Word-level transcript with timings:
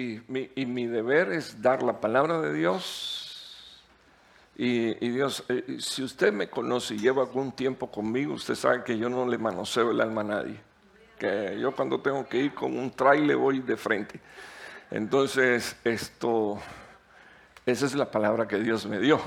Y 0.00 0.20
mi, 0.28 0.86
deber 0.86 1.32
es 1.32 1.60
dar 1.60 1.82
la 1.82 2.00
palabra 2.00 2.40
de 2.40 2.54
Dios. 2.54 3.82
Y, 4.54 4.94
Dios, 4.94 5.42
eh, 5.48 5.78
si 5.80 6.04
usted 6.04 6.32
me 6.32 6.48
conoce 6.48 6.94
y 6.94 6.98
lleva 6.98 7.22
algún 7.24 7.50
tiempo 7.50 7.90
conmigo, 7.90 8.34
usted 8.34 8.54
sabe 8.54 8.84
que 8.84 8.96
yo 8.96 9.08
no 9.08 9.26
le 9.26 9.38
manoseo 9.38 9.90
el 9.90 10.00
alma 10.00 10.20
a 10.20 10.24
nadie. 10.24 10.60
Que 11.18 11.58
yo 11.60 11.74
cuando 11.74 12.00
tengo 12.00 12.28
que 12.28 12.38
ir 12.38 12.54
con 12.54 12.78
un 12.78 12.92
trailer 12.92 13.36
voy 13.36 13.58
de 13.58 13.76
frente. 13.76 14.20
Entonces, 14.92 15.74
esto, 15.82 16.60
esa 17.66 17.86
es 17.86 17.96
la 17.96 18.08
palabra 18.08 18.46
que 18.46 18.60
Dios 18.60 18.86
me 18.86 19.00
dio. 19.00 19.20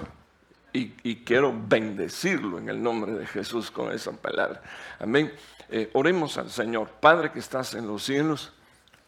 Y, 0.71 0.87
quiero 1.25 1.53
bendecirlo 1.67 2.59
en 2.59 2.69
el 2.69 2.81
nombre 2.81 3.11
de 3.11 3.25
Jesús 3.27 3.71
con 3.71 3.91
esa 3.91 4.13
palabra. 4.13 4.61
Amén. 4.99 5.33
Eh, 5.67 5.89
oremos 5.91 6.37
al 6.37 6.49
Señor. 6.49 6.87
Padre 7.01 7.33
que 7.33 7.39
estás 7.39 7.73
en 7.73 7.87
los 7.87 8.03
cielos, 8.03 8.53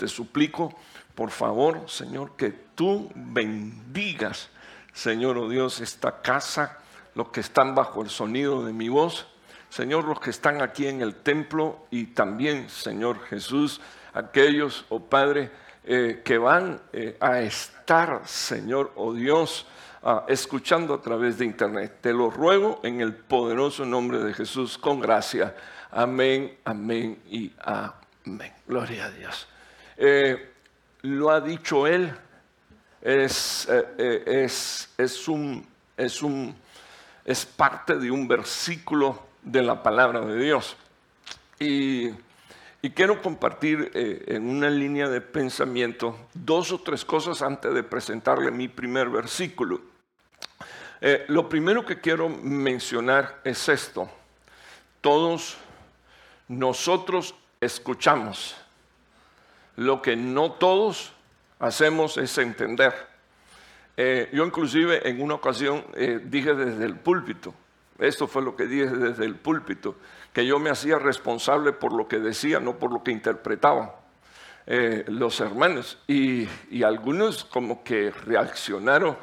te 0.03 0.09
suplico 0.09 0.75
por 1.15 1.31
favor, 1.31 1.89
Señor, 1.89 2.35
que 2.35 2.49
tú 2.75 3.09
bendigas, 3.15 4.49
Señor, 4.91 5.37
oh 5.37 5.47
Dios, 5.47 5.79
esta 5.79 6.21
casa, 6.21 6.79
los 7.15 7.29
que 7.29 7.39
están 7.39 7.73
bajo 7.73 8.01
el 8.01 8.09
sonido 8.09 8.65
de 8.65 8.73
mi 8.73 8.89
voz, 8.89 9.27
Señor, 9.69 10.03
los 10.03 10.19
que 10.19 10.31
están 10.31 10.61
aquí 10.61 10.87
en 10.87 11.01
el 11.01 11.15
templo 11.15 11.87
y 11.89 12.07
también, 12.07 12.69
Señor 12.69 13.21
Jesús, 13.27 13.79
aquellos, 14.13 14.85
oh 14.89 14.99
Padre, 14.99 15.51
eh, 15.85 16.21
que 16.25 16.37
van 16.37 16.81
eh, 16.91 17.15
a 17.21 17.39
estar, 17.39 18.23
Señor, 18.25 18.91
oh 18.97 19.13
Dios, 19.13 19.67
ah, 20.03 20.25
escuchando 20.27 20.95
a 20.95 21.01
través 21.01 21.37
de 21.37 21.45
internet. 21.45 21.99
Te 22.01 22.11
lo 22.11 22.29
ruego 22.29 22.81
en 22.83 22.99
el 22.99 23.15
poderoso 23.15 23.85
nombre 23.85 24.19
de 24.19 24.33
Jesús, 24.33 24.77
con 24.77 24.99
gracia. 24.99 25.55
Amén, 25.91 26.57
amén 26.65 27.21
y 27.29 27.53
amén. 27.63 28.51
Gloria 28.67 29.05
a 29.05 29.11
Dios. 29.11 29.47
Eh, 29.97 30.51
lo 31.01 31.29
ha 31.29 31.41
dicho 31.41 31.85
él, 31.85 32.13
es, 33.01 33.67
eh, 33.69 33.85
eh, 33.97 34.23
es, 34.45 34.89
es, 34.97 35.27
un, 35.27 35.65
es, 35.97 36.21
un, 36.21 36.55
es 37.25 37.45
parte 37.45 37.97
de 37.97 38.09
un 38.09 38.27
versículo 38.27 39.21
de 39.41 39.61
la 39.61 39.83
palabra 39.83 40.21
de 40.21 40.37
Dios. 40.37 40.77
Y, 41.59 42.11
quiero 42.95 43.21
compartir 43.21 43.91
en 43.93 44.49
una 44.49 44.69
línea 44.69 45.07
de 45.07 45.21
pensamiento 45.21 46.17
dos 46.33 46.73
o 46.73 46.81
tres 46.81 47.05
cosas 47.05 47.41
antes 47.41 47.73
de 47.73 47.81
presentarle 47.81 48.51
mi 48.51 48.67
primer 48.67 49.09
versículo. 49.09 49.79
lo 51.29 51.47
primero 51.47 51.85
que 51.85 52.01
quiero 52.01 52.27
mencionar 52.27 53.39
es 53.45 53.69
esto. 53.69 54.09
Todos 54.99 55.55
nosotros 56.49 57.35
escuchamos 57.61 58.62
lo 59.75 60.01
que 60.01 60.15
no 60.15 60.53
todos 60.53 61.13
hacemos 61.59 62.17
es 62.17 62.37
entender. 62.37 62.93
Eh, 63.95 64.29
yo 64.33 64.45
inclusive 64.45 65.07
en 65.07 65.21
una 65.21 65.35
ocasión 65.35 65.85
eh, 65.95 66.19
dije 66.23 66.53
desde 66.53 66.85
el 66.85 66.95
púlpito, 66.95 67.53
esto 67.99 68.27
fue 68.27 68.41
lo 68.41 68.55
que 68.55 68.65
dije 68.65 68.87
desde 68.87 69.25
el 69.25 69.35
púlpito, 69.35 69.95
que 70.33 70.45
yo 70.45 70.59
me 70.59 70.71
hacía 70.71 70.97
responsable 70.97 71.73
por 71.73 71.93
lo 71.93 72.07
que 72.07 72.19
decía, 72.19 72.59
no 72.59 72.77
por 72.77 72.91
lo 72.91 73.03
que 73.03 73.11
interpretaban 73.11 73.91
eh, 74.65 75.05
los 75.07 75.39
hermanos. 75.39 75.99
Y, 76.07 76.47
algunos 76.83 77.45
como 77.45 77.83
que 77.83 78.11
reaccionaron 78.11 79.15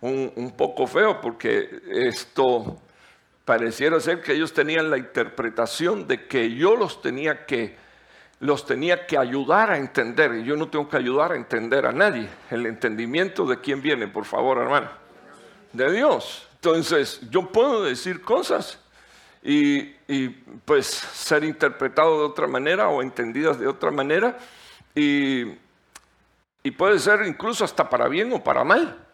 un, 0.00 0.30
un 0.36 0.56
poco 0.56 0.86
feo 0.86 1.20
porque 1.20 1.82
esto 1.90 2.80
pareciera 3.44 3.98
ser 3.98 4.20
que 4.20 4.34
ellos 4.34 4.52
tenían 4.52 4.90
la 4.90 4.98
interpretación 4.98 6.06
de 6.06 6.26
que 6.26 6.54
yo 6.54 6.76
los 6.76 7.00
tenía 7.00 7.46
que 7.46 7.76
los 8.40 8.66
tenía 8.66 9.06
que 9.06 9.18
ayudar 9.18 9.70
a 9.70 9.78
entender. 9.78 10.34
Y 10.34 10.44
yo 10.44 10.56
no 10.56 10.68
tengo 10.68 10.88
que 10.88 10.96
ayudar 10.96 11.32
a 11.32 11.36
entender 11.36 11.86
a 11.86 11.92
nadie. 11.92 12.28
El 12.50 12.66
entendimiento 12.66 13.44
de 13.46 13.60
quién 13.60 13.82
viene, 13.82 14.06
por 14.08 14.24
favor, 14.24 14.58
hermano. 14.58 14.88
De 15.72 15.90
Dios. 15.92 16.46
Entonces, 16.54 17.20
yo 17.30 17.50
puedo 17.50 17.84
decir 17.84 18.22
cosas 18.22 18.78
y, 19.42 19.84
pues 20.64 20.86
ser 20.86 21.44
interpretado 21.44 22.18
de 22.18 22.24
otra 22.26 22.46
manera 22.46 22.88
o 22.88 23.02
entendidas 23.02 23.58
de 23.58 23.66
otra 23.66 23.90
manera. 23.90 24.38
Y, 24.94 25.56
puede 26.76 26.98
ser 26.98 27.24
incluso 27.26 27.64
hasta 27.64 27.88
para 27.88 28.08
bien 28.08 28.32
o 28.32 28.44
para 28.44 28.62
mal. 28.62 29.04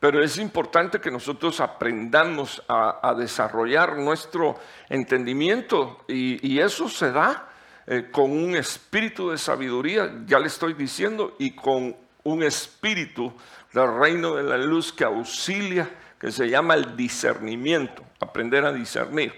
Pero 0.00 0.22
es 0.22 0.38
importante 0.38 1.00
que 1.00 1.10
nosotros 1.10 1.60
aprendamos 1.60 2.62
a, 2.68 3.14
desarrollar 3.16 3.96
nuestro 3.96 4.56
entendimiento 4.88 6.04
y 6.08 6.58
eso 6.58 6.88
se 6.88 7.12
da 7.12 7.45
eh, 7.86 8.08
con 8.10 8.30
un 8.30 8.56
espíritu 8.56 9.30
de 9.30 9.38
sabiduría, 9.38 10.22
ya 10.26 10.38
le 10.38 10.48
estoy 10.48 10.74
diciendo, 10.74 11.36
y 11.38 11.52
con 11.52 11.96
un 12.24 12.42
espíritu 12.42 13.32
del 13.72 13.94
reino 13.98 14.34
de 14.34 14.42
la 14.42 14.58
luz 14.58 14.92
que 14.92 15.04
auxilia, 15.04 15.88
que 16.18 16.32
se 16.32 16.48
llama 16.48 16.74
el 16.74 16.96
discernimiento, 16.96 18.02
aprender 18.18 18.64
a 18.64 18.72
discernir. 18.72 19.32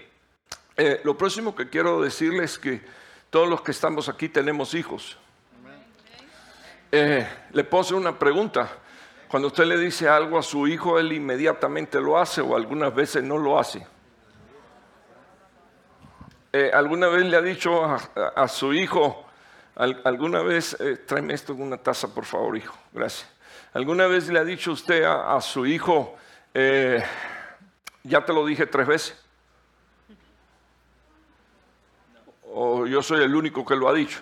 Eh, 0.75 1.01
lo 1.03 1.17
próximo 1.17 1.53
que 1.53 1.69
quiero 1.69 2.01
decirles 2.01 2.53
es 2.53 2.59
que 2.59 2.81
todos 3.29 3.47
los 3.47 3.61
que 3.61 3.71
estamos 3.71 4.09
aquí 4.09 4.29
tenemos 4.29 4.73
hijos. 4.73 5.17
Eh, 6.91 7.27
le 7.51 7.63
puedo 7.63 7.81
hacer 7.81 7.97
una 7.97 8.17
pregunta. 8.17 8.67
Cuando 9.27 9.49
usted 9.49 9.65
le 9.65 9.77
dice 9.77 10.09
algo 10.09 10.39
a 10.39 10.41
su 10.41 10.67
hijo, 10.67 10.97
él 10.97 11.11
inmediatamente 11.11 12.01
lo 12.01 12.17
hace 12.17 12.41
o 12.41 12.55
algunas 12.55 12.95
veces 12.95 13.23
no 13.23 13.37
lo 13.37 13.59
hace. 13.59 13.85
Eh, 16.51 16.71
¿Alguna 16.73 17.07
vez 17.09 17.25
le 17.25 17.37
ha 17.37 17.41
dicho 17.43 17.85
a, 17.85 18.47
su 18.47 18.73
hijo, 18.73 19.23
alguna 19.75 20.41
vez, 20.41 20.75
eh, 20.79 20.97
tráeme 20.97 21.35
esto 21.35 21.53
en 21.53 21.61
una 21.61 21.77
taza 21.77 22.11
por 22.11 22.25
favor, 22.25 22.57
hijo, 22.57 22.75
gracias. 22.91 23.29
¿Alguna 23.71 24.07
vez 24.07 24.29
le 24.29 24.39
ha 24.39 24.43
dicho 24.43 24.71
usted 24.71 25.03
a, 25.03 25.39
su 25.41 25.67
hijo, 25.67 26.17
eh, 26.55 27.03
ya 28.03 28.25
te 28.25 28.33
lo 28.33 28.47
dije 28.47 28.65
tres 28.65 28.87
veces? 28.87 29.23
¿O 32.51 32.87
yo 32.87 33.03
soy 33.03 33.23
el 33.23 33.35
único 33.35 33.63
que 33.63 33.75
lo 33.75 33.87
ha 33.87 33.93
dicho? 33.93 34.19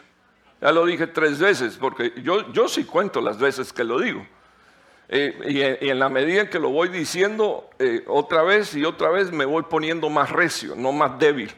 Ya 0.59 0.73
lo 0.73 0.85
dije 0.85 1.07
tres 1.07 1.39
veces, 1.39 1.77
porque 1.77 2.13
yo, 2.21 2.51
yo 2.51 2.67
sí 2.67 2.83
cuento 2.83 3.21
las 3.21 3.39
veces 3.39 3.71
que 3.71 3.85
lo 3.85 4.01
digo. 4.01 4.27
y, 5.07 5.61
en 5.61 5.97
la 5.97 6.09
medida 6.09 6.41
en 6.41 6.49
que 6.49 6.59
lo 6.59 6.71
voy 6.71 6.89
diciendo 6.89 7.69
otra 8.07 8.43
vez 8.43 8.75
y 8.75 8.83
otra 8.83 9.11
vez 9.11 9.31
me 9.31 9.45
voy 9.45 9.63
poniendo 9.63 10.09
más 10.09 10.29
recio, 10.29 10.75
no 10.75 10.91
más 10.91 11.17
débil. 11.17 11.55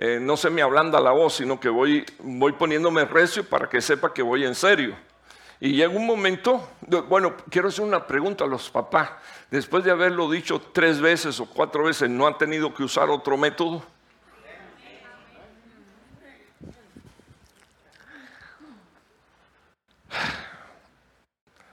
Eh, 0.00 0.20
no 0.20 0.36
se 0.36 0.48
me 0.48 0.62
ablanda 0.62 1.00
la 1.00 1.10
voz, 1.10 1.34
sino 1.34 1.58
que 1.58 1.68
voy, 1.68 2.06
voy 2.20 2.52
poniéndome 2.52 3.04
recio 3.04 3.42
para 3.42 3.68
que 3.68 3.80
sepa 3.80 4.14
que 4.14 4.22
voy 4.22 4.44
en 4.44 4.54
serio. 4.54 4.96
Y 5.58 5.72
llega 5.72 5.88
un 5.88 6.06
momento, 6.06 6.70
bueno, 7.08 7.34
quiero 7.50 7.66
hacer 7.66 7.84
una 7.84 8.06
pregunta 8.06 8.44
a 8.44 8.46
los 8.46 8.70
papás. 8.70 9.10
Después 9.50 9.82
de 9.82 9.90
haberlo 9.90 10.30
dicho 10.30 10.60
tres 10.72 11.00
veces 11.00 11.40
o 11.40 11.46
cuatro 11.46 11.82
veces, 11.82 12.08
¿no 12.08 12.28
han 12.28 12.38
tenido 12.38 12.72
que 12.72 12.84
usar 12.84 13.10
otro 13.10 13.36
método? 13.36 13.82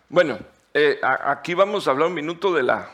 Bueno, 0.09 0.39
eh, 0.73 0.99
aquí 1.03 1.53
vamos 1.53 1.87
a 1.87 1.91
hablar 1.91 2.07
un 2.07 2.15
minuto 2.15 2.51
de 2.51 2.63
la, 2.63 2.89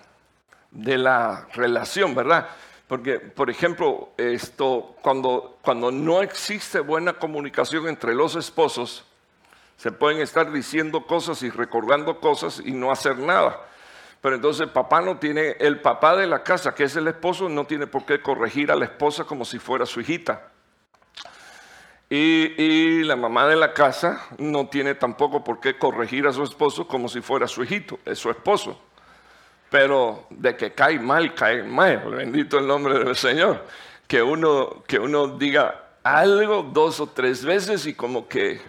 de 0.71 0.97
la 0.97 1.47
relación, 1.53 2.13
¿verdad? 2.15 2.49
Porque, 2.91 3.21
por 3.21 3.49
ejemplo, 3.49 4.09
esto, 4.17 4.97
cuando, 5.01 5.59
cuando 5.61 5.93
no 5.93 6.21
existe 6.21 6.81
buena 6.81 7.13
comunicación 7.13 7.87
entre 7.87 8.13
los 8.13 8.35
esposos, 8.35 9.05
se 9.77 9.93
pueden 9.93 10.19
estar 10.19 10.51
diciendo 10.51 11.07
cosas 11.07 11.41
y 11.41 11.49
recordando 11.49 12.19
cosas 12.19 12.61
y 12.65 12.73
no 12.73 12.91
hacer 12.91 13.17
nada. 13.17 13.65
Pero 14.19 14.35
entonces 14.35 14.67
papá 14.67 14.99
no 14.99 15.17
tiene, 15.19 15.51
el 15.61 15.79
papá 15.79 16.17
de 16.17 16.27
la 16.27 16.43
casa, 16.43 16.75
que 16.75 16.83
es 16.83 16.93
el 16.97 17.07
esposo, 17.07 17.47
no 17.47 17.65
tiene 17.65 17.87
por 17.87 18.05
qué 18.05 18.21
corregir 18.21 18.69
a 18.69 18.75
la 18.75 18.83
esposa 18.83 19.23
como 19.23 19.45
si 19.45 19.57
fuera 19.57 19.85
su 19.85 20.01
hijita. 20.01 20.51
Y, 22.09 22.61
y, 22.61 23.03
la 23.05 23.15
mamá 23.15 23.47
de 23.47 23.55
la 23.55 23.73
casa 23.73 24.21
no 24.37 24.67
tiene 24.67 24.95
tampoco 24.95 25.45
por 25.45 25.61
qué 25.61 25.77
corregir 25.77 26.27
a 26.27 26.33
su 26.33 26.43
esposo 26.43 26.85
como 26.89 27.07
si 27.07 27.21
fuera 27.21 27.47
su 27.47 27.63
hijito, 27.63 27.99
es 28.03 28.19
su 28.19 28.29
esposo 28.29 28.90
pero 29.71 30.27
de 30.29 30.57
que 30.57 30.73
cae 30.73 30.99
mal, 30.99 31.33
cae 31.33 31.63
mal, 31.63 32.03
bendito 32.11 32.59
el 32.59 32.67
nombre 32.67 32.99
del 32.99 33.15
Señor. 33.15 33.65
Que 34.05 34.21
uno, 34.21 34.83
que 34.85 34.99
uno 34.99 35.29
diga 35.37 35.85
algo 36.03 36.61
dos 36.61 36.99
o 36.99 37.07
tres 37.07 37.45
veces 37.45 37.85
y 37.85 37.93
como 37.93 38.27
que, 38.27 38.59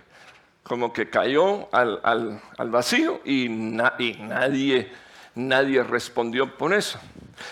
como 0.62 0.92
que 0.92 1.10
cayó 1.10 1.68
al, 1.74 2.00
al, 2.04 2.70
vacío 2.70 3.20
y, 3.24 3.46
y, 3.46 4.18
nadie, 4.20 4.92
nadie 5.34 5.82
respondió 5.82 6.56
por 6.56 6.72
eso. 6.72 7.00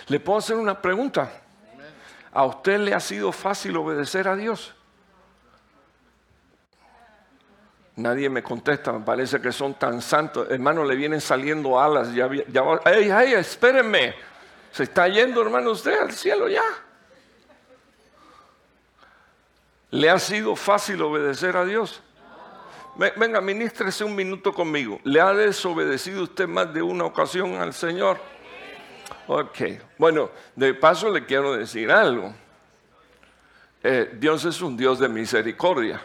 ¿Le 0.07 0.21
puedo 0.21 0.39
hacer 0.39 0.55
una 0.55 0.81
pregunta? 0.81 1.33
¿A 2.33 2.45
usted 2.45 2.79
le 2.79 2.95
ha 2.95 3.01
sido 3.01 3.33
fácil 3.33 3.77
obedecer 3.77 4.29
a 4.29 4.37
Dios? 4.37 4.77
Nadie 8.01 8.31
me 8.31 8.43
contesta, 8.43 8.93
me 8.93 9.05
parece 9.05 9.41
que 9.41 9.53
son 9.53 9.75
tan 9.75 10.01
santos. 10.01 10.49
Hermano, 10.51 10.85
le 10.85 10.97
vienen 10.97 11.21
saliendo 11.21 11.79
alas. 11.79 12.15
Ya, 12.15 12.29
ya, 12.49 12.63
¡Ey, 12.87 13.11
ey, 13.11 13.35
espérenme! 13.35 14.15
Se 14.73 14.85
está 14.85 15.07
yendo, 15.09 15.43
hermano, 15.43 15.71
usted 15.71 15.99
al 15.99 16.13
cielo 16.13 16.49
ya. 16.49 16.63
¿Le 19.91 20.09
ha 20.09 20.19
sido 20.19 20.57
fácil 20.57 21.03
obedecer 21.03 21.57
a 21.57 21.65
Dios? 21.65 22.01
Venga, 23.17 23.41
ministrese 23.41 24.05
un 24.05 24.15
minuto 24.15 24.53
conmigo. 24.53 25.01
¿Le 25.05 25.21
ha 25.21 25.33
desobedecido 25.33 26.23
usted 26.23 26.47
más 26.47 26.73
de 26.73 26.83
una 26.83 27.05
ocasión 27.05 27.55
al 27.57 27.75
Señor? 27.75 28.19
Ok. 29.27 29.59
Bueno, 29.99 30.31
de 30.55 30.75
paso 30.75 31.11
le 31.11 31.25
quiero 31.25 31.55
decir 31.55 31.91
algo. 31.91 32.35
Eh, 33.83 34.17
Dios 34.19 34.45
es 34.45 34.61
un 34.61 34.77
Dios 34.77 34.99
de 34.99 35.09
misericordia. 35.09 36.01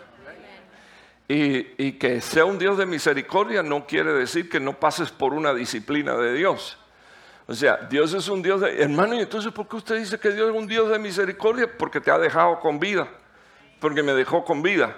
Y, 1.28 1.94
que 1.94 2.22
sea 2.22 2.46
un 2.46 2.60
Dios 2.60 2.78
de 2.78 2.86
misericordia 2.86 3.64
no 3.64 3.88
quiere 3.88 4.14
decir 4.14 4.48
que 4.48 4.60
no 4.60 4.80
pases 4.80 5.10
por 5.10 5.34
una 5.34 5.54
disciplina 5.54 6.16
de 6.16 6.34
Dios. 6.34 6.78
O 7.48 7.54
sea, 7.54 7.78
Dios 7.90 8.14
es 8.14 8.28
un 8.28 8.42
Dios 8.42 8.62
de... 8.62 8.82
Hermano, 8.82 9.16
¿y 9.16 9.20
entonces 9.20 9.52
por 9.52 9.68
qué 9.68 9.76
usted 9.76 9.98
dice 9.98 10.20
que 10.20 10.32
Dios 10.32 10.50
es 10.50 10.56
un 10.56 10.68
Dios 10.68 10.90
de 10.90 11.00
misericordia? 11.00 11.70
Porque 11.78 12.00
te 12.00 12.12
ha 12.12 12.18
dejado 12.18 12.60
con 12.60 12.80
vida. 12.80 13.08
Porque 13.80 14.04
me 14.04 14.14
dejó 14.14 14.44
con 14.44 14.62
vida. 14.62 14.96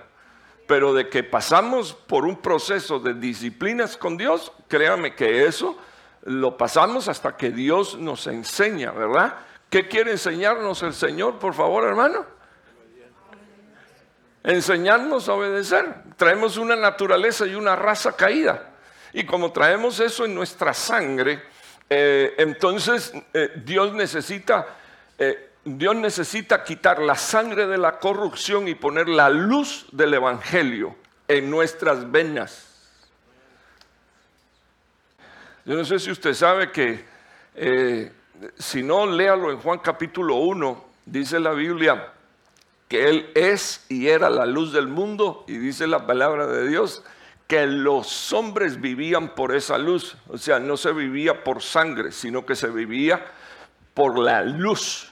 Pero 0.68 0.94
de 0.94 1.08
que 1.08 1.24
pasamos 1.24 1.94
por 1.94 2.26
un 2.26 2.42
proceso 2.42 3.00
de 3.00 3.14
disciplinas 3.14 3.96
con 3.96 4.18
Dios, 4.18 4.52
créame 4.68 5.16
que 5.16 5.46
eso 5.46 5.78
lo 6.24 6.58
pasamos 6.58 7.08
hasta 7.08 7.38
que 7.38 7.52
Dios 7.52 7.98
nos 7.98 8.28
enseña, 8.28 8.92
¿verdad? 8.92 9.36
¿Qué 9.70 9.88
quiere 9.88 10.12
enseñarnos 10.12 10.84
el 10.84 10.94
Señor, 10.94 11.40
por 11.40 11.54
favor, 11.54 11.86
hermano? 11.86 12.26
Enseñarnos 14.48 15.28
a 15.28 15.34
obedecer. 15.34 15.94
Traemos 16.16 16.56
una 16.56 16.78
naturaleza 16.78 17.46
y 17.46 17.54
una 17.54 17.76
raza 17.76 18.16
caída. 18.16 18.70
Y 19.12 19.26
como 19.26 19.52
traemos 19.52 20.00
eso 20.00 20.24
en 20.24 20.34
nuestra 20.34 20.74
sangre, 20.74 21.44
eh, 21.90 22.34
entonces 22.38 23.12
eh, 23.34 23.62
Dios 23.66 23.94
necesita 23.94 24.66
eh, 25.20 25.50
Dios 25.66 25.98
necesita 25.98 26.64
quitar 26.64 27.00
la 27.00 27.16
sangre 27.16 27.68
de 27.68 27.78
la 27.78 28.00
corrupción 28.00 28.70
y 28.70 28.76
poner 28.76 29.10
la 29.10 29.30
luz 29.30 29.86
del 29.92 30.14
Evangelio 30.14 30.96
en 31.28 31.50
nuestras 31.52 32.10
venas. 32.10 32.88
Yo 35.66 35.76
no 35.76 35.84
sé 35.84 36.00
si 36.00 36.10
usted 36.10 36.34
sabe 36.34 36.72
que, 36.72 37.04
si 38.58 38.82
no, 38.82 39.06
léalo 39.06 39.52
en 39.52 39.58
Juan 39.58 39.80
capítulo 39.80 40.36
1, 40.36 40.86
dice 41.06 41.38
la 41.38 41.52
Biblia 41.52 42.14
que 42.88 43.10
Él 43.10 43.30
es 43.36 43.86
y 43.90 44.08
era 44.08 44.30
la 44.30 44.46
luz 44.46 44.72
del 44.72 44.88
mundo 44.88 45.44
y 45.48 45.58
dice 45.58 45.88
la 45.88 46.08
palabra 46.08 46.48
de 46.48 46.68
Dios 46.68 47.04
que 47.48 47.66
los 47.66 48.34
hombres 48.34 48.82
vivían 48.82 49.34
por 49.34 49.56
esa 49.56 49.78
luz, 49.78 50.18
o 50.28 50.38
sea, 50.38 50.60
no 50.60 50.76
se 50.76 50.92
vivía 50.92 51.46
por 51.46 51.62
sangre, 51.62 52.12
sino 52.12 52.46
que 52.46 52.56
se 52.56 52.68
vivía 52.68 53.26
por 53.94 54.20
la 54.20 54.44
luz. 54.44 55.12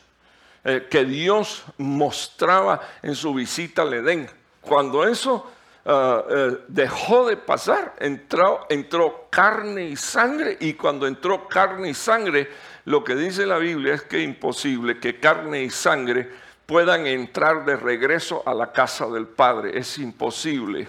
Eh, 0.67 0.87
que 0.89 1.05
Dios 1.05 1.63
mostraba 1.77 2.81
en 3.03 3.13
su 3.13 3.35
visita 3.35 3.83
al 3.83 3.93
Edén. 3.93 4.27
Cuando 4.61 5.07
eso 5.07 5.51
ah, 5.85 6.23
eh, 6.27 6.57
dejó 6.67 7.27
de 7.27 7.37
pasar, 7.37 7.93
entró, 7.99 8.65
entró 8.67 9.27
carne 9.29 9.85
y 9.85 9.95
sangre, 9.95 10.57
y 10.59 10.73
cuando 10.73 11.05
entró 11.05 11.47
carne 11.47 11.89
y 11.89 11.93
sangre, 11.93 12.49
lo 12.85 13.03
que 13.03 13.15
dice 13.15 13.45
la 13.45 13.59
Biblia 13.59 13.93
es 13.93 14.01
que 14.01 14.17
es 14.17 14.23
imposible 14.23 14.99
que 14.99 15.19
carne 15.19 15.61
y 15.61 15.69
sangre 15.69 16.31
puedan 16.65 17.07
entrar 17.07 17.65
de 17.65 17.75
regreso 17.75 18.43
a 18.45 18.53
la 18.53 18.71
casa 18.71 19.07
del 19.07 19.27
Padre. 19.27 19.77
Es 19.77 19.97
imposible. 19.97 20.87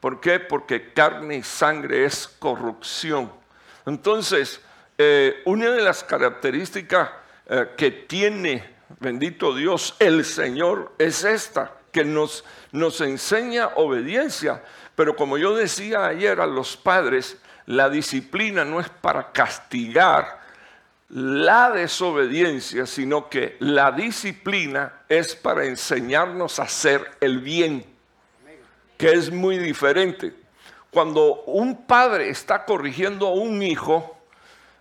¿Por 0.00 0.20
qué? 0.20 0.40
Porque 0.40 0.92
carne 0.92 1.36
y 1.36 1.42
sangre 1.42 2.04
es 2.04 2.28
corrupción. 2.28 3.32
Entonces, 3.86 4.60
eh, 4.98 5.42
una 5.44 5.70
de 5.70 5.82
las 5.82 6.04
características 6.04 7.10
que 7.76 7.92
tiene 7.92 8.76
bendito 9.00 9.54
Dios, 9.54 9.94
el 9.98 10.24
Señor 10.24 10.92
es 10.98 11.24
esta, 11.24 11.72
que 11.92 12.04
nos, 12.04 12.44
nos 12.72 13.00
enseña 13.00 13.68
obediencia. 13.76 14.62
Pero 14.94 15.16
como 15.16 15.38
yo 15.38 15.54
decía 15.54 16.06
ayer 16.06 16.40
a 16.40 16.46
los 16.46 16.76
padres, 16.76 17.38
la 17.66 17.90
disciplina 17.90 18.64
no 18.64 18.80
es 18.80 18.88
para 18.88 19.32
castigar 19.32 20.45
la 21.08 21.70
desobediencia, 21.70 22.86
sino 22.86 23.28
que 23.28 23.56
la 23.60 23.92
disciplina 23.92 25.02
es 25.08 25.36
para 25.36 25.64
enseñarnos 25.64 26.58
a 26.58 26.64
hacer 26.64 27.08
el 27.20 27.38
bien, 27.38 27.84
que 28.96 29.12
es 29.12 29.30
muy 29.30 29.58
diferente. 29.58 30.34
Cuando 30.90 31.42
un 31.44 31.86
padre 31.86 32.30
está 32.30 32.64
corrigiendo 32.64 33.28
a 33.28 33.32
un 33.32 33.62
hijo, 33.62 34.16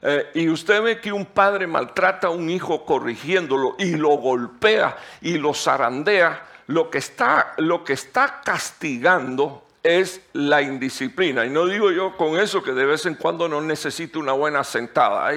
eh, 0.01 0.29
y 0.33 0.49
usted 0.49 0.81
ve 0.81 1.01
que 1.01 1.11
un 1.11 1.25
padre 1.25 1.67
maltrata 1.67 2.27
a 2.27 2.31
un 2.31 2.49
hijo 2.49 2.85
corrigiéndolo 2.85 3.75
y 3.79 3.95
lo 3.95 4.09
golpea 4.09 4.97
y 5.21 5.37
lo 5.37 5.53
zarandea, 5.53 6.45
lo 6.67 6.89
que 6.89 6.97
está, 6.99 7.53
lo 7.57 7.83
que 7.83 7.93
está 7.93 8.41
castigando 8.43 9.63
es 9.83 10.21
la 10.33 10.61
indisciplina. 10.61 11.45
Y 11.45 11.49
no 11.49 11.65
digo 11.65 11.91
yo 11.91 12.17
con 12.17 12.39
eso 12.39 12.63
que 12.63 12.71
de 12.71 12.85
vez 12.85 13.05
en 13.05 13.15
cuando 13.15 13.47
no 13.47 13.61
necesite 13.61 14.17
una 14.17 14.33
buena 14.33 14.63
sentada. 14.63 15.27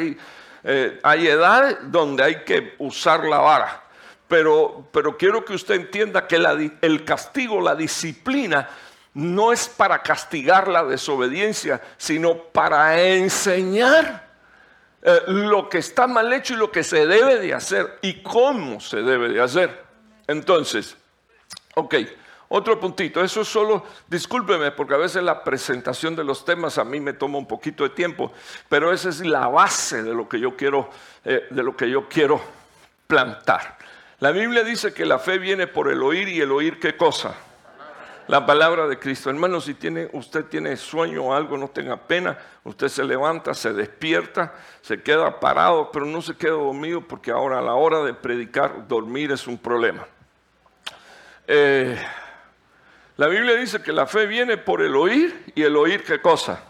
Eh, 0.65 0.99
hay 1.03 1.29
edades 1.29 1.79
donde 1.83 2.25
hay 2.25 2.45
que 2.45 2.75
usar 2.79 3.25
la 3.25 3.39
vara. 3.39 3.85
Pero, 4.27 4.87
pero 4.93 5.17
quiero 5.17 5.45
que 5.45 5.55
usted 5.55 5.75
entienda 5.75 6.27
que 6.27 6.37
el 6.83 7.05
castigo, 7.05 7.61
la 7.61 7.75
disciplina, 7.75 8.69
no 9.15 9.53
es 9.53 9.69
para 9.69 10.03
castigar 10.03 10.69
la 10.69 10.85
desobediencia, 10.85 11.81
sino 11.97 12.37
para 12.37 13.03
enseñar 13.03 14.29
eh, 15.03 15.23
lo 15.27 15.69
que 15.69 15.79
está 15.79 16.07
mal 16.07 16.33
hecho 16.33 16.55
y 16.55 16.57
lo 16.57 16.71
que 16.71 16.85
se 16.85 17.07
debe 17.07 17.39
de 17.39 17.55
hacer 17.55 17.99
y 18.03 18.23
cómo 18.23 18.81
se 18.81 19.03
debe 19.03 19.31
de 19.31 19.41
hacer. 19.41 19.85
Entonces, 20.27 20.97
ok, 21.75 21.95
otro 22.49 22.81
puntito, 22.81 23.23
eso 23.23 23.45
solo, 23.45 23.85
discúlpeme 24.07 24.71
porque 24.73 24.95
a 24.95 24.99
veces 24.99 25.23
la 25.23 25.45
presentación 25.45 26.17
de 26.17 26.25
los 26.25 26.45
temas 26.45 26.79
a 26.79 26.85
mí 26.85 26.99
me 26.99 27.13
toma 27.13 27.39
un 27.39 27.47
poquito 27.47 27.85
de 27.85 27.91
tiempo, 27.91 28.33
pero 28.69 28.93
esa 28.93 29.11
es 29.11 29.21
la 29.21 29.49
base 29.49 30.03
de 30.03 30.15
lo 30.15 30.29
que 30.29 30.41
yo 30.41 30.57
quiero, 30.57 30.89
eh, 31.25 31.47
de 31.51 31.63
lo 31.63 31.77
que 31.77 31.91
yo 31.91 32.09
quiero 32.09 32.41
plantar. 33.07 33.77
La 34.21 34.33
Biblia 34.33 34.65
dice 34.65 34.93
que 34.95 35.05
la 35.05 35.19
fe 35.19 35.39
viene 35.39 35.67
por 35.67 35.91
el 35.91 36.03
oír 36.03 36.29
y 36.29 36.41
el 36.41 36.51
oír 36.51 36.81
qué 36.81 36.97
cosa? 36.97 37.35
la 38.29 38.45
palabra 38.45 38.87
de 38.87 38.99
Cristo. 38.99 39.31
Hermano, 39.31 39.61
si 39.61 39.75
tiene, 39.75 40.09
usted 40.13 40.45
tiene 40.45 40.77
sueño 40.77 41.25
o 41.25 41.35
algo, 41.35 41.57
no 41.57 41.69
tenga 41.69 41.97
pena. 41.97 42.39
Usted 42.63 42.89
se 42.89 43.03
levanta, 43.03 43.55
se 43.55 43.73
despierta, 43.73 44.55
se 44.83 45.03
queda 45.03 45.41
parado, 45.41 45.91
pero 45.91 46.05
no 46.05 46.23
se 46.23 46.37
queda 46.37 46.53
dormido 46.53 47.01
porque 47.01 47.31
ahora 47.31 47.59
a 47.59 47.63
la 47.63 47.75
hora 47.75 48.03
de 48.03 48.15
predicar, 48.15 48.87
dormir 48.87 49.33
es 49.33 49.47
un 49.47 49.57
problema. 49.57 50.07
Eh, 51.47 51.99
la 53.19 53.27
Biblia 53.27 53.57
dice 53.57 53.83
que 53.83 53.93
la 53.93 54.07
fe 54.07 54.27
viene 54.27 54.59
por 54.59 54.81
el 54.81 54.95
oír 54.95 55.53
y 55.57 55.65
el 55.65 55.77
oír 55.77 56.05
qué 56.05 56.23
cosa? 56.23 56.63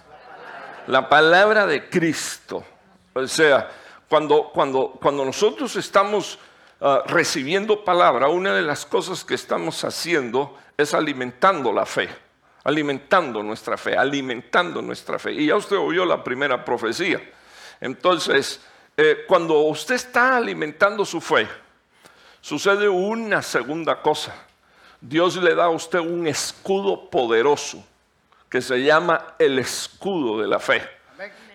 La 0.87 1.07
palabra 1.07 1.67
de 1.67 1.91
Cristo. 1.91 2.65
O 3.13 3.27
sea, 3.27 3.71
cuando, 4.09 4.51
cuando, 4.55 4.97
cuando 4.99 5.27
nosotros 5.27 5.77
estamos 5.77 6.39
ah, 6.81 7.03
recibiendo 7.07 7.85
palabra, 7.85 8.29
una 8.29 8.55
de 8.55 8.63
las 8.63 8.87
cosas 8.87 9.27
que 9.27 9.35
estamos 9.35 9.85
haciendo 9.85 10.59
es 10.75 10.95
alimentando 10.95 11.71
la 11.71 11.85
fe, 11.85 12.09
alimentando 12.65 13.43
nuestra 13.43 13.77
fe, 13.77 13.95
alimentando 13.95 14.81
nuestra 14.81 15.19
fe. 15.19 15.33
Y 15.33 15.49
ya 15.49 15.57
usted 15.57 15.77
oyó 15.77 16.07
la 16.07 16.25
primera 16.25 16.65
profecía. 16.65 17.21
Entonces, 17.79 18.63
eh, 18.97 19.27
cuando 19.29 19.59
usted 19.65 19.97
está 19.97 20.39
alimentando 20.39 21.05
su 21.05 21.21
fe, 21.21 21.47
sucede 22.41 22.89
una 22.89 23.43
segunda 23.43 24.01
cosa. 24.01 24.48
Dios 25.01 25.37
le 25.37 25.55
da 25.55 25.65
a 25.65 25.71
usted 25.71 26.01
un 26.01 26.27
escudo 26.27 27.09
poderoso 27.11 27.85
que 28.49 28.61
se 28.61 28.83
llama 28.83 29.35
el 29.39 29.59
escudo 29.59 30.41
de 30.41 30.49
la 30.49 30.59
fe. 30.59 30.83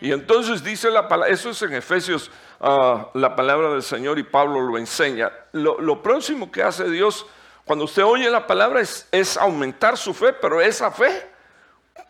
Y 0.02 0.12
entonces 0.12 0.64
dice 0.64 0.92
la 0.92 1.08
palabra, 1.08 1.34
eso 1.34 1.50
es 1.50 1.62
en 1.62 1.74
Efesios, 1.74 2.30
ah, 2.60 3.10
la 3.14 3.36
palabra 3.36 3.72
del 3.72 3.84
Señor 3.84 4.20
y 4.20 4.24
Pablo 4.24 4.62
lo 4.62 4.78
enseña. 4.78 5.32
Lo, 5.54 6.02
próximo 6.04 6.52
que 6.52 6.62
hace 6.62 6.90
Dios 6.90 7.26
cuando 7.66 7.86
usted 7.86 8.04
oye 8.04 8.30
la 8.30 8.46
palabra 8.46 8.82
es, 8.82 9.38
aumentar 9.38 9.98
su 9.98 10.14
fe, 10.14 10.34
pero 10.34 10.60
esa 10.60 10.92
fe, 10.92 11.30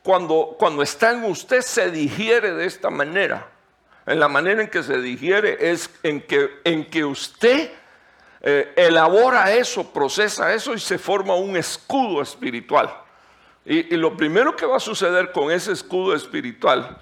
cuando, 0.02 0.56
cuando 0.58 0.82
está 0.82 1.12
en 1.12 1.24
usted, 1.26 1.62
se 1.62 1.92
digiere 1.92 2.54
de 2.54 2.66
esta 2.66 2.90
manera. 2.90 3.48
En 4.06 4.20
la 4.20 4.28
manera 4.28 4.64
en 4.64 4.70
que 4.70 4.84
se 4.84 5.00
digiere 5.00 5.72
es 5.72 5.90
en 6.02 6.22
que, 6.22 6.60
en 6.64 6.90
que 6.90 7.06
usted 7.06 7.72
eh, 8.44 8.74
elabora 8.76 9.54
eso, 9.54 9.92
procesa 9.92 10.54
eso 10.54 10.74
y 10.74 10.80
se 10.80 11.00
forma 11.00 11.36
un 11.36 11.58
escudo 11.58 12.22
espiritual. 12.22 12.94
y 13.66 13.96
lo 13.96 14.18
primero 14.18 14.56
que 14.58 14.66
va 14.66 14.76
a 14.76 14.82
suceder 14.82 15.32
con 15.32 15.50
ese 15.50 15.72
escudo 15.72 16.14
espiritual 16.14 16.98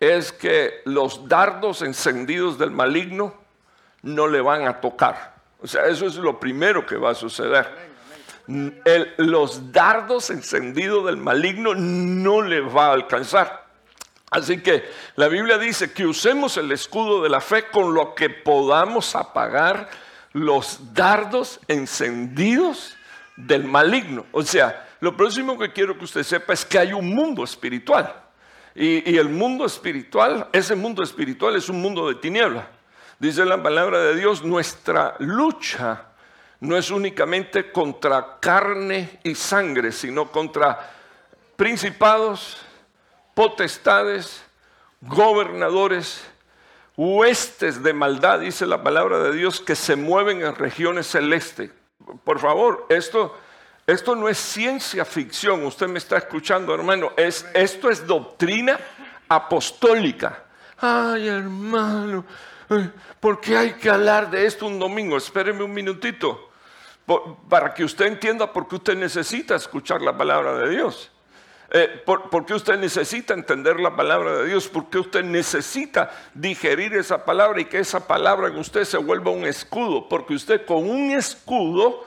es 0.00 0.32
que 0.32 0.80
los 0.86 1.28
dardos 1.28 1.82
encendidos 1.82 2.58
del 2.58 2.70
maligno 2.70 3.34
no 4.00 4.26
le 4.26 4.40
van 4.40 4.66
a 4.66 4.80
tocar. 4.80 5.34
O 5.62 5.66
sea, 5.66 5.86
eso 5.86 6.06
es 6.06 6.16
lo 6.16 6.40
primero 6.40 6.86
que 6.86 6.96
va 6.96 7.10
a 7.10 7.14
suceder. 7.14 7.90
los 9.18 9.70
dardos 9.70 10.30
encendidos 10.30 11.04
del 11.04 11.18
maligno 11.18 11.74
no 11.74 12.40
le 12.40 12.60
va 12.62 12.86
a 12.86 12.92
alcanzar. 12.92 13.66
Así 14.30 14.62
que 14.62 14.88
la 15.16 15.28
Biblia 15.28 15.58
dice 15.58 15.92
que 15.92 16.06
usemos 16.06 16.56
el 16.56 16.72
escudo 16.72 17.22
de 17.22 17.28
la 17.28 17.40
fe 17.40 17.68
con 17.68 17.92
lo 17.94 18.14
que 18.14 18.30
podamos 18.30 19.14
apagar 19.14 19.90
los 20.32 20.94
dardos 20.94 21.60
encendidos 21.68 22.96
del 23.36 23.64
maligno. 23.64 24.26
O 24.32 24.42
sea, 24.42 24.88
lo 25.00 25.16
próximo 25.16 25.58
que 25.58 25.72
quiero 25.72 25.96
que 25.96 26.04
usted 26.04 26.22
sepa 26.22 26.52
es 26.52 26.64
que 26.64 26.78
hay 26.78 26.92
un 26.92 27.14
mundo 27.14 27.44
espiritual. 27.44 28.14
Y, 28.74 29.16
el 29.16 29.28
mundo 29.28 29.64
espiritual, 29.64 30.48
ese 30.52 30.74
mundo 30.76 31.02
espiritual 31.02 31.56
es 31.56 31.68
un 31.68 31.80
mundo 31.80 32.08
de 32.08 32.14
tiniebla. 32.16 32.68
Dice 33.18 33.44
la 33.44 33.62
palabra 33.62 34.00
de 34.00 34.16
Dios, 34.16 34.44
nuestra 34.44 35.16
lucha 35.18 36.06
no 36.60 36.76
es 36.76 36.90
únicamente 36.90 37.72
contra 37.72 38.38
carne 38.38 39.18
y 39.24 39.34
sangre, 39.34 39.92
sino 39.92 40.30
contra 40.30 40.92
principados, 41.56 42.58
potestades, 43.34 44.42
gobernadores, 45.00 46.29
huestes 47.00 47.82
de 47.82 47.94
maldad, 47.94 48.40
dice 48.40 48.66
la 48.66 48.82
palabra 48.82 49.20
de 49.20 49.32
Dios, 49.32 49.58
que 49.58 49.74
se 49.74 49.96
mueven 49.96 50.42
en 50.42 50.54
regiones 50.54 51.06
celestes. 51.06 51.70
Por 52.24 52.38
favor, 52.38 52.84
esto, 52.90 53.38
esto 53.86 54.14
no 54.14 54.28
es 54.28 54.36
ciencia 54.36 55.06
ficción, 55.06 55.64
usted 55.64 55.88
me 55.88 55.98
está 55.98 56.18
escuchando, 56.18 56.74
hermano, 56.74 57.12
es, 57.16 57.46
esto 57.54 57.88
es 57.88 58.06
doctrina 58.06 58.78
apostólica. 59.30 60.44
Ay, 60.76 61.28
hermano, 61.28 62.26
¿por 63.18 63.40
qué 63.40 63.56
hay 63.56 63.72
que 63.72 63.88
hablar 63.88 64.30
de 64.30 64.44
esto 64.44 64.66
un 64.66 64.78
domingo? 64.78 65.16
Espéreme 65.16 65.64
un 65.64 65.72
minutito 65.72 66.50
para 67.48 67.72
que 67.72 67.82
usted 67.82 68.06
entienda 68.06 68.52
por 68.52 68.68
qué 68.68 68.74
usted 68.74 68.96
necesita 68.96 69.54
escuchar 69.54 70.02
la 70.02 70.14
palabra 70.14 70.54
de 70.58 70.68
Dios. 70.68 71.10
Eh, 71.72 72.02
por, 72.04 72.44
qué 72.44 72.54
usted 72.54 72.78
necesita 72.78 73.32
entender 73.32 73.78
la 73.78 73.94
palabra 73.94 74.38
de 74.38 74.46
Dios, 74.46 74.66
por 74.66 74.90
qué 74.90 74.98
usted 74.98 75.22
necesita 75.22 76.10
digerir 76.34 76.94
esa 76.94 77.24
palabra 77.24 77.60
y 77.60 77.66
que 77.66 77.78
esa 77.78 78.08
palabra 78.08 78.48
en 78.48 78.56
usted 78.56 78.82
se 78.84 78.98
vuelva 78.98 79.30
un 79.30 79.46
escudo, 79.46 80.08
porque 80.08 80.34
usted 80.34 80.66
con 80.66 80.90
un 80.90 81.12
escudo 81.12 82.04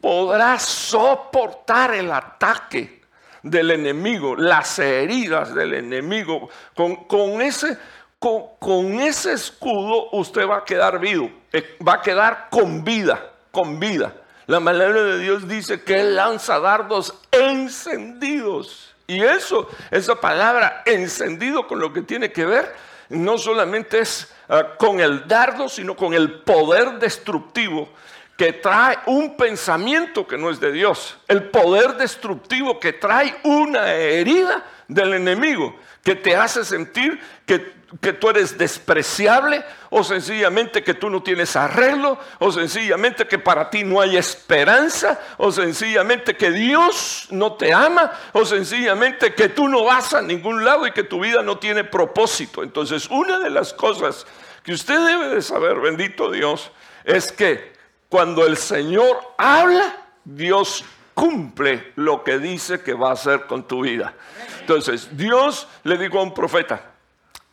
podrá 0.00 0.60
soportar 0.60 1.92
el 1.94 2.12
ataque 2.12 3.02
del 3.42 3.72
enemigo, 3.72 4.36
las 4.36 4.78
heridas 4.78 5.52
del 5.52 5.74
enemigo. 5.74 6.48
Con, 6.74 7.42
ese, 7.42 7.76
con 8.20 9.00
ese 9.00 9.32
escudo 9.32 10.10
usted 10.12 10.48
va 10.48 10.58
a 10.58 10.64
quedar 10.64 11.00
vivo, 11.00 11.32
eh, 11.52 11.76
va 11.86 11.94
a 11.94 12.02
quedar 12.02 12.46
con 12.48 12.84
vida, 12.84 13.32
con 13.50 13.80
vida. 13.80 14.14
La 14.46 14.60
palabra 14.60 15.02
de 15.02 15.18
Dios 15.18 15.48
dice 15.48 15.82
que 15.82 16.00
Él 16.00 16.16
lanza 16.16 16.58
dardos 16.60 17.14
encendidos. 17.30 18.94
Y 19.06 19.22
eso, 19.22 19.68
esa 19.90 20.20
palabra 20.20 20.82
encendido 20.86 21.66
con 21.66 21.78
lo 21.78 21.92
que 21.92 22.02
tiene 22.02 22.32
que 22.32 22.44
ver, 22.44 22.74
no 23.08 23.38
solamente 23.38 24.00
es 24.00 24.32
ah, 24.48 24.76
con 24.78 25.00
el 25.00 25.26
dardo, 25.26 25.68
sino 25.68 25.96
con 25.96 26.14
el 26.14 26.40
poder 26.40 26.98
destructivo 26.98 27.88
que 28.36 28.52
trae 28.52 28.98
un 29.06 29.36
pensamiento 29.36 30.26
que 30.26 30.36
no 30.36 30.50
es 30.50 30.58
de 30.60 30.72
Dios. 30.72 31.16
El 31.28 31.44
poder 31.50 31.96
destructivo 31.96 32.80
que 32.80 32.92
trae 32.92 33.36
una 33.44 33.92
herida 33.92 34.64
del 34.88 35.14
enemigo, 35.14 35.74
que 36.02 36.16
te 36.16 36.34
hace 36.36 36.64
sentir 36.64 37.20
que 37.46 37.83
que 38.00 38.12
tú 38.12 38.30
eres 38.30 38.58
despreciable 38.58 39.64
o 39.90 40.02
sencillamente 40.02 40.82
que 40.82 40.94
tú 40.94 41.10
no 41.10 41.22
tienes 41.22 41.54
arreglo 41.54 42.18
o 42.38 42.50
sencillamente 42.50 43.26
que 43.26 43.38
para 43.38 43.70
ti 43.70 43.84
no 43.84 44.00
hay 44.00 44.16
esperanza 44.16 45.20
o 45.36 45.52
sencillamente 45.52 46.36
que 46.36 46.50
Dios 46.50 47.28
no 47.30 47.52
te 47.54 47.72
ama 47.72 48.10
o 48.32 48.44
sencillamente 48.44 49.34
que 49.34 49.48
tú 49.48 49.68
no 49.68 49.84
vas 49.84 50.14
a 50.14 50.22
ningún 50.22 50.64
lado 50.64 50.86
y 50.86 50.92
que 50.92 51.04
tu 51.04 51.20
vida 51.20 51.42
no 51.42 51.58
tiene 51.58 51.84
propósito. 51.84 52.62
Entonces 52.62 53.08
una 53.10 53.38
de 53.38 53.50
las 53.50 53.72
cosas 53.72 54.26
que 54.62 54.72
usted 54.72 54.98
debe 55.06 55.28
de 55.28 55.42
saber, 55.42 55.78
bendito 55.78 56.30
Dios, 56.30 56.72
es 57.04 57.30
que 57.30 57.74
cuando 58.08 58.46
el 58.46 58.56
Señor 58.56 59.20
habla, 59.38 60.04
Dios 60.24 60.84
cumple 61.12 61.92
lo 61.94 62.24
que 62.24 62.38
dice 62.38 62.80
que 62.80 62.94
va 62.94 63.10
a 63.10 63.12
hacer 63.12 63.46
con 63.46 63.68
tu 63.68 63.82
vida. 63.82 64.14
Entonces 64.60 65.16
Dios 65.16 65.68
le 65.84 65.96
dijo 65.96 66.18
a 66.18 66.22
un 66.22 66.34
profeta, 66.34 66.93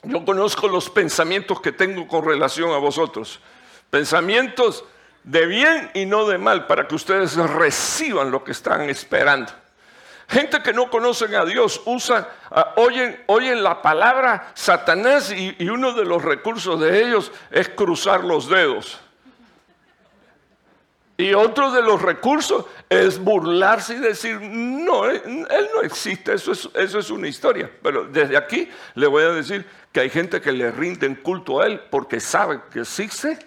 yo 0.04 0.26
conozco 0.26 0.68
los 0.68 0.90
pensamientos 0.90 1.62
que 1.62 1.72
tengo 1.72 2.08
con 2.08 2.26
relación 2.26 2.72
a 2.72 2.78
vosotros. 2.78 3.40
Pensamientos 3.90 4.84
de 5.24 5.46
bien 5.46 5.92
y 5.94 6.06
no 6.06 6.26
de 6.26 6.38
mal, 6.38 6.66
para 6.66 6.88
que 6.88 6.96
ustedes 6.96 7.36
reciban 7.36 8.32
lo 8.32 8.44
que 8.44 8.52
están 8.52 8.90
esperando. 8.90 9.52
Gente 10.28 10.64
que 10.64 10.74
no 10.74 10.90
conocen 10.90 11.36
a 11.36 11.46
Dios 11.46 11.82
usa, 11.86 12.30
ah, 12.50 12.74
oyen, 12.78 13.22
oyen, 13.28 13.62
la 13.62 13.82
palabra 13.82 14.52
Satanás 14.54 15.32
y 15.32 15.70
uno 15.70 15.92
de 15.94 16.06
los 16.06 16.24
recursos 16.24 16.80
de 16.80 17.04
ellos 17.04 17.32
es 17.52 17.70
cruzar 17.70 18.24
los 18.24 18.48
dedos. 18.48 19.00
Y 21.22 21.36
otro 21.36 21.70
de 21.70 21.84
los 21.84 22.02
recursos 22.02 22.66
es 22.90 23.20
burlarse 23.20 23.94
y 23.94 24.00
decir, 24.00 24.42
no, 24.42 25.08
eh, 25.08 25.22
él 25.24 25.70
no 25.76 25.84
existe, 25.84 26.34
eso 26.34 26.52
es, 26.52 26.68
eso 26.74 26.98
es 26.98 27.12
una 27.12 27.28
historia. 27.28 27.70
Pero 27.84 28.06
desde 28.06 28.36
aquí 28.36 28.68
le 28.96 29.06
voy 29.06 29.24
a 29.24 29.30
decir 29.30 29.64
que 29.92 30.00
hay 30.00 30.10
gente 30.10 30.42
que 30.42 30.52
le 30.52 30.72
rinden 30.72 31.14
culto 31.14 31.62
a 31.62 31.68
él 31.68 31.80
porque 31.92 32.20
sabe 32.20 32.62
que 32.72 32.80
existe 32.80 33.38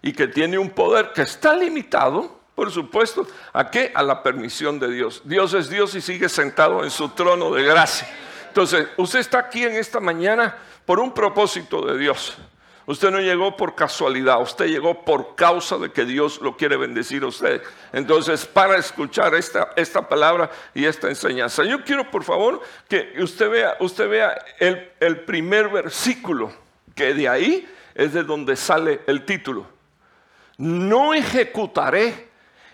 y 0.00 0.12
que 0.12 0.28
tiene 0.28 0.58
un 0.58 0.70
poder 0.70 1.12
que 1.12 1.22
está 1.22 1.56
limitado, 1.56 2.38
por 2.54 2.70
supuesto, 2.70 3.26
¿a 3.52 3.68
qué? 3.68 3.90
A 3.96 4.04
la 4.04 4.22
permisión 4.22 4.78
de 4.78 4.88
Dios. 4.88 5.22
Dios 5.24 5.54
es 5.54 5.68
Dios 5.68 5.96
y 5.96 6.00
sigue 6.00 6.28
sentado 6.28 6.84
en 6.84 6.90
su 6.90 7.08
trono 7.08 7.52
de 7.52 7.64
gracia. 7.64 8.08
Entonces, 8.46 8.86
usted 8.96 9.18
está 9.18 9.40
aquí 9.40 9.64
en 9.64 9.74
esta 9.74 9.98
mañana 9.98 10.56
por 10.86 11.00
un 11.00 11.12
propósito 11.12 11.84
de 11.84 11.98
Dios. 11.98 12.38
Usted 12.88 13.10
no 13.10 13.20
llegó 13.20 13.54
por 13.54 13.74
casualidad, 13.74 14.40
usted 14.40 14.64
llegó 14.64 15.04
por 15.04 15.34
causa 15.34 15.76
de 15.76 15.92
que 15.92 16.06
Dios 16.06 16.40
lo 16.40 16.56
quiere 16.56 16.78
bendecir 16.78 17.22
a 17.22 17.26
usted. 17.26 17.62
Entonces, 17.92 18.46
para 18.46 18.78
escuchar 18.78 19.34
esta, 19.34 19.72
esta 19.76 20.08
palabra 20.08 20.50
y 20.72 20.86
esta 20.86 21.10
enseñanza, 21.10 21.64
yo 21.64 21.84
quiero 21.84 22.10
por 22.10 22.24
favor 22.24 22.62
que 22.88 23.12
usted 23.18 23.50
vea, 23.50 23.76
usted 23.80 24.08
vea 24.08 24.38
el, 24.58 24.90
el 25.00 25.20
primer 25.20 25.68
versículo, 25.68 26.50
que 26.94 27.12
de 27.12 27.28
ahí 27.28 27.68
es 27.94 28.14
de 28.14 28.22
donde 28.22 28.56
sale 28.56 29.02
el 29.06 29.26
título. 29.26 29.66
No 30.56 31.12
ejecutaré 31.12 32.28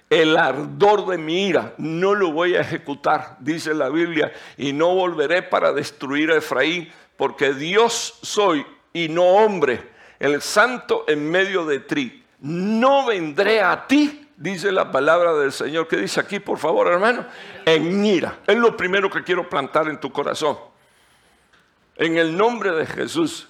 el 0.09 0.37
ardor 0.37 1.06
de 1.06 1.18
mi 1.18 1.49
ira, 1.49 1.75
no 1.76 2.14
lo 2.14 2.30
voy 2.30 2.54
a 2.54 2.61
ejecutar, 2.61 3.37
dice 3.40 3.75
la 3.75 3.88
Biblia, 3.88 4.33
y 4.59 4.75
no 4.75 4.94
volveré 4.94 5.42
para 5.42 5.73
destruir 5.73 6.30
a 6.30 6.37
Efraín, 6.37 6.88
porque 7.16 7.52
Dios 7.52 8.16
soy 8.23 8.64
y 8.92 9.09
no 9.09 9.25
hombre 9.25 9.92
el 10.18 10.40
santo 10.42 11.04
en 11.09 11.30
medio 11.30 11.64
de 11.64 11.80
ti. 11.80 12.25
No 12.40 13.06
vendré 13.06 13.61
a 13.61 13.87
ti, 13.87 14.28
dice 14.37 14.71
la 14.73 14.90
palabra 14.90 15.35
del 15.35 15.52
Señor. 15.52 15.88
¿Qué 15.88 15.97
dice 15.97 16.21
aquí, 16.21 16.40
por 16.40 16.59
favor, 16.59 16.88
hermano? 16.88 17.26
En 17.64 18.04
ira. 18.04 18.40
Es 18.47 18.56
lo 18.56 18.76
primero 18.76 19.11
que 19.11 19.23
quiero 19.23 19.49
plantar 19.49 19.88
en 19.88 19.99
tu 19.99 20.12
corazón. 20.12 20.59
En 21.97 22.16
el 22.18 22.37
nombre 22.37 22.73
de 22.73 22.87
Jesús. 22.87 23.49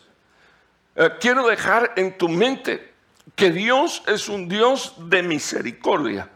Eh, 0.97 1.11
quiero 1.21 1.47
dejar 1.47 1.93
en 1.97 2.17
tu 2.17 2.29
mente 2.29 2.93
que 3.35 3.51
Dios 3.51 4.03
es 4.07 4.29
un 4.29 4.49
Dios 4.49 4.95
de 4.99 5.23
misericordia 5.23 6.29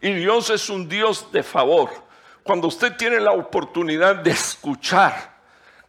y 0.00 0.12
Dios 0.12 0.50
es 0.50 0.68
un 0.68 0.88
Dios 0.88 1.30
de 1.32 1.42
favor. 1.42 1.90
Cuando 2.42 2.68
usted 2.68 2.96
tiene 2.96 3.20
la 3.20 3.32
oportunidad 3.32 4.16
de 4.16 4.32
escuchar 4.32 5.32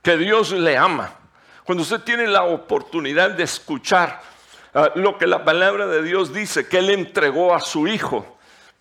que 0.02 0.16
Dios 0.18 0.52
le 0.52 0.78
ama, 0.78 1.18
cuando 1.66 1.84
usted 1.84 2.02
tiene 2.02 2.28
la 2.28 2.44
oportunidad 2.44 3.32
de 3.32 3.44
escuchar 3.44 4.22
ah, 4.74 4.92
lo 4.96 5.18
que 5.18 5.28
la 5.28 5.46
palabra 5.46 5.88
de 5.88 6.04
Dios 6.04 6.34
dice, 6.34 6.68
que 6.68 6.80
Él 6.80 6.90
entregó 6.90 7.54
a 7.54 7.60
su 7.60 7.88
Hijo 7.88 8.33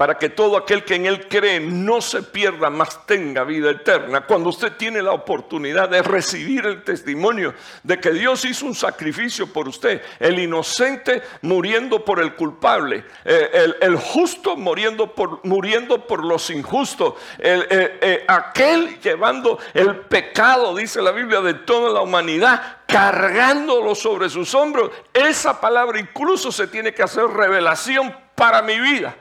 para 0.02 0.18
que 0.18 0.30
todo 0.30 0.56
aquel 0.56 0.84
que 0.84 0.96
en 0.96 1.06
Él 1.06 1.28
cree 1.28 1.60
no 1.60 2.00
se 2.00 2.24
pierda, 2.24 2.70
más 2.70 3.06
tenga 3.06 3.44
vida 3.44 3.70
eterna. 3.70 4.22
Cuando 4.22 4.48
usted 4.48 4.72
tiene 4.72 5.00
la 5.00 5.12
oportunidad 5.12 5.88
de 5.88 6.02
recibir 6.02 6.66
el 6.66 6.82
testimonio 6.82 7.54
de 7.84 8.00
que 8.00 8.10
Dios 8.10 8.44
hizo 8.44 8.66
un 8.66 8.74
sacrificio 8.74 9.52
por 9.52 9.68
usted, 9.68 10.02
el 10.18 10.40
inocente 10.40 11.22
muriendo 11.42 12.04
por 12.04 12.20
el 12.20 12.34
culpable, 12.34 13.04
eh, 13.24 13.74
el, 13.80 13.94
justo 13.94 14.56
muriendo 14.56 15.14
por, 15.14 16.24
los 16.24 16.50
injustos, 16.50 17.14
eh, 17.38 17.64
eh, 17.70 18.24
aquel 18.26 19.00
llevando 19.00 19.60
el 19.72 20.00
pecado, 20.00 20.74
dice 20.74 21.00
la 21.00 21.12
Biblia, 21.12 21.40
de 21.42 21.54
toda 21.54 21.92
la 21.92 22.00
humanidad, 22.00 22.78
cargándolo 22.88 23.94
sobre 23.94 24.28
sus 24.28 24.52
hombros, 24.52 24.90
esa 25.14 25.60
palabra 25.60 26.00
incluso 26.00 26.50
se 26.50 26.66
tiene 26.66 26.92
que 26.92 27.04
hacer 27.04 27.22
revelación 27.28 28.12
para 28.34 28.62
mi 28.62 28.80
vida. 28.80 29.14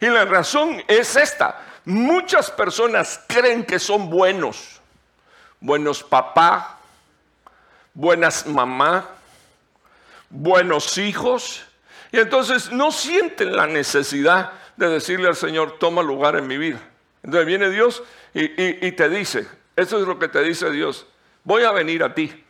Y 0.00 0.06
la 0.06 0.24
razón 0.24 0.82
es 0.88 1.16
esta. 1.16 1.60
Muchas 1.84 2.50
personas 2.50 3.20
creen 3.26 3.64
que 3.64 3.78
son 3.78 4.08
buenos. 4.10 4.80
Buenos 5.60 6.02
papá, 6.02 6.78
buenas 7.94 8.46
mamá, 8.46 9.08
buenos 10.28 10.98
hijos. 10.98 11.64
Y 12.12 12.18
entonces 12.18 12.70
no 12.70 12.92
sienten 12.92 13.56
la 13.56 13.66
necesidad 13.66 14.52
de 14.76 14.88
decirle 14.88 15.28
al 15.28 15.36
Señor, 15.36 15.78
toma 15.78 16.02
lugar 16.02 16.36
en 16.36 16.46
mi 16.46 16.58
vida. 16.58 16.80
Entonces 17.22 17.46
viene 17.46 17.70
Dios 17.70 18.02
y, 18.34 18.92
te 18.92 19.08
dice, 19.08 19.48
eso 19.76 20.00
es 20.00 20.06
lo 20.06 20.18
que 20.18 20.28
te 20.28 20.42
dice 20.42 20.70
Dios, 20.70 21.06
voy 21.44 21.62
a 21.62 21.72
venir 21.72 22.02
a 22.02 22.14
ti. 22.14 22.44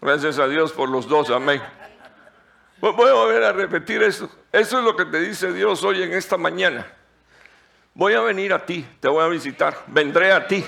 Gracias 0.00 0.38
a 0.38 0.46
Dios 0.46 0.72
por 0.72 0.88
los 0.88 1.08
dos, 1.08 1.30
amén. 1.30 1.60
Voy 2.80 3.10
a 3.10 3.12
volver 3.12 3.44
a 3.44 3.52
repetir 3.52 4.02
eso. 4.02 4.30
Eso 4.50 4.78
es 4.78 4.84
lo 4.84 4.96
que 4.96 5.04
te 5.04 5.20
dice 5.20 5.52
Dios 5.52 5.84
hoy 5.84 6.02
en 6.02 6.12
esta 6.14 6.38
mañana. 6.38 6.86
voy 7.92 8.14
a 8.14 8.20
venir 8.20 8.54
a 8.54 8.64
ti, 8.64 8.86
te 9.00 9.08
voy 9.08 9.22
a 9.22 9.28
visitar, 9.28 9.84
vendré 9.86 10.32
a 10.32 10.46
ti. 10.46 10.64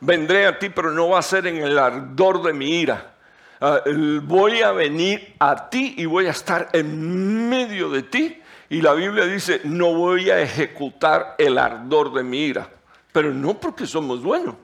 Vendré 0.00 0.46
a 0.46 0.58
ti, 0.58 0.68
pero 0.68 0.92
no 0.92 1.08
va 1.08 1.18
a 1.18 1.22
ser 1.22 1.46
en 1.46 1.56
el 1.56 1.78
ardor 1.78 2.42
de 2.42 2.52
mi 2.52 2.80
ira. 2.80 3.14
Ah, 3.60 3.80
voy 4.22 4.62
a 4.62 4.70
venir 4.72 5.34
a 5.40 5.68
ti 5.68 5.94
y 5.96 6.04
voy 6.04 6.26
a 6.26 6.30
estar 6.30 6.68
en 6.72 7.48
medio 7.48 7.88
de 7.90 8.02
ti. 8.02 8.40
Y 8.68 8.80
la 8.80 8.92
Biblia 8.92 9.24
dice, 9.24 9.62
no 9.64 9.94
voy 9.94 10.30
a 10.30 10.40
ejecutar 10.40 11.34
el 11.38 11.58
ardor 11.58 12.12
de 12.12 12.22
mi 12.22 12.44
ira. 12.44 12.68
Pero 13.12 13.32
no 13.32 13.54
porque 13.54 13.86
somos 13.86 14.22
buenos. 14.22 14.56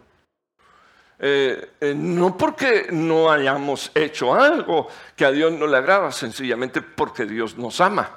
Eh, 1.23 1.73
eh, 1.81 1.95
no 1.95 2.35
porque 2.35 2.89
no 2.91 3.31
hayamos 3.31 3.93
hecho 3.95 4.35
algo 4.35 4.89
que 5.15 5.27
a 5.27 5.31
Dios 5.31 5.53
no 5.53 5.67
le 5.67 5.77
agrada, 5.77 6.11
sencillamente 6.12 6.81
porque 6.81 7.27
Dios 7.27 7.59
nos 7.59 7.81
ama. 7.81 8.11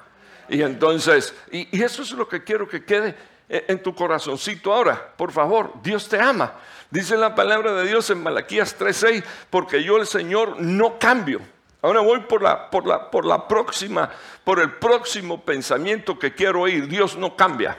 Y 0.47 0.61
entonces, 0.61 1.35
y, 1.51 1.81
eso 1.83 2.01
es 2.01 2.11
lo 2.11 2.29
que 2.29 2.43
quiero 2.43 2.67
que 2.67 2.85
quede 2.85 3.15
en 3.49 3.83
tu 3.83 3.93
corazoncito 3.93 4.73
ahora. 4.73 5.13
Por 5.17 5.31
favor, 5.31 5.73
Dios 5.83 6.07
te 6.07 6.19
ama. 6.19 6.53
Dice 6.89 7.17
la 7.17 7.35
palabra 7.35 7.73
de 7.73 7.87
Dios 7.87 8.09
en 8.09 8.23
Malaquías 8.23 8.77
3:6, 8.79 9.23
porque 9.49 9.83
yo 9.83 9.97
el 9.97 10.07
Señor 10.07 10.61
no 10.61 10.97
cambio. 10.97 11.41
Ahora 11.81 11.99
voy 11.99 12.21
por 12.21 12.41
la, 12.41 12.69
por, 12.69 12.87
la, 12.87 13.11
por 13.11 13.25
la 13.25 13.45
próxima, 13.45 14.09
por 14.45 14.61
el 14.61 14.71
próximo 14.71 15.43
pensamiento 15.43 16.17
que 16.17 16.33
quiero 16.33 16.61
oír. 16.61 16.87
Dios 16.87 17.17
no 17.17 17.35
cambia. 17.35 17.77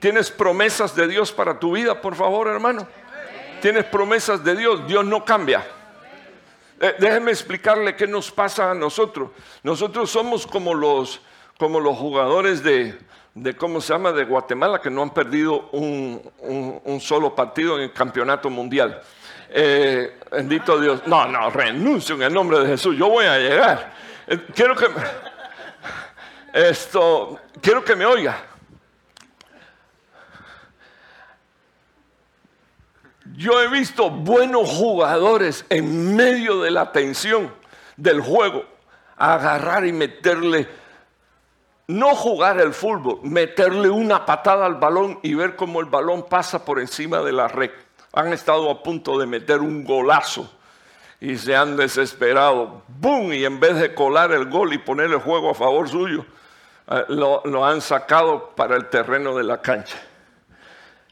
¿Tienes 0.00 0.30
promesas 0.30 0.94
de 0.94 1.08
Dios 1.08 1.32
para 1.32 1.58
tu 1.58 1.72
vida, 1.72 2.00
por 2.00 2.14
favor, 2.14 2.48
hermano? 2.48 2.86
¿Tienes 3.62 3.84
promesas 3.84 4.42
de 4.42 4.56
Dios? 4.56 4.88
Dios 4.88 5.04
no 5.04 5.24
cambia. 5.24 5.64
Eh, 6.80 6.96
déjeme 6.98 7.30
explicarle 7.30 7.94
qué 7.94 8.08
nos 8.08 8.28
pasa 8.32 8.72
a 8.72 8.74
nosotros. 8.74 9.30
Nosotros 9.62 10.10
somos 10.10 10.48
como 10.48 10.74
los, 10.74 11.20
como 11.56 11.78
los 11.78 11.96
jugadores 11.96 12.64
de, 12.64 12.98
de, 13.34 13.54
¿cómo 13.54 13.80
se 13.80 13.92
llama?, 13.92 14.10
de 14.10 14.24
Guatemala, 14.24 14.80
que 14.80 14.90
no 14.90 15.02
han 15.02 15.10
perdido 15.10 15.68
un, 15.70 16.98
solo 17.00 17.36
partido 17.36 17.76
en 17.76 17.84
el 17.84 17.92
campeonato 17.92 18.50
mundial. 18.50 19.00
Eh, 19.48 20.18
bendito 20.32 20.80
Dios. 20.80 21.06
No, 21.06 21.28
no, 21.28 21.48
renuncio 21.50 22.16
en 22.16 22.22
el 22.22 22.34
nombre 22.34 22.58
de 22.58 22.66
Jesús. 22.66 22.96
Yo 22.96 23.10
voy 23.10 23.26
a 23.26 23.38
llegar. 23.38 23.92
Eh, 24.26 24.40
quiero 24.52 24.74
que 24.74 24.88
esto, 26.52 27.38
quiero 27.60 27.84
que 27.84 27.94
me 27.94 28.06
oiga. 28.06 28.42
Yo 33.36 33.60
he 33.60 33.68
visto 33.68 34.10
buenos 34.10 34.68
jugadores 34.68 35.64
en 35.68 36.14
medio 36.14 36.60
de 36.60 36.70
la 36.70 36.92
tensión 36.92 37.52
del 37.96 38.20
juego 38.20 38.64
agarrar 39.16 39.86
y 39.86 39.92
meterle 39.92 40.68
no 41.86 42.14
jugar 42.14 42.60
el 42.60 42.72
fútbol, 42.72 43.20
meterle 43.22 43.88
una 43.88 44.24
patada 44.26 44.66
al 44.66 44.76
balón 44.76 45.18
y 45.22 45.34
ver 45.34 45.56
cómo 45.56 45.80
el 45.80 45.86
balón 45.86 46.24
pasa 46.28 46.64
por 46.64 46.80
encima 46.80 47.20
de 47.20 47.32
la 47.32 47.48
red. 47.48 47.70
Han 48.12 48.32
estado 48.32 48.70
a 48.70 48.82
punto 48.82 49.18
de 49.18 49.26
meter 49.26 49.60
un 49.60 49.84
golazo 49.84 50.50
y 51.20 51.36
se 51.36 51.54
han 51.54 51.76
desesperado. 51.76 52.82
¡Bum! 52.88 53.32
Y 53.32 53.44
en 53.44 53.60
vez 53.60 53.78
de 53.78 53.94
colar 53.94 54.32
el 54.32 54.50
gol 54.50 54.72
y 54.72 54.78
poner 54.78 55.10
el 55.10 55.18
juego 55.18 55.50
a 55.50 55.54
favor 55.54 55.88
suyo, 55.88 56.24
eh, 56.90 57.04
lo, 57.08 57.42
lo 57.44 57.64
han 57.64 57.80
sacado 57.80 58.50
para 58.56 58.76
el 58.76 58.88
terreno 58.88 59.36
de 59.36 59.44
la 59.44 59.60
cancha. 59.60 59.98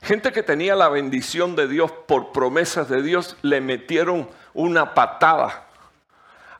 Gente 0.02 0.32
que 0.32 0.42
tenía 0.42 0.74
la 0.74 0.88
bendición 0.88 1.56
de 1.56 1.68
Dios 1.68 1.92
por 2.06 2.32
promesas 2.32 2.88
de 2.88 3.02
Dios, 3.02 3.36
le 3.42 3.60
metieron 3.60 4.28
una 4.54 4.94
patada 4.94 5.66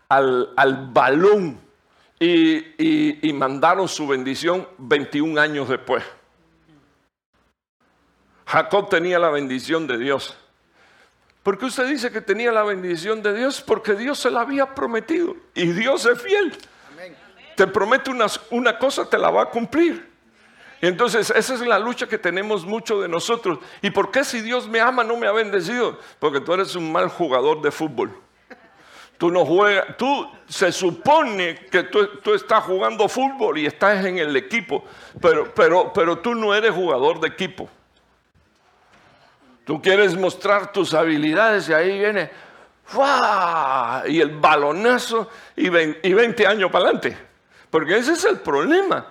al, 0.09 0.52
al 0.56 0.88
balón 0.92 1.59
y, 2.20 3.32
mandaron 3.32 3.88
su 3.88 4.06
bendición 4.06 4.68
21 4.78 5.40
años 5.40 5.68
después. 5.68 6.04
Jacob 8.47 8.90
tenía 8.90 9.18
la 9.18 9.30
bendición 9.30 9.87
de 9.87 9.97
Dios. 9.97 10.37
¿Por 11.42 11.56
qué 11.56 11.66
usted 11.66 11.88
dice 11.88 12.11
que 12.11 12.20
tenía 12.20 12.52
la 12.52 12.62
bendición 12.62 13.23
de 13.23 13.32
Dios? 13.32 13.62
Porque 13.62 13.94
Dios 13.94 14.18
se 14.18 14.30
la 14.30 14.42
había 14.42 14.75
prometido 14.75 15.35
y 15.54 15.68
Dios 15.73 16.04
es 16.04 16.20
fiel. 16.20 16.55
Te 17.57 17.66
promete 17.66 18.11
una, 18.11 18.26
una 18.50 18.79
cosa, 18.79 19.09
te 19.09 19.16
la 19.16 19.31
va 19.31 19.44
a 19.44 19.46
cumplir. 19.46 20.10
Entonces 20.81 21.31
esa 21.31 21.55
es 21.55 21.61
la 21.61 21.79
lucha 21.79 22.07
que 22.07 22.19
tenemos 22.19 22.64
mucho 22.64 23.01
de 23.01 23.09
nosotros. 23.09 23.59
¿Y 23.83 23.90
por 23.90 24.11
qué 24.11 24.25
si 24.25 24.40
Dios 24.40 24.69
me 24.69 24.81
ama 24.81 25.05
no 25.05 25.16
me 25.16 25.27
ha 25.27 25.33
bendecido? 25.33 25.99
Porque 26.19 26.40
tú 26.40 26.53
eres 26.55 26.75
un 26.75 26.90
mal 26.90 27.09
jugador 27.09 27.61
de 27.61 27.71
fútbol. 27.71 28.11
Tú 29.19 29.31
no 29.31 29.45
juegas, 29.45 29.99
tú 29.99 30.27
se 30.49 30.73
supone 30.73 31.66
que 31.71 31.83
tú, 31.83 32.33
estás 32.35 32.64
jugando 32.64 33.07
fútbol 33.07 33.59
y 33.59 33.66
estás 33.66 34.03
en 34.07 34.16
el 34.16 34.35
equipo, 34.35 34.83
pero, 35.21 35.53
pero, 35.55 35.93
pero 35.93 36.19
tú 36.19 36.35
no 36.35 36.55
eres 36.55 36.71
jugador 36.71 37.21
de 37.21 37.29
equipo. 37.29 37.69
Tú 39.66 39.83
quieres 39.83 40.16
mostrar 40.16 40.73
tus 40.73 40.95
habilidades 40.95 41.69
y 41.69 41.75
ahí 41.75 41.99
viene, 41.99 42.31
y 44.09 44.21
el 44.21 44.31
balonazo 44.40 45.29
y, 45.55 45.69
20 45.69 46.47
años 46.47 46.71
para 46.71 46.87
adelante. 46.87 47.16
Porque 47.71 47.99
ese 47.99 48.12
es 48.12 48.25
el 48.25 48.40
problema, 48.40 49.07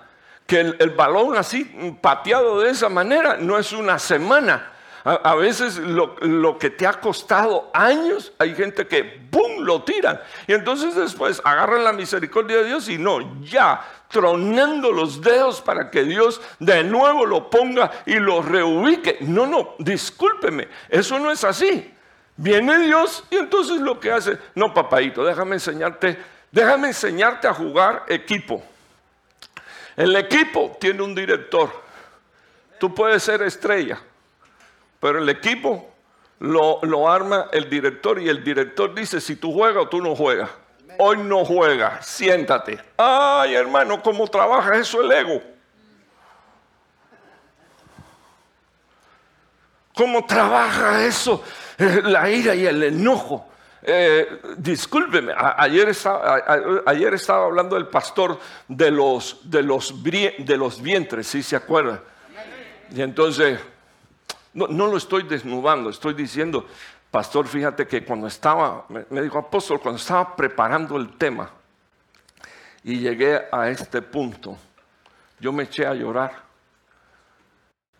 que 0.50 0.58
el 0.58 0.90
balón 0.90 1.36
así 1.36 1.64
pateado 2.00 2.58
de 2.58 2.70
esa 2.70 2.88
manera 2.88 3.36
no 3.36 3.56
es 3.56 3.70
una 3.70 4.00
semana, 4.00 4.72
a, 5.04 5.36
veces 5.36 5.76
lo, 5.76 6.58
que 6.58 6.70
te 6.70 6.88
ha 6.88 6.94
costado 6.94 7.70
años, 7.72 8.32
hay 8.36 8.56
gente 8.56 8.84
que 8.88 9.28
¡boom! 9.30 9.62
lo 9.64 9.84
tiran. 9.84 10.20
Y 10.48 10.52
entonces 10.52 10.96
después 10.96 11.40
agarran 11.44 11.84
la 11.84 11.92
misericordia 11.92 12.56
de 12.56 12.64
Dios 12.64 12.88
y 12.88 12.98
no, 12.98 13.40
ya 13.44 13.80
tronando 14.08 14.90
los 14.90 15.20
dedos 15.20 15.60
para 15.60 15.88
que 15.88 16.02
Dios 16.02 16.40
de 16.58 16.82
nuevo 16.82 17.24
lo 17.26 17.48
ponga 17.48 17.92
y 18.04 18.14
lo 18.14 18.42
reubique. 18.42 19.18
No, 19.20 19.46
no, 19.46 19.76
discúlpeme, 19.78 20.66
eso 20.88 21.16
no 21.20 21.30
es 21.30 21.44
así. 21.44 21.94
Viene 22.36 22.80
Dios 22.80 23.22
y 23.30 23.36
entonces 23.36 23.80
lo 23.80 24.00
que 24.00 24.10
hace, 24.10 24.36
no 24.56 24.74
papadito, 24.74 25.24
déjame 25.24 25.54
enseñarte, 25.54 26.18
déjame 26.50 26.88
enseñarte 26.88 27.46
a 27.46 27.54
jugar 27.54 28.02
equipo. 28.08 28.64
El 29.96 30.14
equipo 30.16 30.76
tiene 30.80 31.02
un 31.02 31.14
director. 31.14 31.70
Tú 32.78 32.94
puedes 32.94 33.22
ser 33.22 33.42
estrella, 33.42 34.00
pero 34.98 35.18
el 35.18 35.28
equipo 35.28 35.90
lo, 36.40 37.10
arma 37.10 37.48
el 37.52 37.68
director 37.68 38.20
y 38.20 38.28
el 38.28 38.42
director 38.42 38.94
dice, 38.94 39.20
si 39.20 39.36
tú 39.36 39.52
juegas 39.52 39.84
o 39.84 39.88
tú 39.88 40.00
no 40.00 40.16
juegas. 40.16 40.50
Hoy 40.98 41.18
no 41.18 41.44
juegas, 41.44 42.06
siéntate. 42.06 42.80
Ay, 42.96 43.54
hermano, 43.54 44.02
¿cómo 44.02 44.26
trabaja 44.26 44.76
eso 44.76 45.00
el 45.02 45.12
ego? 45.12 45.42
¿Cómo 49.94 50.24
trabaja 50.24 51.04
eso? 51.04 51.44
Eh, 51.78 52.00
la 52.04 52.30
ira 52.30 52.54
y 52.54 52.66
el 52.66 52.82
enojo. 52.82 53.49
Eh, 53.82 54.40
discúlpeme, 54.58 55.32
ayer 55.36 55.88
estaba, 55.88 57.44
hablando 57.46 57.76
el 57.76 57.86
pastor 57.86 58.38
de 58.68 58.90
los 58.90 59.40
vientres, 60.82 61.26
si 61.26 61.42
se 61.42 61.56
acuerda. 61.56 62.02
Y 62.92 63.00
entonces 63.00 63.58
no, 64.52 64.66
lo 64.68 64.96
estoy 64.96 65.22
desnudando, 65.22 65.90
estoy 65.90 66.14
diciendo, 66.14 66.66
pastor, 67.10 67.46
fíjate 67.46 67.86
que 67.86 68.04
cuando 68.04 68.26
estaba, 68.26 68.84
me 68.88 69.22
dijo 69.22 69.38
apóstol, 69.38 69.80
cuando 69.80 69.98
estaba 69.98 70.36
preparando 70.36 70.96
el 70.96 71.16
tema 71.16 71.50
y 72.82 72.98
llegué 72.98 73.40
a 73.50 73.70
este 73.70 74.02
punto, 74.02 74.56
yo 75.38 75.52
me 75.52 75.64
eché 75.64 75.86
a 75.86 75.94
llorar. 75.94 76.50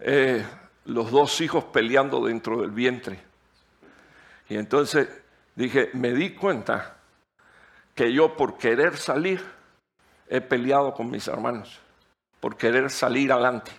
Eh, 0.00 0.44
los 0.86 1.10
dos 1.10 1.40
hijos 1.40 1.64
peleando 1.64 2.24
dentro 2.24 2.60
del 2.60 2.70
vientre. 2.70 3.20
Y 4.48 4.56
entonces 4.56 5.08
dije, 5.54 5.90
me 5.92 6.12
di 6.12 6.34
cuenta 6.34 6.96
que 7.94 8.12
yo 8.12 8.36
por 8.36 8.56
querer 8.56 8.96
salir 8.96 9.42
he 10.28 10.40
peleado 10.40 10.94
con 10.94 11.10
mis 11.10 11.26
hermanos, 11.28 11.80
por 12.38 12.56
querer 12.56 12.90
salir 12.90 13.32
adelante. 13.32 13.72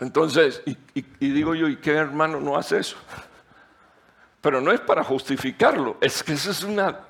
Entonces, 0.00 0.62
y, 0.64 1.04
digo 1.20 1.54
yo, 1.54 1.68
¿y 1.68 1.76
qué 1.76 1.94
hermano 1.96 2.40
no 2.40 2.56
hace 2.56 2.78
eso? 2.78 2.96
Pero 4.40 4.60
no 4.60 4.72
es 4.72 4.80
para 4.80 5.04
justificarlo, 5.04 5.98
es 6.00 6.22
que 6.22 6.32
eso 6.32 6.50
es 6.50 6.62
una, 6.62 7.06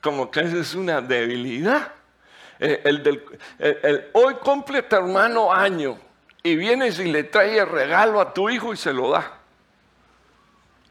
como 0.00 0.30
que 0.30 0.40
eso 0.40 0.60
es 0.60 0.74
una 0.74 1.00
debilidad. 1.00 1.92
Eh, 2.58 2.82
el 2.84 3.02
del, 3.02 3.22
hoy 4.12 4.34
cumple 4.34 4.82
tu 4.82 4.96
hermano 4.96 5.52
año 5.52 5.98
y 6.46 6.54
vienes 6.54 7.00
y 7.00 7.06
le 7.06 7.24
traes 7.24 7.58
el 7.58 7.68
regalo 7.68 8.20
a 8.20 8.32
tu 8.32 8.48
hijo 8.48 8.72
y 8.72 8.76
se 8.76 8.92
lo 8.92 9.10
da. 9.10 9.32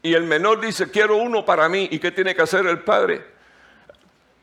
Y 0.02 0.12
el 0.12 0.24
menor 0.24 0.60
dice, 0.60 0.90
quiero 0.90 1.16
uno 1.16 1.46
para 1.46 1.66
mí. 1.68 1.88
¿Y 1.90 1.98
qué 1.98 2.10
tiene 2.10 2.34
que 2.34 2.42
hacer 2.42 2.66
el 2.66 2.80
padre? 2.80 3.24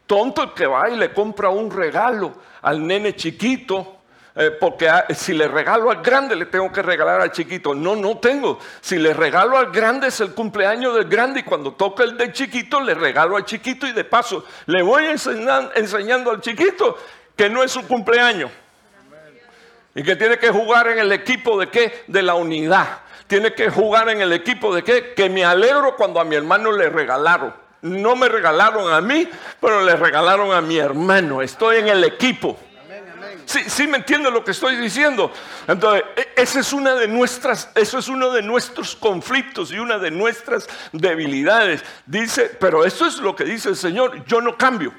Tonto 0.08 0.42
el 0.42 0.54
que 0.54 0.66
va 0.66 0.90
y 0.90 0.96
le 0.96 1.14
compra 1.14 1.50
un 1.50 1.70
regalo 1.70 2.34
al 2.64 2.86
nene 2.86 3.16
chiquito 3.16 4.00
eh, 4.36 4.50
porque 4.60 4.90
si 5.14 5.34
le 5.34 5.48
regalo 5.48 5.92
al 5.92 6.02
grande 6.02 6.36
le 6.36 6.48
tengo 6.48 6.72
que 6.72 6.82
regalar 6.82 7.22
al 7.22 7.32
chiquito. 7.32 7.76
No, 7.76 7.96
no 7.96 8.18
tengo. 8.18 8.58
Si 8.82 8.98
le 8.98 9.14
regalo 9.14 9.56
al 9.56 9.72
grande 9.72 10.08
es 10.08 10.20
el 10.20 10.34
cumpleaños 10.34 10.96
del 10.96 11.06
grande 11.06 11.42
y 11.42 11.44
cuando 11.44 11.74
toca 11.74 12.04
el 12.04 12.18
de 12.18 12.32
chiquito 12.32 12.82
le 12.82 12.96
regalo 12.96 13.38
al 13.38 13.46
chiquito 13.46 13.86
y 13.86 13.92
de 13.92 14.04
paso 14.04 14.46
le 14.66 14.82
voy 14.82 15.06
enseñando 15.06 16.32
al 16.32 16.42
chiquito 16.42 16.98
que 17.36 17.52
no 17.52 17.62
es 17.62 17.72
su 17.72 17.88
cumpleaños. 17.88 18.50
Y 19.96 20.04
que 20.04 20.16
tiene 20.16 20.40
que 20.40 20.50
jugar 20.50 20.88
en 20.88 21.00
el 21.00 21.12
equipo 21.12 21.60
de 21.60 21.70
qué? 21.70 22.04
De 22.08 22.22
la 22.22 22.34
unidad. 22.36 23.00
Tiene 23.28 23.54
que 23.54 23.70
jugar 23.70 24.10
en 24.10 24.22
el 24.22 24.34
equipo 24.34 24.74
de 24.74 24.84
qué? 24.84 25.14
Que 25.14 25.30
me 25.30 25.46
alegro 25.46 25.96
cuando 25.96 26.20
a 26.20 26.24
mi 26.24 26.36
hermano 26.36 26.72
le 26.72 26.90
regalaron. 26.90 27.54
No 27.82 28.16
me 28.16 28.30
regalaron 28.30 28.92
a 28.92 29.02
mí, 29.02 29.28
pero 29.60 29.82
le 29.84 29.96
regalaron 29.96 30.52
a 30.52 30.62
mi 30.62 30.78
hermano. 30.78 31.42
Estoy 31.42 31.78
en 31.78 31.90
el 31.90 32.04
equipo. 32.04 32.58
Sí, 33.46 33.60
sí 33.68 33.88
me 33.88 33.98
entiende 33.98 34.32
lo 34.32 34.44
que 34.44 34.52
estoy 34.52 34.76
diciendo. 34.78 35.32
Entonces, 35.68 36.04
e, 36.16 36.42
esa 36.42 36.60
es 36.60 36.72
una 36.74 36.96
de 36.96 37.08
nuestras, 37.08 37.70
eso 37.76 38.00
es 38.00 38.08
uno 38.08 38.32
de 38.32 38.42
nuestros 38.42 38.96
conflictos 38.96 39.72
y 39.72 39.80
una 39.80 39.98
de 39.98 40.12
nuestras 40.12 40.68
debilidades. 40.92 41.84
Dice, 42.06 42.56
pero 42.60 42.86
eso 42.86 43.06
es 43.06 43.18
lo 43.18 43.36
que 43.36 43.44
dice 43.44 43.70
el 43.70 43.76
Señor, 43.76 44.26
yo 44.26 44.42
no 44.42 44.58
cambio. 44.58 44.94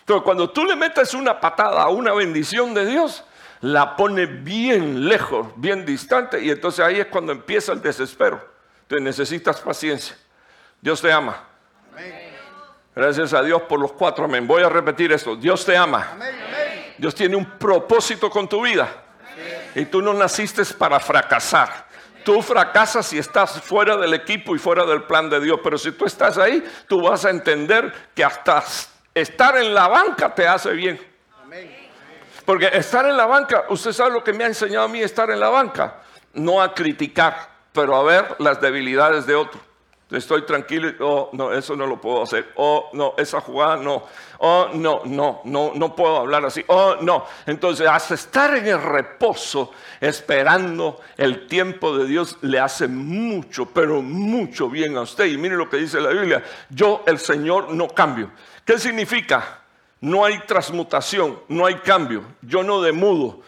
Entonces, 0.00 0.22
cuando 0.22 0.50
tú 0.50 0.64
le 0.64 0.76
metes 0.76 1.14
una 1.14 1.40
patada 1.40 1.82
a 1.82 1.88
una 1.88 2.12
bendición 2.12 2.74
de 2.74 2.84
Dios, 2.84 3.24
la 3.64 3.96
pone 3.96 4.26
bien 4.26 5.08
lejos, 5.08 5.46
bien 5.56 5.86
distante, 5.86 6.38
y 6.38 6.50
entonces 6.50 6.84
ahí 6.84 7.00
es 7.00 7.06
cuando 7.06 7.32
empieza 7.32 7.72
el 7.72 7.80
desespero. 7.80 8.38
Entonces 8.82 9.02
necesitas 9.02 9.58
paciencia. 9.62 10.14
Dios 10.82 11.00
te 11.00 11.10
ama. 11.10 11.42
Gracias 12.94 13.32
a 13.32 13.42
Dios 13.42 13.62
por 13.62 13.80
los 13.80 13.92
cuatro 13.92 14.26
amén. 14.26 14.46
Voy 14.46 14.62
a 14.62 14.68
repetir 14.68 15.12
esto. 15.12 15.34
Dios 15.34 15.64
te 15.64 15.74
ama. 15.78 16.14
Dios 16.98 17.14
tiene 17.14 17.36
un 17.36 17.46
propósito 17.58 18.28
con 18.28 18.46
tu 18.46 18.60
vida. 18.60 18.86
Y 19.74 19.86
tú 19.86 20.02
no 20.02 20.12
naciste 20.12 20.62
para 20.76 21.00
fracasar. 21.00 21.86
Tú 22.22 22.42
fracasas 22.42 23.06
si 23.06 23.18
estás 23.18 23.62
fuera 23.62 23.96
del 23.96 24.12
equipo 24.12 24.54
y 24.54 24.58
fuera 24.58 24.84
del 24.84 25.04
plan 25.04 25.30
de 25.30 25.40
Dios. 25.40 25.58
Pero 25.64 25.78
si 25.78 25.92
tú 25.92 26.04
estás 26.04 26.36
ahí, 26.36 26.62
tú 26.86 27.00
vas 27.00 27.24
a 27.24 27.30
entender 27.30 27.90
que 28.14 28.24
hasta 28.24 28.62
estar 29.14 29.56
en 29.56 29.72
la 29.72 29.88
banca 29.88 30.34
te 30.34 30.46
hace 30.46 30.70
bien. 30.72 31.13
Porque 32.44 32.68
estar 32.72 33.06
en 33.06 33.16
la 33.16 33.26
banca, 33.26 33.64
usted 33.70 33.92
sabe 33.92 34.12
lo 34.12 34.24
que 34.24 34.32
me 34.32 34.44
ha 34.44 34.48
enseñado 34.48 34.84
a 34.84 34.88
mí 34.88 35.00
estar 35.00 35.30
en 35.30 35.40
la 35.40 35.48
banca. 35.48 36.02
No 36.34 36.60
a 36.60 36.74
criticar, 36.74 37.48
pero 37.72 37.96
a 37.96 38.02
ver 38.02 38.36
las 38.38 38.60
debilidades 38.60 39.26
de 39.26 39.34
otro. 39.34 39.60
Estoy 40.10 40.42
tranquilo, 40.42 40.92
oh, 41.00 41.30
no, 41.32 41.52
eso 41.52 41.74
no 41.74 41.86
lo 41.86 42.00
puedo 42.00 42.22
hacer. 42.22 42.52
Oh, 42.56 42.90
no, 42.92 43.14
esa 43.16 43.40
jugada 43.40 43.76
no. 43.76 44.04
Oh, 44.38 44.68
no, 44.74 45.00
no, 45.06 45.40
no, 45.44 45.72
no 45.74 45.96
puedo 45.96 46.18
hablar 46.18 46.44
así. 46.44 46.62
Oh, 46.68 46.96
no. 47.00 47.26
Entonces, 47.46 47.88
hasta 47.88 48.14
estar 48.14 48.54
en 48.54 48.66
el 48.66 48.80
reposo, 48.80 49.72
esperando 50.00 51.00
el 51.16 51.46
tiempo 51.46 51.96
de 51.96 52.06
Dios, 52.06 52.36
le 52.42 52.60
hace 52.60 52.86
mucho, 52.86 53.66
pero 53.66 54.02
mucho 54.02 54.68
bien 54.68 54.96
a 54.98 55.00
usted. 55.00 55.24
Y 55.24 55.38
mire 55.38 55.56
lo 55.56 55.70
que 55.70 55.78
dice 55.78 56.00
la 56.00 56.10
Biblia. 56.10 56.44
Yo, 56.68 57.02
el 57.06 57.18
Señor, 57.18 57.72
no 57.72 57.88
cambio. 57.88 58.30
¿Qué 58.64 58.78
significa? 58.78 59.63
No 60.04 60.22
hay 60.22 60.38
transmutación, 60.40 61.40
no 61.48 61.64
hay 61.64 61.76
cambio. 61.76 62.24
Yo 62.42 62.62
no 62.62 62.82
demudo. 62.82 63.40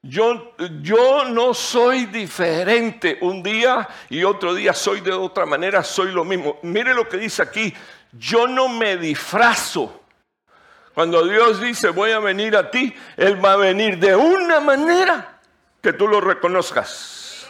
Yo, 0.00 0.54
yo, 0.80 1.24
no 1.24 1.52
soy 1.54 2.06
diferente 2.06 3.18
un 3.20 3.42
día 3.42 3.88
y 4.08 4.22
otro 4.22 4.54
día 4.54 4.72
soy 4.74 5.00
de 5.00 5.10
otra 5.10 5.44
manera, 5.44 5.82
soy 5.82 6.12
lo 6.12 6.24
mismo. 6.24 6.60
Mire 6.62 6.94
lo 6.94 7.08
que 7.08 7.16
dice 7.16 7.42
aquí, 7.42 7.74
yo 8.12 8.46
no 8.46 8.68
me 8.68 8.96
disfrazo. 8.96 10.02
Cuando 10.94 11.26
Dios 11.26 11.60
dice 11.60 11.88
voy 11.88 12.12
a 12.12 12.20
venir 12.20 12.56
a 12.56 12.70
ti, 12.70 12.94
Él 13.16 13.44
va 13.44 13.54
a 13.54 13.56
venir 13.56 13.98
de 13.98 14.14
una 14.14 14.60
manera 14.60 15.40
que 15.82 15.92
tú 15.92 16.06
lo 16.06 16.20
reconozcas. 16.20 17.48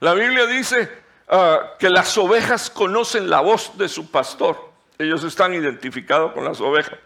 La 0.00 0.12
Biblia 0.12 0.44
dice 0.44 0.92
ah, 1.30 1.76
que 1.78 1.88
las 1.88 2.18
ovejas 2.18 2.68
conocen 2.68 3.30
la 3.30 3.40
voz 3.40 3.78
de 3.78 3.88
su 3.88 4.10
pastor. 4.10 4.70
Ellos 4.98 5.24
están 5.24 5.54
identificados 5.54 6.32
con 6.32 6.44
las 6.44 6.60
ovejas. 6.60 6.98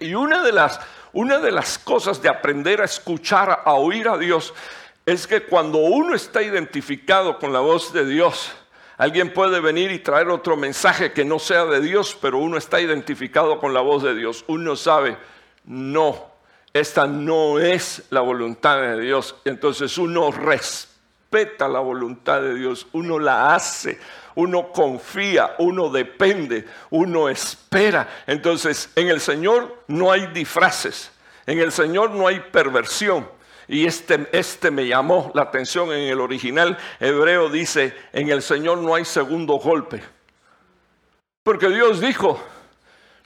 Y 0.00 0.14
una 0.14 0.42
de 0.42 0.52
las, 0.52 0.80
una 1.12 1.38
de 1.38 1.52
las 1.52 1.78
cosas 1.78 2.20
de 2.22 2.28
aprender 2.28 2.80
a 2.80 2.86
escuchar, 2.86 3.62
a 3.64 3.74
oír 3.74 4.08
a 4.08 4.16
Dios, 4.16 4.54
es 5.06 5.26
que 5.26 5.42
cuando 5.42 5.78
uno 5.78 6.14
está 6.14 6.42
identificado 6.42 7.38
con 7.38 7.52
la 7.52 7.60
voz 7.60 7.92
de 7.92 8.06
Dios, 8.06 8.52
alguien 8.96 9.32
puede 9.32 9.60
venir 9.60 9.90
y 9.90 9.98
traer 9.98 10.28
otro 10.28 10.56
mensaje 10.56 11.12
que 11.12 11.24
no 11.24 11.38
sea 11.38 11.64
de 11.66 11.80
Dios, 11.80 12.16
pero 12.20 12.38
uno 12.38 12.56
está 12.56 12.80
identificado 12.80 13.58
con 13.58 13.74
la 13.74 13.80
voz 13.80 14.02
de 14.02 14.14
Dios. 14.14 14.44
Uno 14.46 14.76
sabe, 14.76 15.16
no, 15.64 16.30
esta 16.72 17.06
no 17.06 17.58
es 17.58 18.04
la 18.10 18.20
voluntad 18.20 18.80
de 18.80 19.00
Dios. 19.00 19.36
Entonces 19.44 19.98
uno 19.98 20.30
respeta 20.30 21.68
la 21.68 21.80
voluntad 21.80 22.40
de 22.40 22.54
Dios, 22.54 22.86
uno 22.92 23.18
la 23.18 23.54
hace 23.54 23.98
uno 24.34 24.72
confía, 24.72 25.54
uno 25.58 25.88
depende, 25.88 26.66
uno 26.90 27.28
espera. 27.28 28.08
Entonces, 28.26 28.90
en 28.96 29.08
el 29.08 29.20
Señor 29.20 29.84
no 29.88 30.12
hay 30.12 30.26
disfraces, 30.28 31.10
en 31.46 31.58
el 31.58 31.72
Señor 31.72 32.10
no 32.10 32.26
hay 32.26 32.40
perversión. 32.40 33.28
Y 33.68 33.86
este, 33.86 34.28
este 34.32 34.72
me 34.72 34.86
llamó 34.86 35.30
la 35.32 35.42
atención 35.42 35.92
en 35.92 36.08
el 36.08 36.20
original 36.20 36.76
hebreo, 36.98 37.48
dice, 37.48 37.94
en 38.12 38.28
el 38.28 38.42
Señor 38.42 38.78
no 38.78 38.96
hay 38.96 39.04
segundo 39.04 39.54
golpe. 39.54 40.02
Porque 41.44 41.68
Dios 41.68 42.00
dijo, 42.00 42.42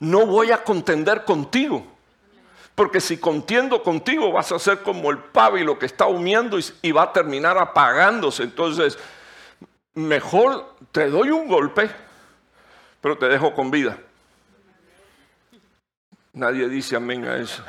no 0.00 0.26
voy 0.26 0.50
a 0.50 0.62
contender 0.62 1.24
contigo. 1.24 1.86
Porque 2.74 3.00
si 3.00 3.16
contiendo 3.16 3.82
contigo 3.82 4.32
vas 4.32 4.52
a 4.52 4.58
ser 4.58 4.80
como 4.80 5.10
el 5.10 5.18
pábilo 5.18 5.78
que 5.78 5.86
está 5.86 6.06
humeando 6.06 6.58
y, 6.58 6.64
y 6.82 6.92
va 6.92 7.04
a 7.04 7.12
terminar 7.12 7.56
apagándose. 7.56 8.42
Entonces, 8.42 8.98
mejor 9.94 10.76
te 10.92 11.08
doy 11.08 11.30
un 11.30 11.48
golpe, 11.48 11.90
pero 13.00 13.16
te 13.18 13.26
dejo 13.26 13.54
con 13.54 13.70
vida. 13.70 13.98
Nadie 16.32 16.68
dice 16.68 16.96
amén 16.96 17.24
a 17.26 17.36
eso. 17.36 17.62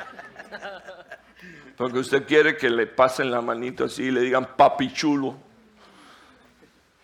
Porque 1.76 1.98
usted 1.98 2.26
quiere 2.26 2.56
que 2.56 2.70
le 2.70 2.86
pasen 2.86 3.30
la 3.30 3.40
manito 3.40 3.84
así 3.84 4.04
y 4.04 4.10
le 4.10 4.20
digan 4.20 4.56
papi 4.56 4.92
chulo. 4.92 5.36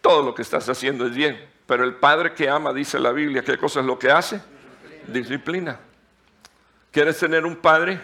Todo 0.00 0.22
lo 0.22 0.34
que 0.34 0.42
estás 0.42 0.68
haciendo 0.68 1.06
es 1.06 1.14
bien. 1.14 1.48
Pero 1.66 1.84
el 1.84 1.94
padre 1.94 2.34
que 2.34 2.48
ama, 2.48 2.72
dice 2.72 2.98
la 2.98 3.12
Biblia, 3.12 3.42
¿qué 3.44 3.56
cosa 3.56 3.80
es 3.80 3.86
lo 3.86 3.98
que 3.98 4.10
hace? 4.10 4.40
Disciplina. 5.06 5.78
¿Quieres 6.90 7.18
tener 7.18 7.46
un 7.46 7.56
padre? 7.56 8.00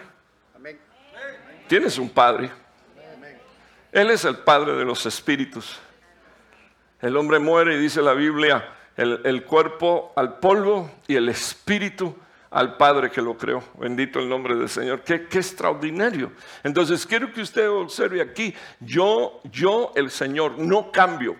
Tienes 1.67 1.97
un 1.97 2.09
padre. 2.09 2.49
Él 3.91 4.09
es 4.11 4.23
el 4.25 4.37
padre 4.37 4.73
de 4.73 4.85
los 4.85 5.05
espíritus. 5.05 5.79
El 7.01 7.15
hombre 7.15 7.39
muere 7.39 7.75
y 7.75 7.79
dice 7.79 8.01
la 8.01 8.13
Biblia, 8.13 8.73
el, 8.97 9.43
cuerpo 9.45 10.11
al 10.15 10.39
polvo 10.39 10.91
y 11.07 11.15
el 11.15 11.29
espíritu 11.29 12.13
al 12.51 12.75
Padre 12.75 13.09
que 13.09 13.21
lo 13.21 13.37
creó. 13.37 13.63
Bendito 13.77 14.19
el 14.19 14.27
nombre 14.27 14.55
del 14.55 14.67
Señor. 14.67 15.01
Qué, 15.01 15.15
extraordinario. 15.31 16.33
Entonces 16.63 17.05
quiero 17.05 17.31
que 17.31 17.41
usted 17.41 17.69
observe 17.69 18.21
aquí, 18.21 18.53
yo, 18.81 19.39
yo, 19.45 19.93
el 19.95 20.11
Señor, 20.11 20.57
no 20.57 20.91
cambio. 20.91 21.37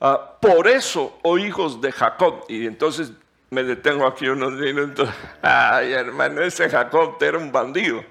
Ah, 0.00 0.36
por 0.40 0.68
eso, 0.68 1.18
oh 1.22 1.38
hijos 1.38 1.80
de 1.80 1.90
Jacob, 1.90 2.44
y 2.48 2.66
entonces 2.66 3.12
me 3.50 3.64
detengo 3.64 4.06
aquí 4.06 4.28
unos 4.28 4.52
minutos. 4.52 5.08
Ay, 5.42 5.92
hermano, 5.92 6.42
ese 6.42 6.68
Jacob 6.68 7.16
era 7.22 7.38
un 7.38 7.50
bandido. 7.50 8.04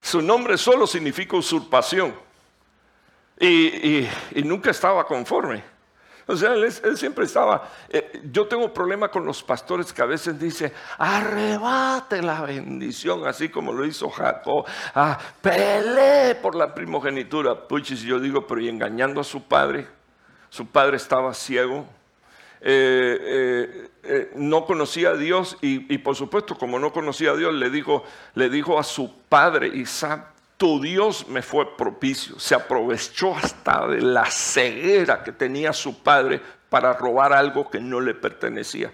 Su 0.00 0.22
nombre 0.22 0.56
solo 0.56 0.86
significa 0.86 1.36
usurpación 1.36 2.27
y, 3.40 4.08
nunca 4.42 4.70
estaba 4.70 5.04
conforme. 5.04 5.62
O 6.26 6.36
sea, 6.36 6.52
él, 6.52 6.70
siempre 6.98 7.24
estaba. 7.24 7.70
Eh, 7.88 8.20
yo 8.30 8.46
tengo 8.46 8.72
problema 8.72 9.10
con 9.10 9.24
los 9.24 9.42
pastores 9.42 9.92
que 9.94 10.02
a 10.02 10.06
veces 10.06 10.38
dicen, 10.38 10.70
arrebate 10.98 12.20
la 12.20 12.42
bendición, 12.42 13.26
así 13.26 13.48
como 13.48 13.72
lo 13.72 13.86
hizo 13.86 14.10
Jacob. 14.10 14.66
Ah, 14.94 15.18
pelee 15.40 16.34
por 16.34 16.54
la 16.54 16.74
primogenitura. 16.74 17.66
Puchis, 17.66 18.02
yo 18.02 18.20
digo, 18.20 18.46
pero 18.46 18.60
y 18.60 18.68
engañando 18.68 19.22
a 19.22 19.24
su 19.24 19.42
padre. 19.44 19.86
Su 20.50 20.66
padre 20.66 20.98
estaba 20.98 21.32
ciego. 21.32 21.86
Eh, 22.60 23.88
eh, 24.02 24.32
no 24.34 24.66
conocía 24.66 25.10
a 25.10 25.14
Dios 25.14 25.56
y, 25.62 25.94
y, 25.94 25.98
por 25.98 26.16
supuesto 26.16 26.58
como 26.58 26.80
no 26.80 26.92
conocía 26.92 27.30
a 27.30 27.36
Dios 27.36 27.54
le 27.54 27.70
dijo, 27.70 28.02
le 28.34 28.50
dijo 28.50 28.80
a 28.80 28.82
su 28.82 29.16
padre 29.28 29.68
Isaac, 29.68 30.32
tu 30.58 30.80
Dios 30.80 31.26
me 31.28 31.40
fue 31.40 31.76
propicio. 31.76 32.38
Se 32.38 32.54
aprovechó 32.54 33.34
hasta 33.34 33.86
de 33.86 34.02
la 34.02 34.26
ceguera 34.26 35.22
que 35.22 35.32
tenía 35.32 35.72
su 35.72 36.02
padre 36.02 36.42
para 36.68 36.92
robar 36.92 37.32
algo 37.32 37.70
que 37.70 37.80
no 37.80 38.00
le 38.00 38.12
pertenecía. 38.12 38.92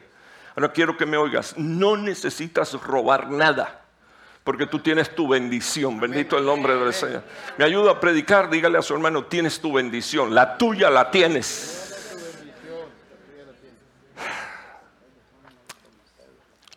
Ahora 0.55 0.71
quiero 0.71 0.97
que 0.97 1.07
me 1.07 1.17
oigas, 1.17 1.57
no 1.57 1.97
necesitas 1.97 2.75
robar 2.75 3.31
nada, 3.31 3.83
porque 4.45 4.67
tú 4.67 4.79
tienes 4.79 5.13
tu 5.13 5.27
bendición. 5.27 5.99
Bendito 5.99 6.39
el 6.39 6.45
nombre 6.45 6.77
del 6.77 6.93
Señor. 6.93 7.25
Me 7.57 7.65
ayuda 7.65 7.93
a 7.93 8.01
predicar, 8.01 8.51
dígale 8.51 8.79
a 8.79 8.83
su 8.83 8.95
hermano, 8.95 9.25
tienes 9.25 9.59
tu 9.59 9.73
bendición, 9.73 10.35
la 10.35 10.57
tuya 10.59 10.91
la 10.91 11.11
tienes. 11.11 11.81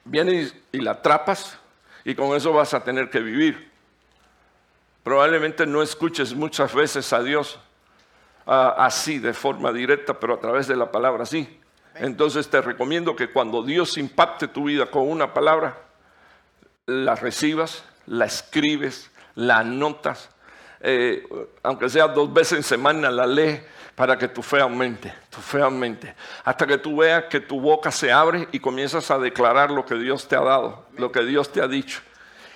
Vienes 0.05 0.55
y 0.71 0.79
la 0.79 0.91
atrapas 0.91 1.59
y 2.05 2.15
con 2.15 2.35
eso 2.37 2.53
vas 2.53 2.73
a 2.73 2.81
tener 2.81 3.09
que 3.09 3.19
vivir. 3.19 3.76
Probablemente 5.07 5.65
no 5.65 5.81
escuches 5.81 6.33
muchas 6.33 6.75
veces 6.75 7.13
a 7.13 7.23
Dios 7.23 7.57
así, 8.45 9.19
de 9.19 9.33
forma 9.33 9.71
directa, 9.71 10.19
pero 10.19 10.33
a 10.33 10.39
través 10.41 10.67
de 10.67 10.75
la 10.75 10.91
palabra 10.91 11.25
sí. 11.25 11.61
Entonces 11.95 12.49
te 12.49 12.61
recomiendo 12.61 13.15
que 13.15 13.31
cuando 13.31 13.63
Dios 13.63 13.97
impacte 13.97 14.49
tu 14.49 14.65
vida 14.65 14.87
con 14.87 15.09
una 15.09 15.33
palabra, 15.33 15.77
la 16.87 17.15
recibas, 17.15 17.85
la 18.05 18.25
escribes, 18.25 19.09
la 19.35 19.59
anotas, 19.59 20.29
eh, 20.81 21.25
aunque 21.63 21.87
sea 21.87 22.09
dos 22.09 22.33
veces 22.33 22.57
en 22.57 22.63
semana, 22.63 23.09
la 23.09 23.25
lees 23.25 23.61
para 23.95 24.17
que 24.17 24.27
tu 24.27 24.43
fe 24.43 24.59
aumente, 24.59 25.13
tu 25.29 25.39
fe 25.39 25.61
aumente, 25.61 26.15
hasta 26.43 26.67
que 26.67 26.79
tú 26.79 26.97
veas 26.97 27.23
que 27.29 27.39
tu 27.39 27.61
boca 27.61 27.91
se 27.91 28.11
abre 28.11 28.49
y 28.51 28.59
comienzas 28.59 29.09
a 29.09 29.17
declarar 29.17 29.71
lo 29.71 29.85
que 29.85 29.95
Dios 29.95 30.27
te 30.27 30.35
ha 30.35 30.41
dado, 30.41 30.85
lo 30.97 31.13
que 31.13 31.23
Dios 31.23 31.49
te 31.49 31.61
ha 31.61 31.67
dicho. 31.69 32.01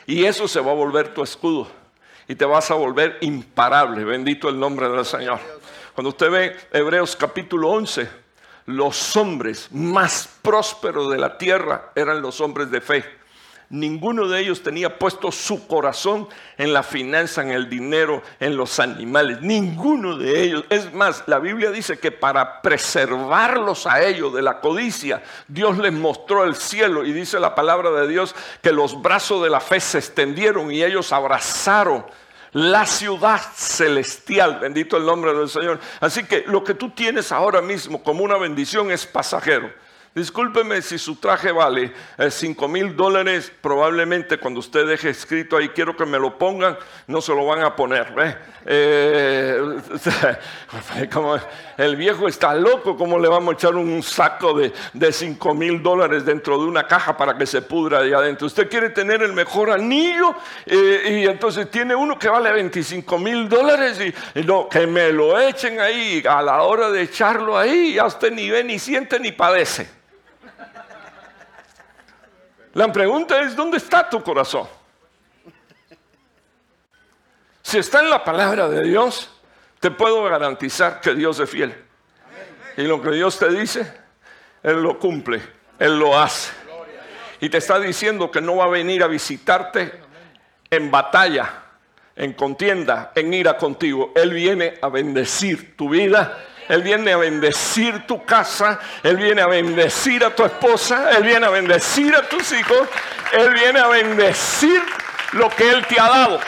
Y 0.05 0.25
eso 0.25 0.49
se 0.49 0.59
va 0.59 0.71
a 0.71 0.75
volver 0.75 1.13
tu 1.13 1.23
escudo 1.23 1.79
y 2.27 2.35
te 2.35 2.45
vas 2.45 2.71
a 2.71 2.75
volver 2.75 3.17
imparable. 3.21 4.03
Bendito 4.03 4.49
el 4.49 4.59
nombre 4.59 4.89
del 4.89 5.05
Señor. 5.05 5.39
Cuando 5.93 6.09
usted 6.09 6.31
ve 6.31 6.57
Hebreos 6.71 7.15
capítulo 7.15 7.69
11, 7.69 8.09
los 8.67 9.15
hombres 9.17 9.67
más 9.71 10.29
prósperos 10.41 11.09
de 11.11 11.17
la 11.17 11.37
tierra 11.37 11.91
eran 11.95 12.21
los 12.21 12.39
hombres 12.41 12.71
de 12.71 12.81
fe. 12.81 13.20
Ninguno 13.71 14.27
de 14.27 14.41
ellos 14.41 14.63
tenía 14.63 14.99
puesto 14.99 15.31
su 15.31 15.65
corazón 15.65 16.27
en 16.57 16.73
la 16.73 16.83
finanza, 16.83 17.41
en 17.41 17.51
el 17.51 17.69
dinero, 17.69 18.21
en 18.41 18.57
los 18.57 18.81
animales. 18.81 19.41
Ninguno 19.41 20.17
de 20.17 20.43
ellos. 20.43 20.65
Es 20.69 20.93
más, 20.93 21.23
la 21.25 21.39
Biblia 21.39 21.71
dice 21.71 21.97
que 21.97 22.11
para 22.11 22.61
preservarlos 22.61 23.87
a 23.87 24.03
ellos 24.03 24.33
de 24.33 24.41
la 24.41 24.59
codicia, 24.59 25.23
Dios 25.47 25.77
les 25.77 25.93
mostró 25.93 26.43
el 26.43 26.55
cielo 26.55 27.05
y 27.05 27.13
dice 27.13 27.39
la 27.39 27.55
palabra 27.55 27.91
de 27.91 28.09
Dios 28.09 28.35
que 28.61 28.73
los 28.73 29.01
brazos 29.01 29.41
de 29.41 29.49
la 29.49 29.61
fe 29.61 29.79
se 29.79 29.99
extendieron 29.99 30.69
y 30.69 30.83
ellos 30.83 31.13
abrazaron 31.13 32.05
la 32.51 32.85
ciudad 32.85 33.39
celestial, 33.55 34.59
bendito 34.59 34.97
el 34.97 35.05
nombre 35.05 35.33
del 35.33 35.47
Señor. 35.47 35.79
Así 36.01 36.25
que 36.25 36.43
lo 36.45 36.61
que 36.65 36.73
tú 36.73 36.89
tienes 36.89 37.31
ahora 37.31 37.61
mismo 37.61 38.03
como 38.03 38.25
una 38.25 38.35
bendición 38.35 38.91
es 38.91 39.05
pasajero. 39.05 39.71
Discúlpeme 40.13 40.81
si 40.81 40.97
su 40.97 41.15
traje 41.15 41.53
vale 41.53 41.93
5 42.29 42.65
eh, 42.65 42.67
mil 42.67 42.97
dólares, 42.97 43.49
probablemente 43.61 44.37
cuando 44.37 44.59
usted 44.59 44.85
deje 44.85 45.09
escrito 45.09 45.55
ahí, 45.55 45.69
quiero 45.69 45.95
que 45.95 46.05
me 46.05 46.19
lo 46.19 46.37
pongan, 46.37 46.77
no 47.07 47.21
se 47.21 47.33
lo 47.33 47.45
van 47.45 47.61
a 47.63 47.73
poner. 47.73 48.13
Eh, 48.65 49.57
como 51.13 51.37
el 51.77 51.95
viejo 51.95 52.27
está 52.27 52.53
loco, 52.53 52.97
¿cómo 52.97 53.17
le 53.19 53.29
vamos 53.29 53.53
a 53.53 53.55
echar 53.55 53.75
un 53.75 54.03
saco 54.03 54.53
de, 54.53 54.73
5 55.13 55.53
mil 55.53 55.81
dólares 55.81 56.25
dentro 56.25 56.57
de 56.57 56.65
una 56.65 56.85
caja 56.85 57.15
para 57.15 57.37
que 57.37 57.45
se 57.45 57.61
pudra 57.61 57.99
ahí 57.99 58.11
adentro? 58.11 58.47
Usted 58.47 58.69
quiere 58.69 58.89
tener 58.89 59.23
el 59.23 59.31
mejor 59.31 59.71
anillo 59.71 60.35
eh, 60.65 61.21
y 61.21 61.25
entonces 61.25 61.71
tiene 61.71 61.95
uno 61.95 62.19
que 62.19 62.27
vale 62.27 62.51
25 62.51 63.17
mil 63.17 63.47
dólares 63.47 63.97
y, 64.35 64.43
no, 64.43 64.67
que 64.67 64.85
me 64.85 65.13
lo 65.13 65.39
echen 65.39 65.79
ahí 65.79 66.21
a 66.29 66.41
la 66.41 66.63
hora 66.63 66.91
de 66.91 67.03
echarlo 67.03 67.57
ahí, 67.57 67.93
ya 67.93 68.05
usted 68.05 68.29
ni 68.33 68.49
ve, 68.49 68.61
ni 68.61 68.77
siente, 68.77 69.17
ni 69.17 69.31
padece. 69.31 70.01
La 72.73 72.91
pregunta 72.91 73.41
es, 73.41 73.55
¿dónde 73.55 73.77
está 73.77 74.09
tu 74.09 74.23
corazón? 74.23 74.67
Si 77.61 77.77
está 77.77 77.99
en 78.01 78.09
la 78.09 78.23
palabra 78.23 78.69
de 78.69 78.83
Dios, 78.83 79.29
te 79.79 79.91
puedo 79.91 80.23
garantizar 80.23 81.01
que 81.01 81.13
Dios 81.13 81.39
es 81.39 81.49
fiel. 81.49 81.75
Y 82.77 82.83
lo 82.83 83.01
que 83.01 83.11
Dios 83.11 83.37
te 83.37 83.49
dice, 83.49 83.91
Él 84.63 84.81
lo 84.81 84.97
cumple, 84.99 85.41
Él 85.79 85.99
lo 85.99 86.17
hace. 86.17 86.51
Y 87.41 87.49
te 87.49 87.57
está 87.57 87.79
diciendo 87.79 88.31
que 88.31 88.39
no 88.39 88.57
va 88.57 88.65
a 88.65 88.69
venir 88.69 89.03
a 89.03 89.07
visitarte 89.07 89.99
en 90.69 90.89
batalla, 90.89 91.63
en 92.15 92.33
contienda, 92.33 93.11
en 93.15 93.33
ira 93.33 93.57
contigo. 93.57 94.13
Él 94.15 94.31
viene 94.31 94.75
a 94.81 94.87
bendecir 94.87 95.75
tu 95.75 95.89
vida 95.89 96.37
él 96.67 96.83
viene 96.83 97.11
a 97.11 97.17
bendecir 97.17 98.05
tu 98.07 98.23
casa, 98.25 98.79
Él 99.03 99.17
viene 99.17 99.41
a 99.41 99.47
bendecir 99.47 100.23
a 100.23 100.33
tu 100.35 100.45
esposa, 100.45 101.11
Él 101.11 101.23
viene 101.23 101.45
a 101.45 101.49
bendecir 101.49 102.15
a 102.15 102.27
tus 102.27 102.51
hijos, 102.53 102.87
Él 103.33 103.53
viene 103.53 103.79
a 103.79 103.87
bendecir 103.87 104.81
lo 105.33 105.49
que 105.49 105.69
Él 105.69 105.85
te 105.87 105.99
ha 105.99 106.07
dado. 106.07 106.39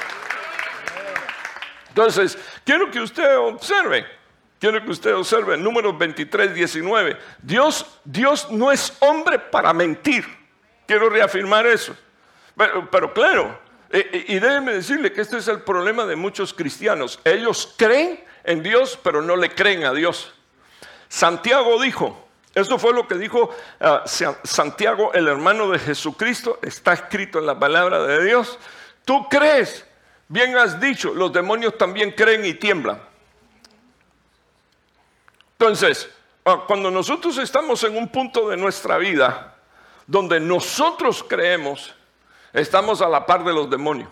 Entonces, 1.90 2.38
quiero 2.64 2.90
que 2.90 3.00
usted 3.00 3.38
observe, 3.38 4.06
quiero 4.60 4.84
que 4.84 4.92
usted 4.92 5.14
observe, 5.14 5.58
número 5.58 5.96
23, 5.96 6.54
19. 6.54 7.18
Dios, 7.42 7.86
Dios 8.04 8.50
no 8.50 8.72
es 8.72 8.96
hombre 9.00 9.40
para 9.40 9.74
mentir. 9.74 10.26
Quiero 10.88 11.10
reafirmar 11.10 11.68
eso. 11.68 11.96
Pero, 12.92 13.14
claro, 13.14 13.60
y 13.92 14.40
déjeme 14.40 14.74
decirle 14.74 15.12
que 15.12 15.22
este 15.22 15.38
es 15.38 15.48
el 15.48 15.62
problema 15.62 16.06
de 16.06 16.16
muchos 16.16 16.54
cristianos. 16.54 17.20
Ellos 17.24 17.76
creen 17.78 18.24
en 18.44 18.64
Dios, 18.64 19.00
pero 19.02 19.22
no 19.22 19.36
le 19.36 19.54
creen 19.54 19.86
a 19.86 19.94
Dios. 19.94 20.34
Santiago 21.08 21.82
dijo, 21.82 22.24
esto 22.56 22.78
fue 22.78 22.94
lo 22.94 23.08
que 23.08 23.16
dijo 23.16 23.50
ah, 23.80 24.04
Santiago, 24.06 25.12
el 25.14 25.28
hermano 25.28 25.70
de 25.70 25.80
Jesucristo, 25.80 26.60
está 26.62 26.94
escrito 26.94 27.40
en 27.40 27.46
la 27.46 27.58
palabra 27.58 28.04
de 28.04 28.24
Dios. 28.26 28.60
Tú 29.06 29.28
crees, 29.30 29.86
bien 30.28 30.56
has 30.58 30.80
dicho, 30.80 31.14
los 31.14 31.34
demonios 31.34 31.78
también 31.78 32.12
creen 32.12 32.46
y 32.46 32.54
tiemblan. 32.54 33.02
Entonces, 35.58 36.10
ah, 36.46 36.64
cuando 36.68 36.92
nosotros 36.92 37.38
estamos 37.38 37.84
en 37.84 37.98
un 37.98 38.08
punto 38.10 38.50
de 38.50 38.58
nuestra 38.58 38.98
vida 38.98 39.56
donde 40.06 40.40
nosotros 40.40 41.26
creemos, 41.28 41.94
estamos 42.52 43.02
a 43.02 43.08
la 43.08 43.26
par 43.26 43.44
de 43.44 43.54
los 43.54 43.70
demonios. 43.70 44.10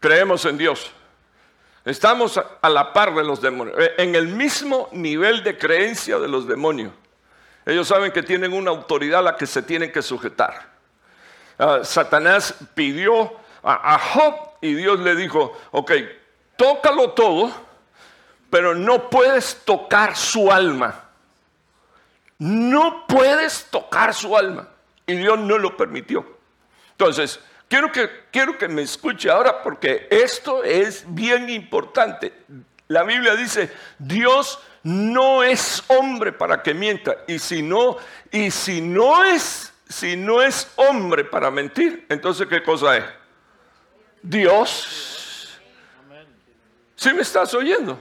Creemos 0.00 0.44
en 0.44 0.56
Dios. 0.56 0.92
Estamos 1.88 2.38
a 2.60 2.68
la 2.68 2.92
par 2.92 3.14
de 3.14 3.24
los 3.24 3.40
demonios, 3.40 3.78
eh, 3.78 3.94
en 3.96 4.14
el 4.14 4.28
mismo 4.28 4.90
nivel 4.92 5.42
de 5.42 5.56
creencia 5.56 6.18
de 6.18 6.28
los 6.28 6.46
demonios. 6.46 6.92
Ellos 7.64 7.88
saben 7.88 8.12
que 8.12 8.22
tienen 8.22 8.52
una 8.52 8.70
autoridad 8.70 9.20
a 9.20 9.22
la 9.22 9.36
que 9.36 9.46
se 9.46 9.62
tienen 9.62 9.90
que 9.90 10.02
sujetar. 10.02 10.68
Ah, 11.58 11.80
Satanás 11.82 12.54
pidió 12.74 13.32
a, 13.62 13.94
a 13.94 13.98
Job 13.98 14.34
y 14.60 14.74
Dios 14.74 15.00
le 15.00 15.14
dijo, 15.14 15.58
ok, 15.70 15.92
tócalo 16.56 17.12
todo, 17.12 17.50
pero 18.50 18.74
no 18.74 19.08
puedes 19.08 19.62
tocar 19.64 20.14
su 20.14 20.52
alma. 20.52 21.04
No 22.36 23.06
puedes 23.08 23.64
tocar 23.70 24.12
su 24.12 24.36
alma. 24.36 24.68
Y 25.06 25.14
Dios 25.14 25.38
no 25.38 25.56
lo 25.56 25.74
permitió. 25.74 26.36
Entonces, 26.90 27.40
Quiero 27.68 27.92
que, 27.92 28.08
quiero 28.30 28.56
que 28.56 28.66
me 28.66 28.82
escuche 28.82 29.30
ahora 29.30 29.62
porque 29.62 30.08
esto 30.10 30.64
es 30.64 31.04
bien 31.06 31.50
importante. 31.50 32.32
La 32.88 33.02
Biblia 33.02 33.36
dice, 33.36 33.70
Dios 33.98 34.58
no 34.82 35.42
es 35.42 35.84
hombre 35.88 36.32
para 36.32 36.62
que 36.62 36.72
mienta. 36.72 37.16
Y 37.26 37.38
si 37.38 37.62
no, 37.62 37.98
y 38.30 38.50
si 38.50 38.80
no 38.80 39.22
es, 39.24 39.74
si 39.86 40.16
no 40.16 40.42
es 40.42 40.70
hombre 40.76 41.24
para 41.24 41.50
mentir, 41.50 42.06
entonces 42.08 42.46
¿qué 42.46 42.62
cosa 42.62 42.96
es? 42.96 43.04
Dios. 44.22 45.60
¿Sí 46.96 47.12
me 47.12 47.22
estás 47.22 47.52
oyendo? 47.52 47.98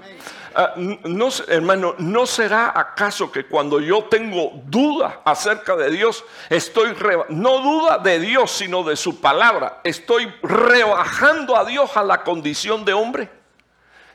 Ah, 0.59 0.73
no, 0.75 1.29
hermano, 1.49 1.93
¿no 1.99 2.25
será 2.25 2.73
acaso 2.75 3.31
que 3.31 3.45
cuando 3.45 3.79
yo 3.79 4.05
tengo 4.05 4.53
duda 4.65 5.21
acerca 5.23 5.75
de 5.75 5.91
Dios, 5.91 6.23
estoy, 6.49 6.95
no 7.29 7.59
duda 7.59 7.99
de 7.99 8.19
Dios, 8.19 8.53
sino 8.53 8.83
de 8.83 8.95
su 8.95 9.21
palabra, 9.21 9.81
estoy 9.83 10.33
rebajando 10.41 11.55
a 11.55 11.63
Dios 11.63 11.95
a 11.95 12.03
la 12.03 12.23
condición 12.23 12.85
de 12.85 12.93
hombre? 12.93 13.29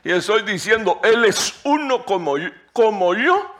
Y 0.03 0.11
estoy 0.11 0.41
diciendo, 0.41 0.99
Él 1.01 1.23
es 1.23 1.61
uno 1.63 2.03
como, 2.03 2.35
como 2.73 3.15
yo. 3.15 3.55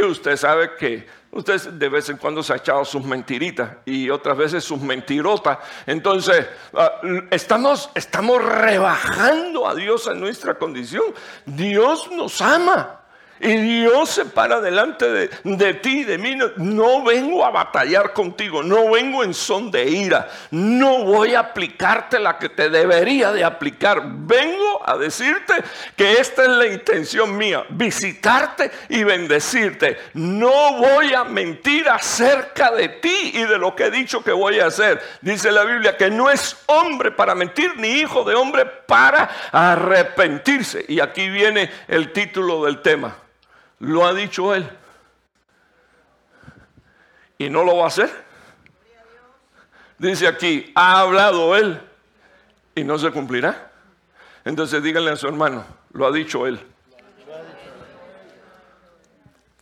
Y 0.00 0.02
usted 0.04 0.38
sabe 0.38 0.74
que 0.76 1.06
Usted 1.32 1.60
de 1.72 1.88
vez 1.88 2.10
en 2.10 2.18
cuando 2.18 2.42
se 2.42 2.52
ha 2.52 2.56
echado 2.56 2.84
sus 2.84 3.02
mentiritas 3.04 3.78
y 3.86 4.10
otras 4.10 4.36
veces 4.36 4.62
sus 4.62 4.80
mentirotas. 4.82 5.58
Entonces, 5.86 6.46
ah, 6.74 7.00
estamos, 7.30 7.88
estamos 7.94 8.44
rebajando 8.44 9.66
a 9.66 9.74
Dios 9.74 10.06
a 10.06 10.14
nuestra 10.14 10.54
condición. 10.54 11.04
Dios 11.46 12.10
nos 12.12 12.40
ama. 12.42 13.01
Y 13.44 13.56
Dios 13.56 14.08
se 14.08 14.24
para 14.24 14.60
delante 14.60 15.10
de, 15.10 15.30
de 15.42 15.74
ti, 15.74 16.04
de 16.04 16.16
mí. 16.16 16.38
No, 16.58 17.02
vengo 17.02 17.44
a 17.44 17.50
batallar 17.50 18.12
contigo, 18.12 18.62
no 18.62 18.92
vengo 18.92 19.24
en 19.24 19.34
son 19.34 19.68
de 19.72 19.84
ira. 19.90 20.30
No 20.52 21.02
voy 21.02 21.34
a 21.34 21.40
aplicarte 21.40 22.20
la 22.20 22.38
que 22.38 22.50
te 22.50 22.70
debería 22.70 23.32
de 23.32 23.42
aplicar. 23.42 24.00
Vengo 24.04 24.88
a 24.88 24.96
decirte 24.96 25.54
que 25.96 26.12
esta 26.20 26.42
es 26.42 26.50
la 26.50 26.66
intención 26.68 27.36
mía, 27.36 27.64
visitarte 27.70 28.70
y 28.88 29.02
bendecirte. 29.02 29.98
No 30.14 30.74
voy 30.74 31.12
a 31.12 31.24
mentir 31.24 31.88
acerca 31.88 32.70
de 32.70 32.90
ti 32.90 33.32
y 33.34 33.42
de 33.42 33.58
lo 33.58 33.74
que 33.74 33.86
he 33.86 33.90
dicho 33.90 34.22
que 34.22 34.30
voy 34.30 34.60
a 34.60 34.66
hacer. 34.66 35.02
Dice 35.20 35.50
la 35.50 35.64
Biblia 35.64 35.96
que 35.96 36.12
no 36.12 36.30
es 36.30 36.58
hombre 36.66 37.10
para 37.10 37.34
mentir, 37.34 37.72
ni 37.76 37.88
hijo 37.88 38.22
de 38.22 38.36
hombre 38.36 38.66
para 38.66 39.28
arrepentirse. 39.50 40.84
Y 40.86 41.00
aquí 41.00 41.28
viene 41.28 41.68
el 41.88 42.12
título 42.12 42.66
del 42.66 42.80
tema. 42.82 43.16
Lo 43.82 44.06
ha 44.06 44.14
dicho 44.14 44.54
Él. 44.54 44.70
¿Y 47.36 47.50
no 47.50 47.64
lo 47.64 47.78
va 47.78 47.84
a 47.84 47.88
hacer? 47.88 48.08
Dice 49.98 50.28
aquí, 50.28 50.70
ha 50.76 51.00
hablado 51.00 51.56
Él 51.56 51.80
y 52.76 52.84
no 52.84 52.96
se 52.96 53.10
cumplirá. 53.10 53.72
Entonces 54.44 54.84
díganle 54.84 55.10
a 55.10 55.16
su 55.16 55.26
hermano, 55.26 55.64
lo 55.94 56.06
ha 56.06 56.12
dicho 56.12 56.46
Él. 56.46 56.64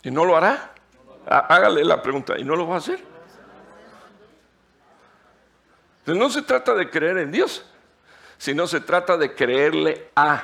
¿Y 0.03 0.11
no 0.11 0.23
lo 0.23 0.37
hará? 0.37 0.71
Hágale 1.25 1.83
la 1.83 1.99
pregunta, 2.03 2.37
¿y 2.37 2.43
no 2.43 2.55
lo 2.55 2.67
va 2.67 2.75
a 2.75 2.77
hacer? 2.77 3.03
no 6.05 6.29
se 6.29 6.43
trata 6.43 6.75
de 6.75 6.91
creer 6.91 7.17
en 7.17 7.31
Dios, 7.31 7.65
sino 8.37 8.67
se 8.67 8.81
trata 8.81 9.17
de 9.17 9.33
creerle 9.33 10.09
a, 10.15 10.43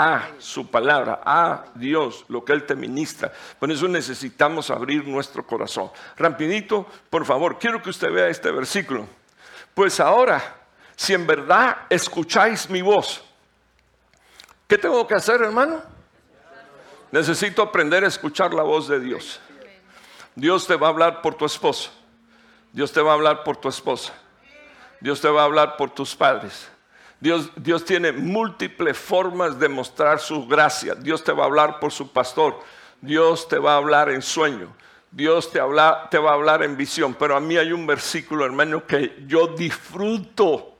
a 0.00 0.28
su 0.38 0.70
palabra, 0.70 1.20
a 1.24 1.64
Dios, 1.74 2.24
lo 2.28 2.44
que 2.44 2.52
Él 2.52 2.64
te 2.64 2.76
ministra. 2.76 3.32
Por 3.58 3.68
eso 3.68 3.88
necesitamos 3.88 4.70
abrir 4.70 5.04
nuestro 5.08 5.44
corazón. 5.44 5.90
Rapidito, 6.16 6.86
por 7.10 7.24
favor, 7.26 7.58
quiero 7.58 7.82
que 7.82 7.90
usted 7.90 8.12
vea 8.12 8.28
este 8.28 8.52
versículo. 8.52 9.08
Pues 9.74 9.98
ahora, 9.98 10.40
si 10.94 11.14
en 11.14 11.26
verdad 11.26 11.78
escucháis 11.90 12.70
mi 12.70 12.80
voz, 12.80 13.24
¿qué 14.68 14.78
tengo 14.78 15.04
que 15.04 15.16
hacer, 15.16 15.42
hermano? 15.42 15.82
Necesito 17.10 17.60
aprender 17.60 18.04
a 18.04 18.08
escuchar 18.08 18.54
la 18.54 18.62
voz 18.62 18.86
de 18.86 19.00
Dios. 19.00 19.40
Dios 20.36 20.64
te 20.68 20.76
va 20.76 20.86
a 20.86 20.90
hablar 20.90 21.22
por 21.22 21.34
tu 21.34 21.44
esposo. 21.44 21.90
Dios 22.72 22.92
te 22.92 23.00
va 23.00 23.10
a 23.10 23.14
hablar 23.14 23.42
por 23.42 23.56
tu 23.56 23.68
esposa. 23.68 24.12
Dios 25.00 25.20
te 25.20 25.28
va 25.28 25.42
a 25.42 25.44
hablar 25.46 25.76
por 25.76 25.90
tus 25.90 26.14
padres. 26.14 26.70
Dios, 27.20 27.84
tiene 27.84 28.12
múltiples 28.12 28.96
formas 28.96 29.58
de 29.58 29.68
mostrar 29.68 30.20
su 30.20 30.46
gracia. 30.46 30.94
Dios 30.94 31.24
te 31.24 31.32
va 31.32 31.42
a 31.42 31.46
hablar 31.46 31.80
por 31.80 31.90
su 31.90 32.12
pastor. 32.12 32.60
Dios 33.00 33.48
te 33.48 33.58
va 33.58 33.74
a 33.74 33.76
hablar 33.78 34.08
en 34.08 34.22
sueño. 34.22 34.72
Dios 35.10 35.50
te, 35.50 35.58
te 35.58 36.18
va 36.18 36.30
a 36.30 36.34
hablar 36.34 36.62
en 36.62 36.76
visión. 36.76 37.14
Pero 37.14 37.36
a 37.36 37.40
mí 37.40 37.56
hay 37.56 37.72
un 37.72 37.86
versículo, 37.86 38.44
hermano, 38.44 38.86
que 38.86 39.24
yo 39.26 39.48
disfruto. 39.48 40.76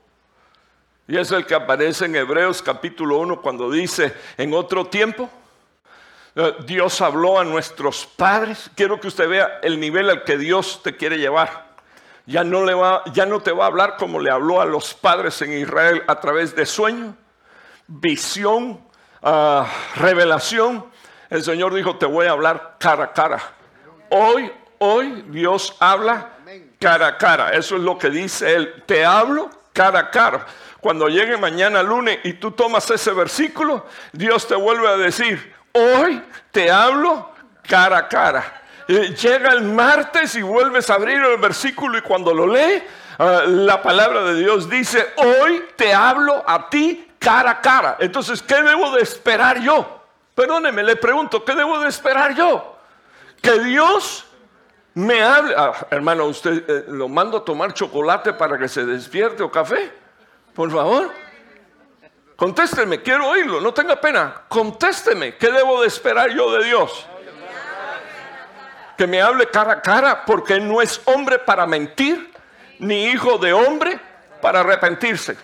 Y 1.08 1.16
es 1.16 1.32
el 1.32 1.44
que 1.44 1.54
aparece 1.54 2.04
en 2.04 2.14
Hebreos 2.14 2.62
capítulo 2.62 3.18
1 3.18 3.42
cuando 3.42 3.70
dice, 3.70 4.14
en 4.36 4.54
otro 4.54 4.86
tiempo, 4.86 5.28
eh, 6.36 6.54
Dios 6.66 7.00
habló 7.00 7.40
a 7.40 7.44
nuestros 7.44 8.06
padres. 8.06 8.70
Quiero 8.76 9.00
que 9.00 9.08
usted 9.08 9.28
vea 9.28 9.58
el 9.62 9.80
nivel 9.80 10.08
al 10.08 10.22
que 10.22 10.38
Dios 10.38 10.82
te 10.84 10.96
quiere 10.96 11.18
llevar 11.18 11.67
ya 12.28 12.44
no, 12.44 13.40
te 13.40 13.52
va 13.52 13.64
a 13.64 13.66
hablar 13.68 13.96
como 13.96 14.20
le 14.20 14.30
habló 14.30 14.60
a 14.60 14.66
los 14.66 14.92
padres 14.92 15.40
en 15.40 15.54
Israel 15.54 16.04
a 16.06 16.20
través 16.20 16.54
de 16.54 16.66
sueño, 16.66 17.16
visión, 17.86 18.78
ah, 19.22 19.66
revelación. 19.96 20.84
El 21.30 21.42
Señor 21.42 21.72
dijo, 21.72 21.96
te 21.96 22.04
voy 22.04 22.26
a 22.26 22.32
hablar 22.32 22.76
cara 22.78 23.04
a 23.04 23.12
cara. 23.14 23.40
Hoy, 24.10 24.52
hoy 24.76 25.24
Dios 25.28 25.74
habla 25.80 26.32
cara 26.78 27.06
a 27.06 27.16
cara. 27.16 27.50
Eso 27.54 27.76
es 27.76 27.82
lo 27.82 27.96
que 27.96 28.10
dice 28.10 28.54
Él. 28.54 28.82
Te 28.84 29.06
hablo 29.06 29.48
cara 29.72 30.00
a 30.00 30.10
cara. 30.10 30.46
Cuando 30.80 31.08
llegue 31.08 31.38
mañana 31.38 31.82
lunes 31.82 32.18
y 32.24 32.34
tú 32.34 32.50
tomas 32.50 32.90
ese 32.90 33.12
versículo, 33.12 33.86
Dios 34.12 34.46
te 34.46 34.54
vuelve 34.54 34.86
a 34.86 34.98
decir, 34.98 35.54
hoy 35.72 36.22
te 36.50 36.70
hablo 36.70 37.32
cara 37.62 37.96
a 37.96 38.08
cara. 38.08 38.57
Llega 38.88 39.52
el 39.52 39.64
martes 39.64 40.34
y 40.34 40.40
vuelves 40.40 40.88
a 40.88 40.94
abrir 40.94 41.18
el 41.18 41.36
versículo 41.36 41.98
y 41.98 42.00
cuando 42.00 42.32
lo 42.32 42.46
lee, 42.46 42.82
ah, 43.18 43.42
la 43.46 43.82
palabra 43.82 44.22
de 44.24 44.36
Dios 44.36 44.70
dice, 44.70 45.12
hoy 45.16 45.62
te 45.76 45.92
hablo 45.92 46.42
a 46.46 46.70
ti 46.70 47.06
cara 47.18 47.50
a 47.50 47.60
cara. 47.60 47.98
Entonces, 48.00 48.40
¿qué 48.42 48.62
debo 48.62 48.90
de 48.92 49.02
esperar 49.02 49.60
yo? 49.60 50.00
Perdóneme, 50.34 50.82
le 50.82 50.96
pregunto, 50.96 51.44
¿qué 51.44 51.54
debo 51.54 51.78
de 51.80 51.88
esperar 51.90 52.34
yo? 52.34 52.78
Que 53.42 53.58
Dios 53.58 54.24
me 54.94 55.22
hable. 55.22 55.54
Ah, 55.54 55.86
hermano, 55.90 56.24
¿usted 56.24 56.64
eh, 56.66 56.84
lo 56.88 57.10
mando 57.10 57.36
a 57.36 57.44
tomar 57.44 57.74
chocolate 57.74 58.32
para 58.32 58.56
que 58.56 58.68
se 58.68 58.86
despierte 58.86 59.42
o 59.42 59.50
café? 59.50 59.92
Por 60.54 60.70
favor. 60.70 61.12
Contésteme, 62.36 63.02
quiero 63.02 63.28
oírlo, 63.28 63.60
no 63.60 63.74
tenga 63.74 64.00
pena. 64.00 64.44
Contésteme, 64.48 65.36
¿qué 65.36 65.52
debo 65.52 65.82
de 65.82 65.88
esperar 65.88 66.30
yo 66.30 66.50
de 66.52 66.64
Dios? 66.64 67.06
Que 68.98 69.06
me 69.06 69.22
hable 69.22 69.46
cara 69.46 69.74
a 69.74 69.80
cara, 69.80 70.24
porque 70.26 70.58
no 70.58 70.82
es 70.82 71.00
hombre 71.04 71.38
para 71.38 71.66
mentir, 71.66 72.32
ni 72.80 73.06
hijo 73.06 73.38
de 73.38 73.52
hombre 73.52 73.98
para 74.42 74.60
arrepentirse. 74.60 75.36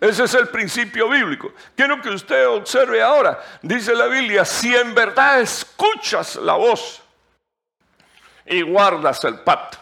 Ese 0.00 0.24
es 0.24 0.34
el 0.34 0.48
principio 0.48 1.08
bíblico. 1.08 1.52
Quiero 1.76 2.00
que 2.00 2.08
usted 2.08 2.48
observe 2.48 3.02
ahora, 3.02 3.38
dice 3.60 3.94
la 3.94 4.06
Biblia, 4.06 4.44
si 4.46 4.74
en 4.74 4.94
verdad 4.94 5.40
escuchas 5.40 6.36
la 6.36 6.54
voz 6.54 7.02
y 8.46 8.62
guardas 8.62 9.22
el 9.24 9.40
pacto. 9.40 9.78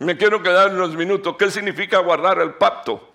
Me 0.00 0.16
quiero 0.16 0.42
quedar 0.42 0.70
unos 0.70 0.96
minutos. 0.96 1.36
¿Qué 1.38 1.50
significa 1.50 1.98
guardar 1.98 2.40
el 2.40 2.54
pacto? 2.54 3.14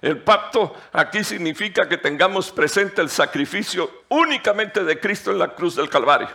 El 0.00 0.22
pacto 0.22 0.74
aquí 0.92 1.24
significa 1.24 1.88
que 1.88 1.98
tengamos 1.98 2.52
presente 2.52 3.02
el 3.02 3.10
sacrificio 3.10 4.04
únicamente 4.08 4.84
de 4.84 4.98
Cristo 5.00 5.32
en 5.32 5.38
la 5.40 5.48
cruz 5.48 5.74
del 5.74 5.90
Calvario. 5.90 6.28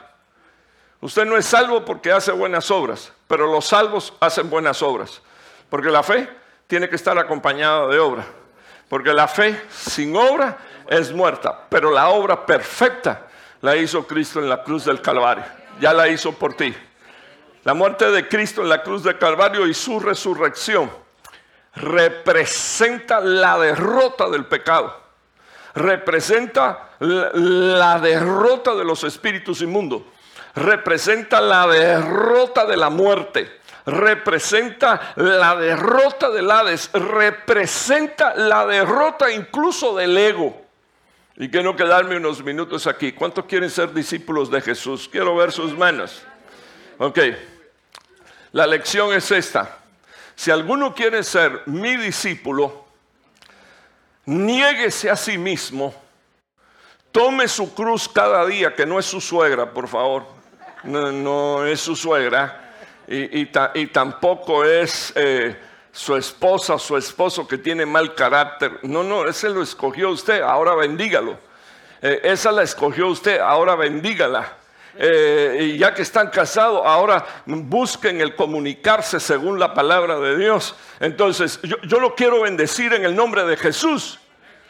Usted 1.01 1.25
no 1.25 1.37
es 1.37 1.45
salvo 1.45 1.83
porque 1.83 2.11
hace 2.11 2.31
buenas 2.31 2.71
obras, 2.71 3.11
pero 3.27 3.51
los 3.51 3.65
salvos 3.65 4.13
hacen 4.19 4.49
buenas 4.49 4.81
obras. 4.81 5.21
Porque 5.69 5.89
la 5.89 6.03
fe 6.03 6.29
tiene 6.67 6.89
que 6.89 6.95
estar 6.95 7.17
acompañada 7.17 7.87
de 7.87 7.99
obra. 7.99 8.25
Porque 8.89 9.13
la 9.13 9.27
fe 9.27 9.61
sin 9.69 10.15
obra 10.15 10.57
es 10.87 11.11
muerta, 11.11 11.67
pero 11.69 11.91
la 11.91 12.09
obra 12.09 12.45
perfecta 12.45 13.27
la 13.61 13.75
hizo 13.75 14.05
Cristo 14.05 14.39
en 14.39 14.49
la 14.49 14.63
cruz 14.63 14.85
del 14.85 15.01
Calvario. 15.01 15.43
Ya 15.79 15.93
la 15.93 16.07
hizo 16.07 16.31
por 16.31 16.55
ti. 16.55 16.73
La 17.63 17.73
muerte 17.73 18.09
de 18.11 18.27
Cristo 18.27 18.61
en 18.61 18.69
la 18.69 18.83
cruz 18.83 19.03
del 19.03 19.17
Calvario 19.17 19.67
y 19.67 19.73
su 19.73 19.99
resurrección 19.99 20.91
representa 21.75 23.19
la 23.19 23.57
derrota 23.57 24.29
del 24.29 24.45
pecado. 24.45 25.03
Representa 25.73 26.91
la 26.99 27.99
derrota 27.99 28.75
de 28.75 28.85
los 28.85 29.03
espíritus 29.03 29.61
inmundos 29.61 30.03
representa 30.55 31.41
la 31.41 31.67
derrota 31.67 32.65
de 32.65 32.77
la 32.77 32.89
muerte, 32.89 33.59
representa 33.85 35.13
la 35.17 35.55
derrota 35.55 36.29
del 36.29 36.49
Hades, 36.49 36.89
representa 36.93 38.33
la 38.35 38.65
derrota 38.65 39.31
incluso 39.31 39.95
del 39.95 40.17
ego. 40.17 40.65
Y 41.37 41.49
quiero 41.49 41.75
quedarme 41.75 42.15
unos 42.15 42.41
minutos 42.41 42.87
aquí. 42.87 43.11
¿Cuántos 43.11 43.45
quieren 43.45 43.69
ser 43.69 43.93
discípulos 43.93 44.49
de 44.49 44.61
Jesús? 44.61 45.09
Quiero 45.11 45.35
ver 45.35 45.51
sus 45.51 45.77
manos. 45.77 46.23
Ok, 46.97 47.19
la 48.53 48.65
lección 48.65 49.13
es 49.13 49.29
esta. 49.31 49.79
Si 50.33 50.49
alguno 50.49 50.95
quiere 50.95 51.23
ser 51.23 51.63
mi 51.65 51.97
discípulo, 51.97 52.85
niéguese 54.25 55.09
a 55.09 55.17
sí 55.17 55.37
mismo, 55.37 55.93
tome 57.11 57.49
su 57.49 57.73
cruz 57.73 58.07
cada 58.07 58.45
día, 58.45 58.73
que 58.73 58.85
no 58.85 58.97
es 58.97 59.05
su 59.05 59.19
suegra, 59.19 59.71
por 59.71 59.89
favor 59.89 60.35
no, 60.85 61.65
es 61.65 61.81
su 61.81 61.95
suegra 61.95 62.73
y, 63.07 63.45
tampoco 63.87 64.63
es 64.63 65.13
eh, 65.15 65.55
su 65.91 66.15
esposa 66.15 66.77
su 66.77 66.97
esposo 66.97 67.47
que 67.47 67.57
tiene 67.57 67.85
mal 67.85 68.13
carácter. 68.15 68.79
No, 68.83 69.03
no, 69.03 69.25
ese 69.27 69.49
lo 69.49 69.61
escogió 69.61 70.09
usted, 70.09 70.41
ahora 70.41 70.75
bendígalo. 70.75 71.37
Eh, 72.01 72.21
esa 72.23 72.51
la 72.51 72.63
escogió 72.63 73.07
usted, 73.07 73.39
ahora 73.39 73.75
bendígala. 73.75 74.57
Eh, 74.97 75.73
y 75.73 75.77
ya 75.77 75.93
que 75.93 76.01
están 76.01 76.29
casados, 76.29 76.81
ahora 76.85 77.25
busquen 77.45 78.21
el 78.21 78.35
comunicarse 78.35 79.19
según 79.19 79.59
la 79.59 79.73
palabra 79.73 80.19
de 80.19 80.37
Dios. 80.37 80.75
Entonces, 80.99 81.59
yo, 81.63 81.77
yo 81.83 81.99
lo 81.99 82.15
quiero 82.15 82.41
bendecir 82.41 82.93
en 82.93 83.03
el 83.03 83.15
nombre 83.15 83.43
de 83.43 83.57
Jesús. 83.57 84.19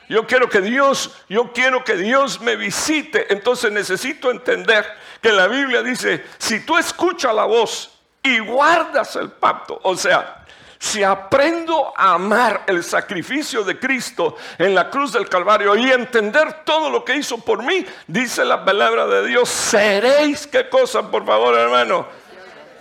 Yo 0.08 0.28
quiero 0.28 0.50
que 0.50 0.62
Dios, 0.62 1.12
yo 1.30 1.52
quiero 1.54 1.84
que 1.84 1.96
Dios 1.96 2.40
me 2.42 2.56
visite. 2.56 3.34
Entonces 3.34 3.72
necesito 3.72 4.30
entender 4.30 4.86
que 5.26 5.32
la 5.32 5.48
Biblia 5.48 5.82
dice, 5.82 6.24
si 6.38 6.64
tú 6.68 6.78
escuchas 6.78 7.34
la 7.34 7.46
voz 7.46 7.90
y 8.22 8.38
guardas 8.38 9.16
el 9.16 9.32
pacto, 9.32 9.80
o 9.82 9.98
sea, 9.98 10.46
si 10.78 11.02
aprendo 11.02 11.92
a 11.98 12.14
amar 12.14 12.62
el 12.68 12.84
sacrificio 12.84 13.64
de 13.64 13.80
Cristo 13.80 14.38
en 14.60 14.76
la 14.76 14.88
cruz 14.88 15.14
del 15.14 15.28
Calvario 15.28 15.76
y 15.76 15.92
entender 15.92 16.64
todo 16.64 16.92
lo 16.92 17.04
que 17.04 17.16
hizo 17.16 17.40
por 17.40 17.64
mí, 17.64 17.84
dice 18.06 18.46
la 18.46 18.64
palabra 18.64 19.08
de 19.08 19.26
Dios, 19.26 19.50
seréis 19.50 20.46
qué 20.46 20.70
cosa, 20.70 21.10
por 21.10 21.26
favor, 21.26 21.58
hermano. 21.58 22.06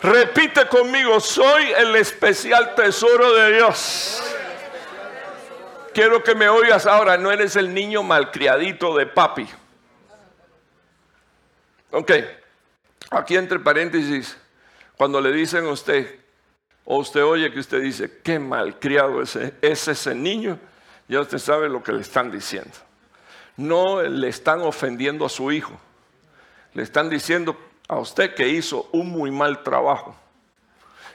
Repite 0.03 0.67
conmigo, 0.67 1.21
soy 1.21 1.73
el 1.79 1.97
especial 1.97 2.75
tesoro 2.75 3.33
de 3.33 3.55
Dios. 3.55 4.23
Quiero 5.95 6.23
que 6.23 6.35
me 6.35 6.51
oigas 6.51 6.85
ahora, 6.85 7.17
no 7.17 7.33
eres 7.33 7.57
el 7.57 7.73
niño 7.73 8.03
malcriadito 8.03 8.95
de 8.95 9.07
papi. 9.07 9.49
Ok, 11.97 12.11
aquí 13.13 13.37
entre 13.37 13.61
paréntesis, 13.61 14.37
cuando 14.97 15.21
le 15.21 15.31
dicen 15.31 15.65
a 15.67 15.71
usted, 15.71 16.19
o 16.85 16.99
usted 16.99 17.23
oye 17.23 17.53
que 17.53 17.61
usted 17.61 17.81
dice, 17.81 18.19
qué 18.25 18.41
malcriado 18.41 19.23
es 19.23 19.37
ese 19.63 20.13
niño, 20.13 20.59
ya 21.07 21.21
usted 21.21 21.39
sabe 21.39 21.69
lo 21.69 21.85
que 21.85 21.93
le 21.93 22.01
están 22.01 22.33
diciendo. 22.33 22.73
No 23.57 24.03
le 24.03 24.29
están 24.29 24.63
ofendiendo 24.63 25.25
a 25.25 25.29
su 25.29 25.53
hijo, 25.53 25.79
le 26.73 26.83
están 26.83 27.09
diciendo 27.09 27.57
a 27.87 28.01
usted 28.01 28.35
que 28.35 28.49
hizo 28.49 28.89
un 28.91 29.11
muy 29.11 29.31
mal 29.31 29.63
trabajo. 29.63 30.17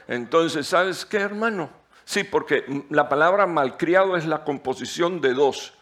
Entonces, 0.08 0.66
¿sabes 0.66 1.04
qué, 1.04 1.18
hermano? 1.18 1.68
Sí, 2.06 2.24
porque 2.24 2.64
la 2.88 3.06
palabra 3.06 3.46
malcriado 3.46 4.16
es 4.16 4.24
la 4.24 4.44
composición 4.44 5.20
de 5.20 5.34
dos. 5.34 5.74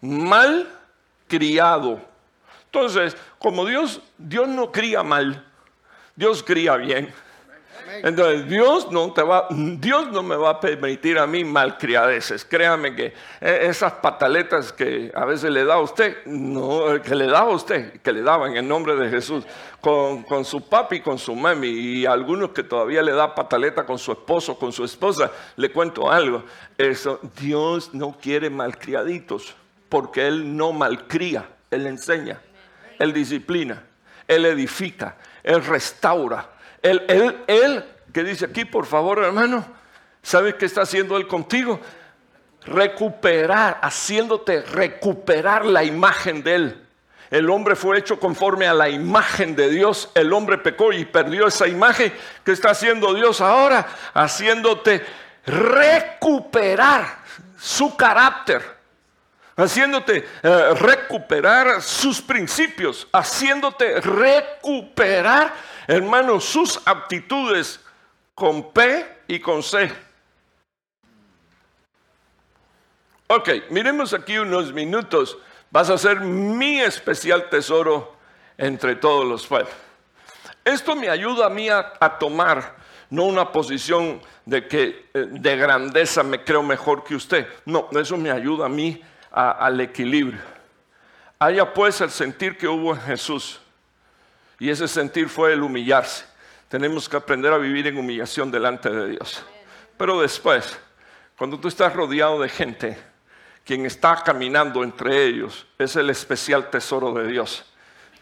Mal 0.00 0.72
criado. 1.26 2.00
Entonces, 2.72 3.16
como 3.38 3.64
Dios, 3.64 4.02
Dios 4.18 4.46
no 4.46 4.70
cría 4.70 5.02
mal, 5.02 5.44
Dios 6.14 6.42
cría 6.42 6.76
bien. 6.76 7.12
Entonces, 8.02 8.46
Dios 8.48 8.90
no, 8.90 9.12
te 9.12 9.22
va, 9.22 9.46
Dios 9.50 10.08
no 10.10 10.22
me 10.22 10.36
va 10.36 10.50
a 10.50 10.60
permitir 10.60 11.18
a 11.18 11.26
mí 11.26 11.44
malcriadeces. 11.44 12.44
Créame 12.44 12.94
que 12.94 13.14
eh, 13.40 13.60
esas 13.62 13.94
pataletas 13.94 14.72
que 14.72 15.10
a 15.14 15.24
veces 15.24 15.50
le 15.50 15.64
da 15.64 15.74
a 15.74 15.80
usted, 15.80 16.24
no, 16.26 17.00
que 17.02 17.14
le 17.14 17.26
daba 17.26 17.52
a 17.52 17.54
usted, 17.54 18.00
que 18.02 18.12
le 18.12 18.22
daban 18.22 18.52
en 18.52 18.58
el 18.58 18.68
nombre 18.68 18.94
de 18.96 19.08
Jesús, 19.08 19.44
con, 19.80 20.22
con 20.24 20.44
su 20.44 20.68
papi, 20.68 21.00
con 21.00 21.18
su 21.18 21.34
mami, 21.34 21.68
y 21.68 22.06
algunos 22.06 22.50
que 22.50 22.62
todavía 22.62 23.02
le 23.02 23.12
da 23.12 23.34
pataleta 23.34 23.86
con 23.86 23.98
su 23.98 24.12
esposo, 24.12 24.58
con 24.58 24.72
su 24.72 24.84
esposa, 24.84 25.30
le 25.56 25.72
cuento 25.72 26.10
algo. 26.10 26.44
Eso, 26.76 27.20
Dios 27.40 27.94
no 27.94 28.16
quiere 28.20 28.50
malcriaditos, 28.50 29.54
porque 29.88 30.26
Él 30.26 30.56
no 30.56 30.72
malcría, 30.72 31.48
Él 31.70 31.86
enseña, 31.86 32.40
Él 32.98 33.12
disciplina, 33.12 33.82
Él 34.26 34.44
edifica, 34.44 35.16
Él 35.42 35.64
restaura. 35.64 36.50
Él, 36.82 37.04
él, 37.08 37.44
él, 37.46 37.84
que 38.12 38.24
dice 38.24 38.46
aquí, 38.46 38.64
por 38.64 38.86
favor, 38.86 39.18
hermano, 39.22 39.64
¿sabes 40.22 40.54
qué 40.54 40.66
está 40.66 40.82
haciendo 40.82 41.16
Él 41.16 41.26
contigo? 41.26 41.80
Recuperar, 42.64 43.78
haciéndote 43.82 44.62
recuperar 44.62 45.64
la 45.64 45.84
imagen 45.84 46.42
de 46.42 46.54
Él. 46.54 46.88
El 47.30 47.50
hombre 47.50 47.76
fue 47.76 47.98
hecho 47.98 48.18
conforme 48.18 48.66
a 48.66 48.74
la 48.74 48.88
imagen 48.88 49.54
de 49.54 49.68
Dios. 49.68 50.10
El 50.14 50.32
hombre 50.32 50.58
pecó 50.58 50.92
y 50.92 51.04
perdió 51.04 51.46
esa 51.46 51.68
imagen. 51.68 52.12
¿Qué 52.42 52.52
está 52.52 52.70
haciendo 52.70 53.12
Dios 53.12 53.40
ahora? 53.40 53.86
Haciéndote 54.14 55.04
recuperar 55.44 57.18
su 57.58 57.96
carácter, 57.96 58.62
haciéndote 59.58 60.24
eh, 60.42 60.74
recuperar 60.74 61.82
sus 61.82 62.22
principios, 62.22 63.08
haciéndote 63.12 64.00
recuperar, 64.00 65.52
hermanos, 65.86 66.44
sus 66.44 66.80
aptitudes 66.86 67.80
con 68.34 68.72
P 68.72 69.06
y 69.26 69.40
con 69.40 69.62
C. 69.62 69.92
Ok, 73.26 73.50
miremos 73.70 74.14
aquí 74.14 74.38
unos 74.38 74.72
minutos. 74.72 75.36
Vas 75.70 75.90
a 75.90 75.98
ser 75.98 76.20
mi 76.20 76.80
especial 76.80 77.50
tesoro 77.50 78.16
entre 78.56 78.96
todos 78.96 79.26
los 79.26 79.46
pueblos. 79.46 79.74
Esto 80.64 80.94
me 80.94 81.10
ayuda 81.10 81.46
a 81.46 81.50
mí 81.50 81.68
a, 81.68 81.92
a 82.00 82.18
tomar 82.18 82.76
no 83.10 83.24
una 83.24 83.50
posición 83.50 84.20
de 84.46 84.66
que 84.66 85.10
eh, 85.12 85.26
de 85.30 85.56
grandeza 85.56 86.22
me 86.22 86.44
creo 86.44 86.62
mejor 86.62 87.04
que 87.04 87.16
usted. 87.16 87.46
No, 87.66 87.88
eso 87.92 88.16
me 88.16 88.30
ayuda 88.30 88.66
a 88.66 88.68
mí 88.68 89.02
al 89.38 89.80
equilibrio. 89.80 90.40
Haya 91.38 91.72
pues 91.72 92.00
el 92.00 92.10
sentir 92.10 92.58
que 92.58 92.66
hubo 92.66 92.94
en 92.94 93.00
Jesús. 93.00 93.60
Y 94.58 94.70
ese 94.70 94.88
sentir 94.88 95.28
fue 95.28 95.52
el 95.52 95.62
humillarse. 95.62 96.24
Tenemos 96.68 97.08
que 97.08 97.16
aprender 97.16 97.52
a 97.52 97.58
vivir 97.58 97.86
en 97.86 97.96
humillación 97.96 98.50
delante 98.50 98.90
de 98.90 99.10
Dios. 99.10 99.44
Pero 99.96 100.20
después, 100.20 100.78
cuando 101.36 101.58
tú 101.58 101.68
estás 101.68 101.94
rodeado 101.94 102.40
de 102.40 102.48
gente, 102.48 102.98
quien 103.64 103.86
está 103.86 104.22
caminando 104.24 104.82
entre 104.82 105.26
ellos 105.26 105.66
es 105.78 105.94
el 105.94 106.10
especial 106.10 106.68
tesoro 106.70 107.12
de 107.14 107.28
Dios 107.28 107.64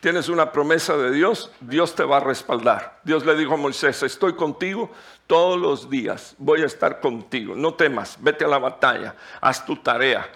tienes 0.07 0.29
una 0.29 0.53
promesa 0.53 0.97
de 0.97 1.11
Dios, 1.11 1.51
Dios 1.61 1.97
te 1.97 2.05
va 2.05 2.19
a 2.19 2.21
respaldar. 2.21 3.01
Dios 3.03 3.27
le 3.27 3.35
dijo 3.35 3.55
a 3.55 3.57
Moisés, 3.57 4.05
estoy 4.05 4.35
contigo 4.35 4.91
todos 5.27 5.59
los 5.59 5.91
días, 5.91 6.37
voy 6.39 6.63
a 6.63 6.67
estar 6.67 7.01
contigo, 7.01 7.57
no 7.57 7.75
temas, 7.75 8.17
vete 8.21 8.45
a 8.45 8.49
la 8.49 8.59
batalla, 8.59 9.17
haz 9.41 9.67
tu 9.67 9.75
tarea, 9.75 10.31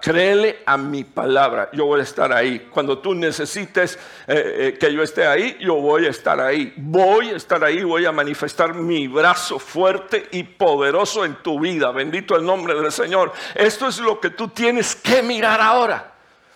créele 0.00 0.62
a, 0.64 0.76
mi 0.78 1.04
palabra, 1.04 1.68
yo 1.72 1.86
voy 1.86 2.00
a 2.00 2.02
estar 2.02 2.32
ahí. 2.32 2.68
Cuando 2.70 2.98
tú 2.98 3.14
necesites 3.14 3.98
eh, 4.26 4.54
eh, 4.56 4.78
que 4.78 4.92
yo 4.92 5.02
esté 5.02 5.26
ahí, 5.26 5.58
yo 5.60 5.74
voy 5.74 6.06
a 6.06 6.10
estar 6.10 6.40
ahí. 6.40 6.72
Voy 6.76 7.30
a 7.30 7.36
estar 7.36 7.62
ahí, 7.62 7.82
voy 7.84 8.06
a 8.06 8.12
manifestar 8.12 8.74
mi 8.74 9.08
brazo 9.08 9.58
fuerte 9.58 10.28
y 10.32 10.42
poderoso 10.42 11.24
en 11.24 11.36
tu 11.36 11.60
vida. 11.60 11.90
Bendito 11.90 12.34
el 12.36 12.44
nombre 12.44 12.74
del 12.74 12.90
Señor. 12.90 13.32
Esto 13.54 13.88
es 13.88 13.98
lo 13.98 14.18
que 14.20 14.30
tú 14.30 14.48
tienes 14.48 14.96
que 14.96 15.22
mirar 15.22 15.60
ahora. 15.60 16.12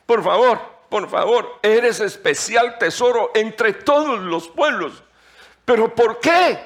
Por 0.07 0.23
favor, 0.23 0.59
por 0.89 1.09
favor, 1.09 1.59
eres 1.63 2.01
especial 2.01 2.79
tesoro 2.79 3.31
entre 3.35 3.75
todos 3.75 4.21
los 4.21 4.49
pueblos. 4.49 5.03
¿Pero 5.65 5.95
por 5.95 6.21
qué? 6.21 6.59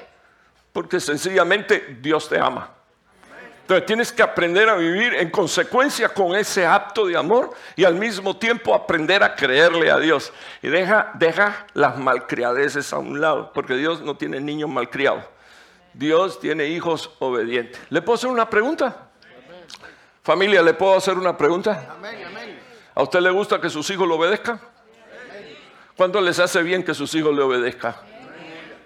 Porque 0.71 0.99
sencillamente 0.99 1.97
Dios 2.01 2.29
te 2.29 2.39
ama. 2.39 2.78
Entonces 3.69 3.85
tienes 3.85 4.11
que 4.11 4.23
aprender 4.23 4.67
a 4.67 4.73
vivir 4.73 5.13
en 5.13 5.29
consecuencia 5.29 6.09
con 6.09 6.35
ese 6.35 6.65
acto 6.65 7.05
de 7.05 7.15
amor 7.15 7.51
y 7.75 7.83
al 7.83 7.93
mismo 7.93 8.35
tiempo 8.35 8.73
aprender 8.73 9.21
a 9.21 9.35
creerle 9.35 9.91
a 9.91 9.99
Dios. 9.99 10.33
Y 10.63 10.69
deja, 10.69 11.11
deja 11.13 11.67
las 11.75 11.95
malcriadeces 11.95 12.91
a 12.93 12.97
un 12.97 13.21
lado, 13.21 13.53
porque 13.53 13.75
Dios 13.75 14.01
no 14.01 14.17
tiene 14.17 14.41
niños 14.41 14.71
malcriados. 14.71 15.23
Dios 15.93 16.39
tiene 16.39 16.65
hijos 16.65 17.11
obedientes. 17.19 17.79
¿Le 17.91 18.01
puedo 18.01 18.15
hacer 18.15 18.31
una 18.31 18.49
pregunta? 18.49 19.11
Familia, 20.23 20.63
¿le 20.63 20.73
puedo 20.73 20.95
hacer 20.95 21.15
una 21.15 21.37
pregunta? 21.37 21.95
¿A 22.95 23.03
usted 23.03 23.19
le 23.19 23.29
gusta 23.29 23.61
que 23.61 23.69
sus 23.69 23.87
hijos 23.91 24.07
lo 24.07 24.15
obedezcan? 24.15 24.59
¿Cuánto 25.95 26.19
les 26.21 26.39
hace 26.39 26.63
bien 26.63 26.83
que 26.83 26.95
sus 26.95 27.13
hijos 27.13 27.35
le 27.35 27.43
obedezcan? 27.43 27.93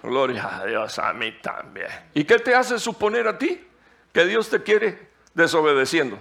Gloria 0.01 0.57
a 0.57 0.65
Dios, 0.65 0.99
a 0.99 1.13
mí 1.13 1.31
también. 1.41 1.87
¿Y 2.13 2.25
qué 2.25 2.37
te 2.37 2.53
hace 2.53 2.77
suponer 2.77 3.29
a 3.29 3.37
ti 3.37 3.67
que 4.13 4.25
Dios 4.25 4.49
te 4.49 4.63
quiere 4.63 5.09
desobedeciendo? 5.33 6.19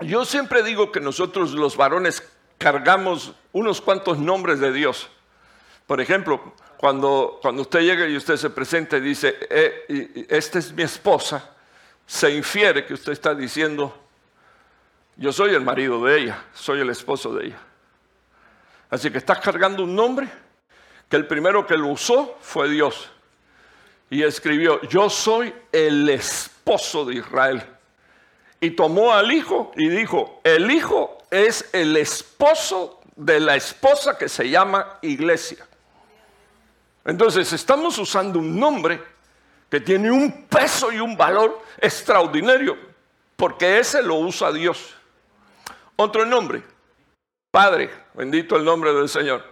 Yo 0.00 0.24
siempre 0.24 0.62
digo 0.62 0.92
que 0.92 1.00
nosotros 1.00 1.52
los 1.52 1.76
varones 1.76 2.22
cargamos 2.56 3.34
unos 3.52 3.80
cuantos 3.80 4.18
nombres 4.18 4.60
de 4.60 4.72
Dios. 4.72 5.08
Por 5.86 6.00
ejemplo, 6.00 6.54
cuando, 6.76 7.38
cuando 7.42 7.62
usted 7.62 7.80
llega 7.80 8.06
y 8.06 8.16
usted 8.16 8.36
se 8.36 8.50
presenta 8.50 8.98
y 8.98 9.00
dice, 9.00 9.36
eh, 9.50 10.26
esta 10.28 10.60
es 10.60 10.72
mi 10.72 10.82
esposa, 10.82 11.50
se 12.06 12.30
infiere 12.30 12.86
que 12.86 12.94
usted 12.94 13.12
está 13.12 13.34
diciendo, 13.34 13.96
yo 15.16 15.32
soy 15.32 15.54
el 15.54 15.62
marido 15.62 16.04
de 16.04 16.20
ella, 16.20 16.44
soy 16.54 16.80
el 16.80 16.90
esposo 16.90 17.34
de 17.34 17.46
ella. 17.46 17.58
Así 18.90 19.10
que 19.10 19.18
estás 19.18 19.40
cargando 19.40 19.82
un 19.82 19.96
nombre 19.96 20.28
que 21.08 21.16
el 21.16 21.26
primero 21.26 21.66
que 21.66 21.76
lo 21.76 21.88
usó 21.88 22.38
fue 22.40 22.68
Dios. 22.68 23.10
Y 24.10 24.22
escribió, 24.22 24.80
yo 24.82 25.10
soy 25.10 25.54
el 25.70 26.08
esposo 26.08 27.04
de 27.04 27.16
Israel. 27.16 27.62
Y 28.60 28.70
tomó 28.70 29.12
al 29.12 29.30
hijo 29.30 29.72
y 29.76 29.88
dijo, 29.88 30.40
el 30.44 30.70
hijo 30.70 31.18
es 31.30 31.68
el 31.72 31.96
esposo 31.96 33.00
de 33.14 33.40
la 33.40 33.56
esposa 33.56 34.16
que 34.16 34.28
se 34.28 34.48
llama 34.48 34.98
iglesia. 35.02 35.66
Entonces 37.04 37.52
estamos 37.52 37.98
usando 37.98 38.38
un 38.38 38.58
nombre 38.58 39.02
que 39.70 39.80
tiene 39.80 40.10
un 40.10 40.44
peso 40.46 40.90
y 40.92 40.98
un 41.00 41.16
valor 41.16 41.62
extraordinario, 41.80 42.76
porque 43.36 43.78
ese 43.78 44.02
lo 44.02 44.16
usa 44.16 44.52
Dios. 44.52 44.94
Otro 45.96 46.24
nombre, 46.24 46.62
Padre, 47.50 47.90
bendito 48.14 48.56
el 48.56 48.64
nombre 48.64 48.92
del 48.92 49.08
Señor. 49.08 49.44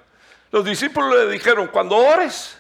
Los 0.51 0.65
discípulos 0.65 1.15
le 1.17 1.31
dijeron, 1.31 1.69
cuando 1.69 1.97
ores, 1.97 2.57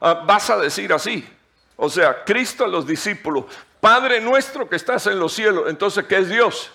vas 0.00 0.50
a 0.50 0.58
decir 0.58 0.92
así. 0.92 1.28
O 1.76 1.88
sea, 1.88 2.24
Cristo 2.24 2.64
a 2.64 2.68
los 2.68 2.86
discípulos, 2.86 3.46
Padre 3.80 4.20
nuestro 4.20 4.68
que 4.68 4.76
estás 4.76 5.06
en 5.06 5.18
los 5.18 5.32
cielos. 5.32 5.64
Entonces, 5.68 6.04
¿qué 6.06 6.18
es 6.18 6.28
Dios? 6.28 6.70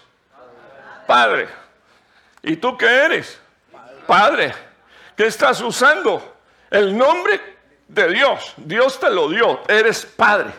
Padre. 1.08 1.50
¿Y 2.44 2.56
tú 2.58 2.78
qué 2.78 2.86
eres? 2.86 3.40
Padre. 4.06 4.54
¿Qué 5.16 5.26
estás 5.26 5.60
usando? 5.62 6.38
El 6.70 6.96
nombre 6.98 7.58
de 7.88 8.10
Dios. 8.10 8.54
Dios 8.58 9.00
te 9.00 9.10
lo 9.10 9.28
dio. 9.30 9.62
Eres 9.68 10.06
Padre. 10.06 10.52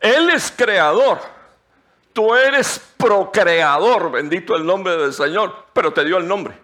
Él 0.00 0.30
es 0.30 0.52
creador. 0.54 1.20
Tú 2.12 2.34
eres 2.34 2.80
procreador, 2.96 4.12
bendito 4.12 4.54
el 4.54 4.64
nombre 4.64 4.96
del 4.96 5.12
Señor, 5.12 5.66
pero 5.72 5.92
te 5.92 6.04
dio 6.04 6.16
el 6.18 6.28
nombre. 6.28 6.56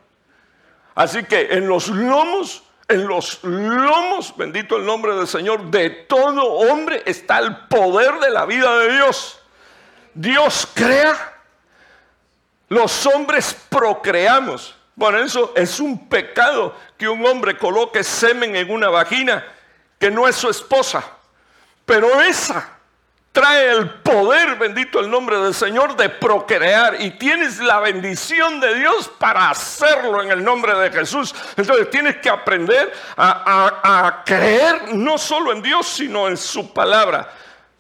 Así 0.94 1.24
que 1.24 1.48
en 1.52 1.66
los 1.66 1.88
lomos, 1.88 2.62
en 2.90 3.06
los 3.06 3.42
lomos, 3.44 4.36
bendito 4.36 4.76
el 4.76 4.84
nombre 4.84 5.14
del 5.14 5.28
Señor, 5.28 5.70
de 5.70 5.90
todo 5.90 6.42
hombre 6.44 7.02
está 7.06 7.38
el 7.38 7.56
poder 7.68 8.18
de 8.18 8.30
la 8.30 8.44
vida 8.46 8.78
de 8.80 8.92
Dios. 8.92 9.40
Dios 10.12 10.68
crea, 10.74 11.38
los 12.68 13.06
hombres 13.06 13.56
procreamos. 13.68 14.74
Por 14.98 15.16
eso 15.16 15.52
es 15.56 15.78
un 15.80 16.08
pecado 16.08 16.76
que 16.98 17.08
un 17.08 17.24
hombre 17.24 17.56
coloque 17.56 18.02
semen 18.02 18.56
en 18.56 18.70
una 18.70 18.88
vagina 18.88 19.44
que 19.98 20.10
no 20.10 20.26
es 20.26 20.36
su 20.36 20.50
esposa. 20.50 21.04
Pero 21.86 22.20
esa 22.20 22.79
trae 23.32 23.70
el 23.70 23.90
poder, 23.90 24.56
bendito 24.56 25.00
el 25.00 25.10
nombre 25.10 25.38
del 25.38 25.54
Señor, 25.54 25.96
de 25.96 26.08
procrear. 26.08 27.00
Y 27.00 27.12
tienes 27.12 27.58
la 27.58 27.80
bendición 27.80 28.60
de 28.60 28.74
Dios 28.74 29.10
para 29.18 29.50
hacerlo 29.50 30.22
en 30.22 30.30
el 30.30 30.42
nombre 30.42 30.74
de 30.74 30.90
Jesús. 30.90 31.34
Entonces 31.56 31.90
tienes 31.90 32.16
que 32.16 32.28
aprender 32.28 32.92
a, 33.16 34.22
creer 34.24 34.94
no 34.94 35.18
solo 35.18 35.52
en 35.52 35.62
Dios, 35.62 35.86
sino 35.86 36.28
en 36.28 36.36
su 36.36 36.72
palabra. 36.72 37.28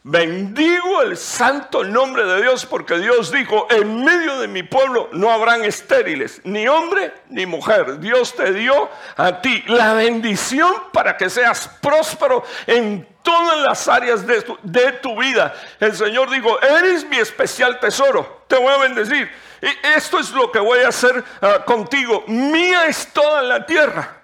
Bendigo 0.02 1.02
el 1.02 1.18
santo 1.18 1.84
nombre 1.84 2.24
de 2.24 2.40
Dios 2.40 2.64
porque 2.64 2.98
Dios 2.98 3.30
dijo, 3.30 3.66
en 3.68 4.02
medio 4.02 4.38
de 4.38 4.48
mi 4.48 4.62
pueblo 4.62 5.10
no 5.12 5.30
habrán 5.30 5.62
estériles, 5.62 6.40
ni 6.44 6.66
hombre 6.68 7.12
ni 7.28 7.44
mujer. 7.44 8.00
Dios 8.00 8.34
te 8.34 8.54
dio 8.54 8.88
a 9.18 9.42
ti 9.42 9.62
la 9.66 9.92
bendición 9.92 10.72
para 10.94 11.18
que 11.18 11.28
seas 11.28 11.68
próspero 11.82 12.42
en 12.66 13.06
todas 13.22 13.58
las 13.60 13.88
áreas 13.88 14.26
de 14.26 14.92
tu, 14.92 15.18
vida. 15.18 15.54
El 15.78 15.94
Señor 15.94 16.30
dijo, 16.30 16.60
eres 16.60 17.04
mi 17.04 17.18
especial 17.18 17.78
tesoro, 17.80 18.44
te 18.46 18.56
voy 18.56 18.72
a 18.72 18.78
bendecir. 18.78 19.30
Y 19.62 19.86
esto 19.88 20.18
es 20.18 20.30
lo 20.30 20.50
que 20.50 20.58
voy 20.58 20.80
a 20.80 20.88
hacer 20.88 21.22
ah, 21.42 21.64
contigo. 21.64 22.24
Mía 22.26 22.86
es 22.86 23.12
toda 23.12 23.42
la 23.42 23.66
tierra. 23.66 24.20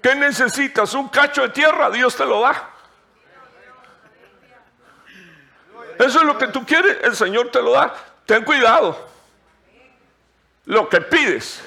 ¿Qué 0.00 0.14
necesitas? 0.14 0.94
Un 0.94 1.08
cacho 1.08 1.42
de 1.42 1.48
tierra, 1.50 1.90
Dios 1.90 2.16
te 2.16 2.24
lo 2.24 2.40
da. 2.40 2.70
Eso 5.98 6.20
es 6.20 6.24
lo 6.24 6.38
que 6.38 6.48
tú 6.48 6.64
quieres, 6.64 6.98
el 7.02 7.14
Señor 7.14 7.50
te 7.50 7.62
lo 7.62 7.72
da. 7.72 7.94
Ten 8.26 8.44
cuidado. 8.44 9.08
Lo 10.64 10.88
que 10.88 11.00
pides. 11.00 11.62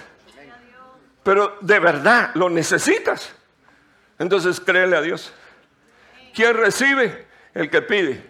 Pero 1.24 1.58
de 1.62 1.80
verdad 1.80 2.32
lo 2.36 2.50
necesitas. 2.50 3.34
Entonces 4.20 4.60
créele 4.60 4.96
a 4.96 5.02
Dios. 5.02 5.34
¿Quién 6.36 6.54
recibe? 6.56 7.26
El 7.54 7.70
que 7.70 7.82
pide. 7.82 8.22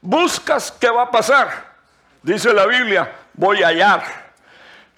Buscas, 0.00 0.72
¿qué 0.72 0.88
va 0.88 1.02
a 1.02 1.10
pasar? 1.10 1.74
Dice 2.22 2.52
la 2.54 2.66
Biblia, 2.66 3.12
voy 3.34 3.62
a 3.62 3.68
hallar. 3.68 4.02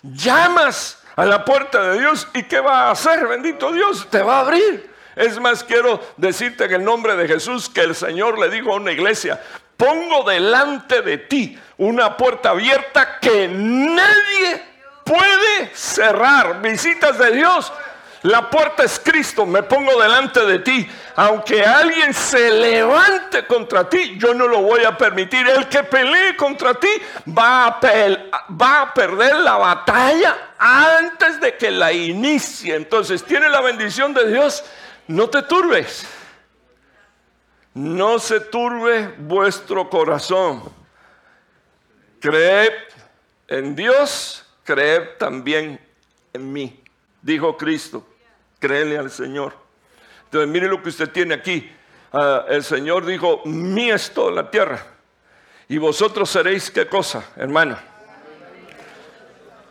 Llamas 0.02 1.02
a 1.16 1.24
la 1.24 1.44
puerta 1.44 1.90
de 1.90 1.98
Dios 1.98 2.28
y 2.34 2.44
¿qué 2.44 2.60
va 2.60 2.84
a 2.84 2.90
hacer? 2.92 3.26
Bendito 3.26 3.72
Dios, 3.72 4.08
te 4.08 4.22
va 4.22 4.36
a 4.36 4.40
abrir. 4.40 4.94
Es 5.16 5.40
más, 5.40 5.64
quiero 5.64 6.00
decirte 6.16 6.64
en 6.64 6.74
el 6.74 6.84
nombre 6.84 7.16
de 7.16 7.26
Jesús 7.26 7.68
que 7.68 7.80
el 7.80 7.94
Señor 7.94 8.38
le 8.38 8.48
dijo 8.48 8.72
a 8.72 8.76
una 8.76 8.92
iglesia, 8.92 9.42
pongo 9.76 10.22
delante 10.28 11.02
de 11.02 11.18
ti 11.18 11.58
una 11.78 12.16
puerta 12.16 12.50
abierta 12.50 13.18
que 13.18 13.48
nadie 13.48 14.62
puede 15.04 15.74
cerrar. 15.74 16.60
Visitas 16.62 17.18
de 17.18 17.32
Dios. 17.32 17.72
La 18.26 18.50
puerta 18.50 18.82
es 18.82 18.98
Cristo, 18.98 19.46
me 19.46 19.62
pongo 19.62 20.02
delante 20.02 20.44
de 20.44 20.58
ti. 20.58 20.88
Aunque 21.14 21.64
alguien 21.64 22.12
se 22.12 22.50
levante 22.50 23.46
contra 23.46 23.88
ti, 23.88 24.16
yo 24.18 24.34
no 24.34 24.48
lo 24.48 24.62
voy 24.62 24.82
a 24.82 24.98
permitir. 24.98 25.46
El 25.46 25.68
que 25.68 25.84
pelee 25.84 26.34
contra 26.34 26.74
ti 26.74 26.88
va 27.28 27.66
a, 27.66 27.80
va 28.50 28.82
a 28.82 28.92
perder 28.92 29.36
la 29.36 29.56
batalla 29.56 30.54
antes 30.58 31.40
de 31.40 31.56
que 31.56 31.70
la 31.70 31.92
inicie. 31.92 32.74
Entonces 32.74 33.22
tiene 33.22 33.48
la 33.48 33.60
bendición 33.60 34.12
de 34.12 34.28
Dios 34.32 34.64
no 35.06 35.30
te 35.30 35.42
turbes. 35.42 36.04
No 37.74 38.18
se 38.18 38.40
turbe 38.40 39.14
vuestro 39.18 39.88
corazón. 39.88 40.64
Creed 42.18 42.72
en 43.46 43.76
Dios, 43.76 44.44
creed 44.64 45.16
también 45.16 45.80
en 46.32 46.52
mí, 46.52 46.82
dijo 47.22 47.56
Cristo. 47.56 48.04
Créele 48.58 48.98
al 48.98 49.10
Señor. 49.10 49.54
Entonces, 50.24 50.48
mire 50.48 50.68
lo 50.68 50.82
que 50.82 50.88
usted 50.88 51.10
tiene 51.10 51.34
aquí. 51.34 51.70
Ah, 52.12 52.44
el 52.48 52.64
Señor 52.64 53.04
dijo, 53.04 53.42
mí 53.44 53.90
es 53.90 54.12
toda 54.12 54.30
la 54.30 54.50
tierra. 54.50 54.84
Y 55.68 55.78
vosotros 55.78 56.30
seréis 56.30 56.70
qué 56.70 56.86
cosa, 56.86 57.24
hermano. 57.36 57.78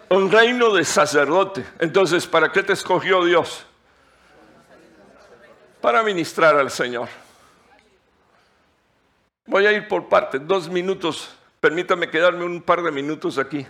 Un 0.09 0.31
reino 0.31 0.73
de 0.73 0.83
sacerdote. 0.83 1.65
Entonces, 1.79 2.27
¿para 2.27 2.51
qué 2.51 2.63
te 2.63 2.73
escogió 2.73 3.23
Dios? 3.25 3.65
para 5.85 6.01
ministrar 6.01 6.57
al 6.57 6.71
Señor. 6.71 7.07
Voy 9.45 9.67
a 9.67 9.71
ir 9.71 9.87
por 9.87 10.09
partes, 10.09 10.41
dos 10.47 10.67
minutos. 10.67 11.29
Permítame 11.59 12.09
quedarme 12.09 12.43
un 12.43 12.59
par 12.59 12.81
de 12.81 12.89
minutos 12.89 13.37
aquí. 13.37 13.67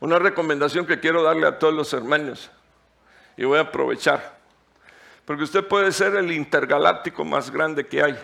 Una 0.00 0.18
recomendación 0.18 0.84
que 0.84 0.98
quiero 0.98 1.22
darle 1.22 1.46
a 1.46 1.60
todos 1.60 1.72
los 1.72 1.92
hermanos. 1.92 2.50
Y 3.36 3.44
voy 3.44 3.58
a 3.58 3.62
aprovechar. 3.62 4.36
Porque 5.24 5.44
usted 5.44 5.66
puede 5.66 5.92
ser 5.92 6.14
el 6.14 6.30
intergaláctico 6.32 7.24
más 7.24 7.50
grande 7.50 7.86
que 7.86 8.02
hay. 8.02 8.18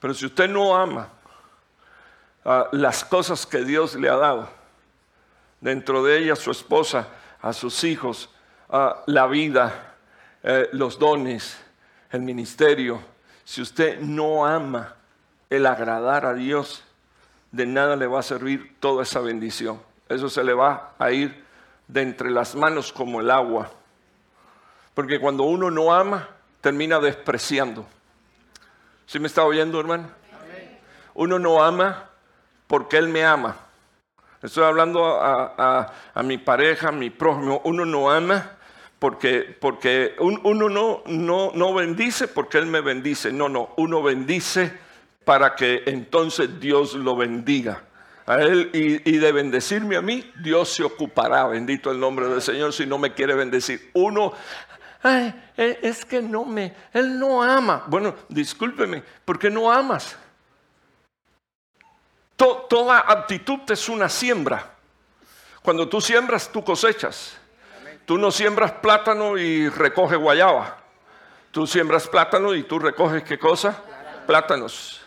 Pero 0.00 0.12
si 0.12 0.26
usted 0.26 0.48
no 0.48 0.76
ama 0.76 1.08
ah, 2.44 2.68
las 2.72 3.04
cosas 3.04 3.46
que 3.46 3.64
Dios 3.64 3.94
le 3.94 4.08
ha 4.08 4.16
dado, 4.16 4.50
dentro 5.60 6.02
de 6.02 6.18
ella 6.18 6.36
su 6.36 6.50
esposa, 6.50 7.08
a 7.40 7.52
sus 7.52 7.84
hijos, 7.84 8.28
a 8.68 9.02
la 9.06 9.26
vida, 9.26 9.94
eh, 10.42 10.68
los 10.72 10.98
dones, 10.98 11.56
el 12.10 12.20
ministerio, 12.22 13.00
si 13.44 13.62
usted 13.62 14.00
no 14.00 14.44
ama 14.44 14.94
el 15.48 15.66
agradar 15.66 16.26
a 16.26 16.34
Dios, 16.34 16.84
de 17.52 17.66
nada 17.66 17.96
le 17.96 18.06
va 18.06 18.20
a 18.20 18.22
servir 18.22 18.76
toda 18.80 19.04
esa 19.04 19.20
bendición. 19.20 19.80
Eso 20.08 20.28
se 20.28 20.42
le 20.42 20.52
va 20.52 20.92
a 20.98 21.12
ir 21.12 21.44
de 21.86 22.02
entre 22.02 22.30
las 22.30 22.54
manos 22.54 22.92
como 22.92 23.20
el 23.20 23.30
agua. 23.30 23.70
Porque 24.94 25.18
cuando 25.18 25.42
uno 25.44 25.70
no 25.70 25.92
ama, 25.92 26.28
termina 26.60 26.98
despreciando. 27.00 27.86
¿Sí 29.06 29.18
me 29.18 29.26
está 29.26 29.44
oyendo, 29.44 29.78
hermano? 29.80 30.08
Uno 31.14 31.38
no 31.38 31.62
ama 31.62 32.10
porque 32.66 32.96
Él 32.96 33.08
me 33.08 33.24
ama. 33.24 33.56
Estoy 34.42 34.64
hablando 34.64 35.04
a, 35.04 35.92
mi 36.22 36.38
pareja, 36.38 36.88
a 36.88 36.92
mi 36.92 37.10
prójimo. 37.10 37.60
Uno 37.64 37.84
no 37.84 38.10
ama 38.10 38.52
porque, 38.98 39.56
porque 39.60 40.14
uno 40.18 40.68
no, 40.68 41.02
no, 41.06 41.52
no 41.54 41.74
bendice 41.74 42.28
porque 42.28 42.58
Él 42.58 42.66
me 42.66 42.80
bendice. 42.80 43.32
No, 43.32 43.48
no, 43.48 43.74
uno 43.76 44.02
bendice 44.02 44.72
para 45.24 45.54
que 45.54 45.82
entonces 45.86 46.60
Dios 46.60 46.94
lo 46.94 47.16
bendiga. 47.16 47.82
A 48.26 48.40
Él 48.40 48.70
y, 48.72 49.18
de 49.18 49.32
bendecirme 49.32 49.96
a 49.96 50.02
mí, 50.02 50.30
Dios 50.42 50.70
se 50.70 50.82
ocupará, 50.82 51.46
bendito 51.46 51.90
el 51.90 52.00
nombre 52.00 52.26
del 52.26 52.40
Señor, 52.40 52.72
si 52.72 52.86
no 52.86 52.96
me 52.96 53.12
quiere 53.12 53.34
bendecir. 53.34 53.90
Uno, 53.92 54.32
ay, 55.04 55.52
e, 55.56 55.78
es 55.82 56.04
que 56.04 56.20
no 56.20 56.44
me, 56.44 56.74
Él 56.92 57.18
no 57.18 57.42
ama. 57.42 57.84
Bueno, 57.86 58.14
discúlpeme, 58.28 59.04
¿por 59.24 59.38
qué 59.38 59.50
no 59.50 59.70
amas? 59.70 60.16
toda 62.36 62.98
actitud 62.98 63.60
es 63.68 63.88
una 63.88 64.08
siembra. 64.08 64.74
Cuando 65.62 65.88
tú 65.88 66.00
siembras, 66.00 66.50
tú 66.50 66.62
cosechas. 66.62 67.38
Tú 68.04 68.18
no 68.18 68.30
siembras 68.30 68.72
plátano 68.72 69.38
y 69.38 69.68
recoges 69.68 70.18
guayaba. 70.18 70.76
Tú 71.50 71.66
siembras 71.66 72.08
plátano 72.08 72.54
y 72.54 72.64
tú 72.64 72.78
recoges 72.78 73.22
qué 73.22 73.38
cosa? 73.38 73.80
Plátanos. 74.26 75.00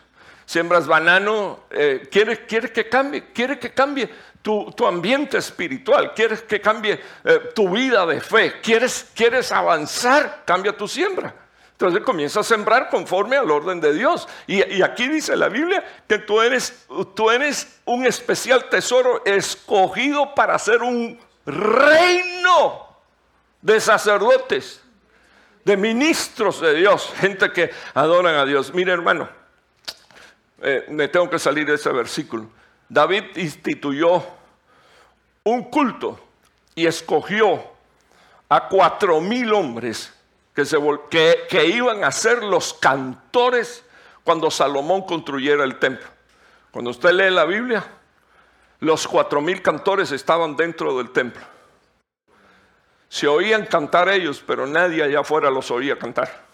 Siembras 0.45 0.87
banano, 0.87 1.65
eh, 1.69 2.07
¿quieres, 2.09 2.39
que 2.39 2.89
cambie? 2.89 3.25
¿Quieres 3.33 3.59
que 3.59 3.73
cambie 3.73 4.09
tu, 4.47 4.87
ambiente 4.87 5.37
espiritual? 5.37 6.13
¿Quieres 6.13 6.41
que 6.43 6.61
cambie 6.61 7.01
eh, 7.25 7.51
tu 7.53 7.69
vida 7.69 8.05
de 8.05 8.21
fe? 8.21 8.61
¿Quieres, 8.61 9.11
¿Quieres 9.13 9.51
avanzar? 9.51 10.43
Cambia 10.45 10.75
tu 10.75 10.87
siembra. 10.87 11.33
Entonces 11.73 12.01
comienza 12.01 12.39
a 12.39 12.43
sembrar 12.43 12.89
conforme 12.89 13.35
al 13.35 13.51
orden 13.51 13.81
de 13.81 13.93
Dios. 13.93 14.27
Y, 14.47 14.81
aquí 14.81 15.09
dice 15.09 15.35
la 15.35 15.49
Biblia 15.49 15.83
que 16.07 16.19
tú 16.19 16.41
eres, 16.41 16.85
tú 17.13 17.29
eres 17.29 17.79
un 17.83 18.05
especial 18.05 18.69
tesoro 18.69 19.21
escogido 19.25 20.33
para 20.33 20.57
ser 20.57 20.81
un 20.81 21.19
reino 21.45 22.87
de 23.61 23.81
sacerdotes, 23.81 24.81
de 25.65 25.75
ministros 25.75 26.61
de 26.61 26.73
Dios, 26.73 27.13
gente 27.17 27.51
que 27.51 27.69
adoran 27.93 28.35
a 28.35 28.45
Dios. 28.45 28.73
Mire 28.73 28.93
hermano, 28.93 29.27
eh, 30.61 30.85
me 30.87 31.09
tengo 31.09 31.29
que 31.29 31.37
salir 31.37 31.67
de 31.67 31.75
ese 31.75 31.91
versículo. 31.91 32.47
David 32.89 33.25
instituyó 33.35 34.36
un 35.49 35.63
culto 35.63 36.19
y 36.75 36.85
escogió 36.85 37.63
a 38.49 38.67
cuatro 38.67 39.19
mil 39.19 39.53
hombres 39.53 40.13
que, 40.53 41.65
iban 41.67 42.03
a 42.03 42.11
ser 42.11 42.43
los 42.43 42.73
cantores 42.73 43.83
cuando 44.23 44.49
Salomón 44.49 45.03
construyera 45.03 45.63
el 45.63 45.77
templo. 45.77 46.07
Cuando 46.71 46.91
usted 46.91 47.11
lee 47.11 47.29
la 47.29 47.45
Biblia, 47.45 47.85
los 48.79 49.07
cuatro 49.07 49.41
mil 49.41 49.61
cantores 49.61 50.11
estaban 50.11 50.55
dentro 50.55 50.97
del 50.97 51.11
templo. 51.11 51.43
Se 53.09 53.27
oían 53.27 53.65
cantar 53.65 54.09
ellos, 54.09 54.43
pero 54.45 54.67
nadie 54.67 55.03
allá 55.03 55.21
afuera 55.21 55.49
los 55.49 55.71
oía 55.71 55.97
cantar. 55.97 56.45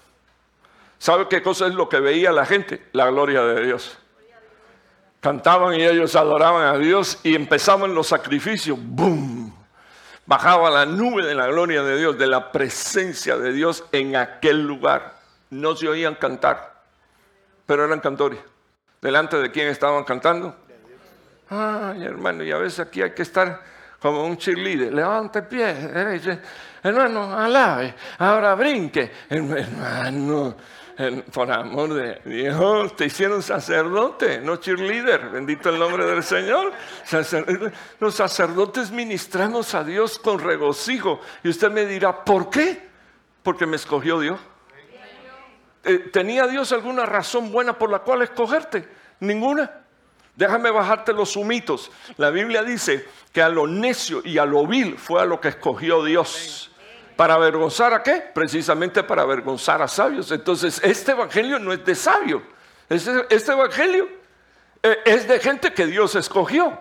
¿Sabe 1.00 1.28
qué 1.28 1.42
cosa 1.42 1.68
es 1.68 1.74
lo 1.74 1.90
que 1.90 2.00
veía 2.00 2.32
la 2.32 2.46
gente? 2.46 2.88
La 2.92 3.10
gloria 3.10 3.44
de 3.44 3.66
Dios. 3.66 3.98
Cantaban 5.24 5.74
y 5.76 5.84
ellos 5.86 6.18
adoraban 6.18 6.68
a 6.68 6.78
Dios 6.78 7.18
y 7.24 7.34
empezaban 7.34 7.96
los 7.96 8.08
sacrificios. 8.08 8.78
¡Boom! 8.78 9.56
Bajaba 10.26 10.70
la 10.70 10.86
nube 10.86 11.26
de 11.26 11.34
la 11.34 11.48
gloria 11.48 11.82
de 11.82 11.98
Dios, 11.98 12.18
de 12.18 12.28
la 12.28 12.52
presencia 12.52 13.38
de 13.38 13.54
Dios 13.54 13.86
en 13.94 14.18
aquel 14.18 14.62
lugar. 14.68 15.14
No 15.50 15.78
se 15.78 15.88
oían 15.88 16.16
cantar, 16.16 16.74
pero 17.66 17.86
eran 17.86 18.02
cantores. 18.02 18.38
¿Delante 19.02 19.38
de 19.38 19.50
quién 19.50 19.70
estaban 19.70 20.04
cantando? 20.04 20.58
Ay, 21.50 22.04
hermano, 22.04 22.44
y 22.44 22.52
a 22.52 22.58
veces 22.58 22.82
aquí 22.82 23.02
hay 23.02 23.12
que 23.12 23.22
estar 23.22 23.62
como 24.02 24.26
un 24.26 24.36
cheerleader. 24.36 24.94
Levante 24.94 25.40
el 25.40 25.46
pie, 25.46 26.42
hermano, 26.84 27.40
alabe, 27.40 27.96
ahora 28.18 28.56
brinque. 28.56 29.10
Hermano, 29.30 30.58
por 31.32 31.52
amor 31.52 31.94
de 31.94 32.22
Dios, 32.26 32.96
te 32.96 33.06
hicieron 33.06 33.42
sacerdote, 33.42 34.40
no 34.40 34.58
cheerleader, 34.58 35.30
bendito 35.30 35.70
el 35.70 35.80
nombre 35.80 36.06
del 36.06 36.24
Señor. 36.24 36.72
Los 38.00 38.16
sacerdotes 38.16 38.92
ministramos 38.92 39.74
a 39.74 39.84
Dios 39.84 40.20
con 40.20 40.40
regocijo. 40.40 41.20
Y 41.44 41.50
usted 41.50 41.72
me 41.72 41.86
dirá, 41.86 42.24
¿por 42.24 42.50
qué? 42.50 42.88
Porque 43.42 43.66
me 43.66 43.76
escogió 43.76 44.20
Dios. 44.20 44.40
Eh, 45.84 46.10
¿Tenía 46.12 46.48
Dios 46.48 46.72
alguna 46.72 47.06
razón 47.06 47.52
buena 47.52 47.78
por 47.78 47.90
la 47.90 48.00
cual 48.00 48.22
escogerte? 48.22 48.88
Ninguna. 49.20 49.84
Déjame 50.36 50.72
bajarte 50.72 51.14
los 51.14 51.32
sumitos. 51.32 51.92
La 52.18 52.30
Biblia 52.30 52.64
dice 52.64 53.08
que 53.32 53.42
a 53.42 53.50
lo 53.50 53.68
necio 53.68 54.22
y 54.24 54.38
a 54.38 54.46
lo 54.46 54.66
vil 54.66 54.98
fue 54.98 55.22
a 55.22 55.26
lo 55.26 55.40
que 55.40 55.50
escogió 55.50 56.04
Dios. 56.04 56.73
¿Para 57.16 57.36
avergonzar 57.36 57.94
a 57.94 58.02
qué? 58.02 58.24
Precisamente 58.34 59.04
para 59.04 59.22
avergonzar 59.22 59.82
a 59.82 59.88
sabios. 59.88 60.32
Entonces, 60.32 60.82
este 60.84 61.12
evangelio 61.12 61.60
no 61.60 61.72
es 61.72 61.86
de 61.86 61.96
sabio. 61.96 62.42
Este, 62.90 63.52
evangelio 63.52 64.08
eh, 64.82 64.98
es 65.06 65.28
de 65.28 65.40
gente 65.40 65.74
que 65.74 65.86
Dios 65.86 66.16
escogió 66.16 66.78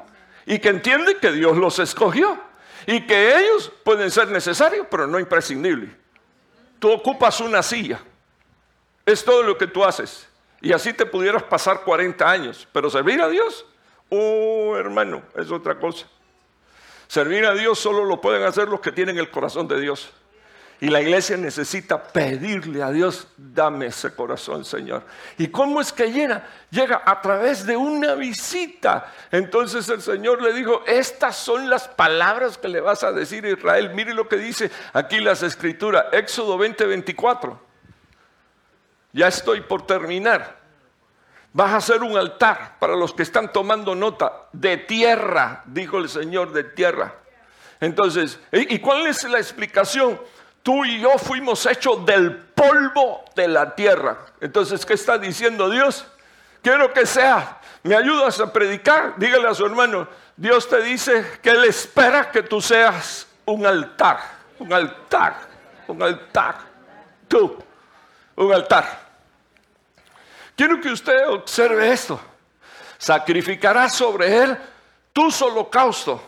y 0.46 0.58
que 0.58 0.68
entiende 0.68 1.16
que 1.18 1.32
Dios 1.32 1.56
los 1.56 1.78
escogió 1.78 2.38
y 2.86 3.06
que 3.06 3.38
ellos 3.38 3.70
pueden 3.84 4.10
ser 4.10 4.28
necesarios, 4.28 4.86
pero 4.90 5.06
no 5.06 5.18
imprescindibles. 5.18 5.90
Tú 6.78 6.90
ocupas 6.90 7.40
una 7.40 7.62
silla. 7.62 8.00
Es 9.06 9.24
todo 9.24 9.42
lo 9.42 9.56
que 9.56 9.66
tú 9.66 9.84
haces. 9.84 10.28
Y 10.60 10.72
así 10.72 10.92
te 10.92 11.06
pudieras 11.06 11.42
pasar 11.42 11.82
40 11.82 12.28
años. 12.28 12.66
Pero 12.72 12.88
servir 12.90 13.20
a 13.20 13.28
Dios, 13.28 13.66
oh 14.08 14.76
hermano, 14.76 15.22
es 15.36 15.50
otra 15.50 15.78
cosa. 15.78 16.06
Servir 17.06 17.44
a 17.44 17.54
Dios 17.54 17.78
solo 17.78 18.04
lo 18.04 18.20
pueden 18.20 18.42
hacer 18.42 18.68
los 18.68 18.80
que 18.80 18.90
tienen 18.90 19.18
el 19.18 19.30
corazón 19.30 19.68
de 19.68 19.80
Dios. 19.80 20.10
Y 20.82 20.88
la 20.88 21.00
iglesia 21.00 21.36
necesita 21.36 22.02
pedirle 22.02 22.82
a 22.82 22.90
Dios, 22.90 23.28
dame 23.36 23.86
ese 23.86 24.16
corazón, 24.16 24.64
Señor. 24.64 25.04
¿Y 25.38 25.46
cómo 25.46 25.80
es 25.80 25.92
que 25.92 26.10
llega? 26.10 26.44
Llega 26.72 27.02
a 27.06 27.22
través 27.22 27.64
de 27.64 27.76
una 27.76 28.16
visita. 28.16 29.06
Entonces 29.30 29.88
el 29.90 30.02
Señor 30.02 30.42
le 30.42 30.52
dijo, 30.52 30.82
estas 30.84 31.36
son 31.36 31.70
las 31.70 31.86
palabras 31.86 32.58
que 32.58 32.66
le 32.66 32.80
vas 32.80 33.04
a 33.04 33.12
decir 33.12 33.44
a 33.44 33.50
Israel. 33.50 33.92
Mire 33.94 34.12
lo 34.12 34.26
que 34.26 34.36
dice 34.36 34.72
aquí 34.92 35.20
las 35.20 35.44
escrituras, 35.44 36.06
Éxodo 36.10 36.58
20, 36.58 36.84
24. 36.84 37.60
Ya 39.12 39.28
estoy 39.28 39.60
por 39.60 39.86
terminar. 39.86 40.58
Vas 41.52 41.74
a 41.74 41.76
hacer 41.76 42.02
un 42.02 42.16
altar 42.18 42.80
para 42.80 42.96
los 42.96 43.14
que 43.14 43.22
están 43.22 43.52
tomando 43.52 43.94
nota 43.94 44.48
de 44.52 44.78
tierra, 44.78 45.62
dijo 45.64 45.98
el 45.98 46.08
Señor, 46.08 46.52
de 46.52 46.64
tierra. 46.64 47.14
Entonces, 47.78 48.40
¿y 48.50 48.80
cuál 48.80 49.06
es 49.06 49.22
la 49.22 49.38
explicación? 49.38 50.18
Tú 50.62 50.84
y 50.84 51.00
yo 51.00 51.18
fuimos 51.18 51.66
hechos 51.66 52.06
del 52.06 52.36
polvo 52.36 53.24
de 53.34 53.48
la 53.48 53.74
tierra. 53.74 54.18
Entonces, 54.40 54.86
¿qué 54.86 54.94
está 54.94 55.18
diciendo 55.18 55.68
Dios? 55.68 56.06
Quiero 56.62 56.92
que 56.92 57.04
sea. 57.04 57.60
¿Me 57.82 57.96
ayudas 57.96 58.38
a 58.40 58.52
predicar? 58.52 59.14
Dígale 59.16 59.48
a 59.48 59.54
su 59.54 59.66
hermano. 59.66 60.06
Dios 60.36 60.68
te 60.68 60.80
dice 60.82 61.38
que 61.42 61.50
Él 61.50 61.64
espera 61.64 62.30
que 62.30 62.44
tú 62.44 62.60
seas 62.60 63.26
un 63.44 63.66
altar. 63.66 64.20
Un 64.60 64.72
altar. 64.72 65.34
Un 65.88 66.00
altar. 66.00 66.56
Tú. 67.26 67.58
Un 68.36 68.52
altar. 68.52 69.00
Quiero 70.54 70.80
que 70.80 70.90
usted 70.90 71.28
observe 71.28 71.90
esto. 71.90 72.20
Sacrificarás 72.98 73.94
sobre 73.94 74.44
Él 74.44 74.56
tus 75.12 75.42
holocaustos 75.42 76.20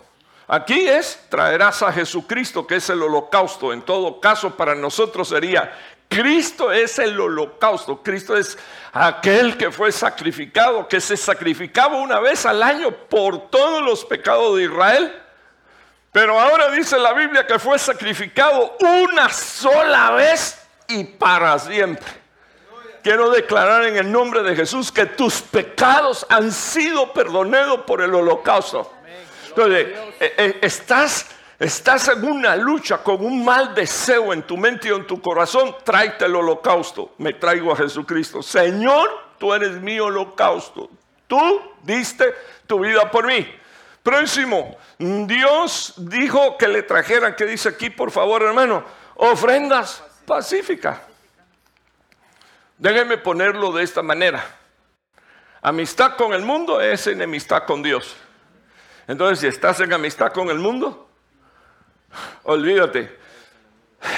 Aquí 0.47 0.87
es, 0.87 1.19
traerás 1.29 1.83
a 1.83 1.93
Jesucristo, 1.93 2.67
que 2.67 2.77
es 2.77 2.91
el 2.91 3.03
holocausto. 3.03 3.73
En 3.73 3.83
todo 3.83 4.21
caso, 4.21 4.55
para 4.55 4.75
nosotros 4.75 5.29
sería, 5.29 5.73
Cristo 6.09 6.71
es 6.71 6.99
el 6.99 7.19
holocausto. 7.19 8.03
Cristo 8.03 8.37
es 8.37 8.57
aquel 8.93 9.57
que 9.57 9.71
fue 9.71 9.91
sacrificado, 9.91 10.87
que 10.87 11.01
se 11.01 11.17
sacrificaba 11.17 11.97
una 11.97 12.21
vez 12.21 12.47
al 12.47 12.63
año 12.63 12.91
por 12.93 13.49
todos 13.49 13.83
los 13.83 14.05
pecados 14.05 14.57
de 14.57 14.65
Israel. 14.65 15.21
Pero 16.13 16.39
ahora 16.39 16.71
dice 16.71 16.97
la 16.99 17.13
Biblia 17.13 17.45
que 17.47 17.59
fue 17.59 17.79
sacrificado 17.79 18.77
una 18.81 19.29
sola 19.31 20.13
vez 20.13 20.65
y 20.87 21.03
para 21.03 21.59
siempre. 21.59 22.07
Quiero 23.03 23.31
declarar 23.31 23.85
en 23.85 23.97
el 23.97 24.13
nombre 24.13 24.43
de 24.43 24.55
Jesús 24.55 24.93
que 24.93 25.07
tus 25.07 25.43
pecados 25.43 26.25
han 26.29 26.53
sido 26.53 27.13
perdonados 27.13 27.81
por 27.81 28.01
el 28.01 28.15
holocausto. 28.15 28.94
Entonces, 29.57 29.87
eh, 30.19 30.35
eh, 30.37 30.59
estás, 30.63 31.27
estás 31.61 32.09
en 32.09 32.25
una 32.25 32.57
lucha 32.57 32.99
con 32.99 33.25
un 33.25 33.45
mal 33.45 33.73
deseo 33.73 34.33
en 34.33 34.43
tu 34.43 34.57
mente 34.57 34.89
y 34.89 34.93
en 34.93 35.07
tu 35.07 35.23
corazón, 35.23 35.77
tráete 35.85 36.25
el 36.25 36.35
holocausto. 36.35 37.15
Me 37.19 37.35
traigo 37.35 37.73
a 37.73 37.77
Jesucristo. 37.77 38.43
Señor, 38.43 39.09
tú 39.39 39.55
eres 39.55 39.81
mi 39.81 40.01
holocausto. 40.01 40.91
Tú 41.29 41.63
diste 41.85 42.35
tu 42.67 42.81
vida 42.81 43.09
por 43.09 43.27
mí. 43.27 43.47
Próximo, 44.03 44.77
Dios 44.99 45.95
dijo 45.97 46.59
que 46.59 46.67
le 46.67 46.83
trajeran, 46.83 47.37
que 47.37 47.47
dice 47.47 47.69
aquí, 47.69 47.91
por 47.91 48.11
favor, 48.11 48.43
hermano, 48.43 48.85
ofrendas 49.15 50.03
pacíficas. 50.27 50.99
Déjenme 52.77 53.19
ponerlo 53.19 53.71
de 53.71 53.85
esta 53.85 54.03
manera. 54.03 54.45
Amistad 55.63 56.17
con 56.17 56.33
el 56.35 56.43
mundo 56.43 56.81
es 56.81 57.07
enemistad 57.07 57.65
con 57.65 57.83
Dios. 57.83 58.17
Entonces, 59.07 59.41
si 59.41 59.47
estás 59.47 59.81
en 59.81 59.93
amistad 59.93 60.33
con 60.33 60.49
el 60.49 60.59
mundo, 60.59 61.09
olvídate, 62.45 63.19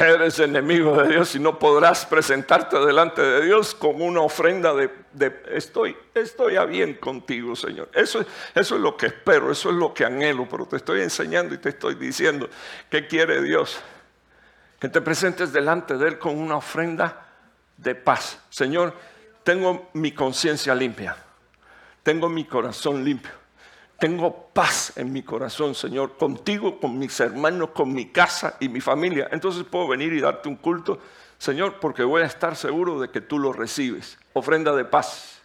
eres 0.01 0.39
enemigo 0.39 0.97
de 1.01 1.09
Dios 1.09 1.35
y 1.35 1.41
no 1.41 1.59
podrás 1.59 2.07
presentarte 2.07 2.79
delante 2.79 3.23
de 3.23 3.45
Dios 3.45 3.75
con 3.75 4.01
una 4.01 4.21
ofrenda 4.21 4.75
de, 4.75 5.43
estoy, 5.51 5.97
estoy 6.15 6.57
a 6.57 6.65
bien 6.65 6.95
contigo, 6.95 7.57
Señor. 7.57 7.89
Eso, 7.95 8.25
eso 8.55 8.75
es 8.75 8.81
lo 8.81 8.97
que 8.97 9.07
espero, 9.07 9.51
eso 9.51 9.71
es 9.71 9.77
lo 9.77 9.93
que 9.93 10.05
anhelo, 10.05 10.49
pero 10.49 10.67
te 10.67 10.77
estoy 10.77 11.03
enseñando 11.03 11.55
y 11.55 11.59
te 11.59 11.71
estoy 11.71 11.95
diciendo 11.95 12.49
qué 12.91 13.07
quiere 13.07 13.43
Dios. 13.43 13.79
Que 14.79 14.89
te 14.89 15.01
presentes 15.01 15.53
delante 15.53 15.97
de 15.97 16.09
Él 16.09 16.19
con 16.19 16.39
una 16.39 16.57
ofrenda 16.57 17.27
de 17.77 17.95
paz. 17.95 18.41
Señor, 18.51 18.95
tengo 19.43 19.89
mi 19.95 20.13
conciencia 20.13 20.75
limpia, 20.75 21.17
tengo 22.03 22.29
mi 22.29 22.45
corazón 22.45 23.05
limpio 23.05 23.46
tengo 23.99 24.51
paz 24.53 24.93
en 24.97 25.13
mi 25.13 25.23
corazón, 25.23 25.75
Señor, 25.75 26.17
contigo, 26.17 26.79
con 26.79 26.99
mis 26.99 27.19
hermanos, 27.21 27.71
con 27.71 27.93
mi 27.93 28.07
casa 28.07 28.57
y 28.61 28.69
mi 28.69 28.81
familia. 28.81 29.29
Entonces 29.33 29.65
puedo 29.65 29.89
venir 29.89 30.13
y 30.13 30.21
darte 30.21 30.49
un 30.49 30.57
culto, 30.57 30.99
Señor, 31.39 31.81
porque 31.81 32.03
voy 32.03 32.23
a 32.23 32.27
estar 32.27 32.57
seguro 32.57 33.01
de 33.01 33.11
que 33.11 33.21
tú 33.21 33.39
lo 33.39 33.53
recibes. 33.53 34.19
Ofrenda 34.35 34.75
de 34.75 34.85
paz. 34.85 35.41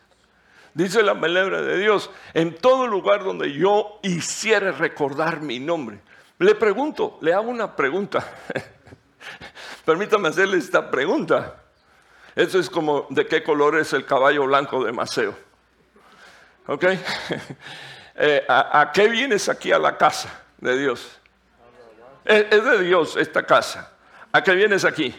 Dice 0.73 1.01
la 1.03 1.19
palabra 1.19 1.61
de 1.61 1.77
Dios, 1.77 2.09
en 2.33 2.55
todo 2.55 2.87
lugar 2.87 3.23
donde 3.23 3.53
yo 3.53 3.99
hiciera 4.03 4.71
recordar 4.71 5.41
mi 5.41 5.59
nombre. 5.59 6.01
Le 6.39 6.55
pregunto, 6.55 7.19
le 7.21 7.33
hago 7.33 7.49
una 7.49 7.75
pregunta. 7.75 8.25
Permítame 9.85 10.29
hacerle 10.29 10.57
esta 10.57 10.89
pregunta. 10.89 11.61
Eso 12.35 12.59
es 12.59 12.69
como 12.69 13.07
de 13.09 13.27
qué 13.27 13.43
color 13.43 13.77
es 13.77 13.93
el 13.93 14.05
caballo 14.05 14.45
blanco 14.45 14.83
de 14.83 14.91
Maceo. 14.91 15.35
¿Ok? 16.67 16.85
Eh, 18.15 18.45
¿a, 18.47 18.91
qué 18.93 19.07
vienes 19.07 19.47
aquí 19.49 19.71
a 19.71 19.79
la 19.79 19.97
casa 19.97 20.41
de 20.57 20.77
Dios? 20.77 21.19
Es, 22.25 22.49
de 22.49 22.83
Dios 22.83 23.15
esta 23.17 23.43
casa. 23.43 23.91
¿A 24.31 24.43
qué 24.43 24.53
vienes 24.53 24.85
aquí? 24.85 25.15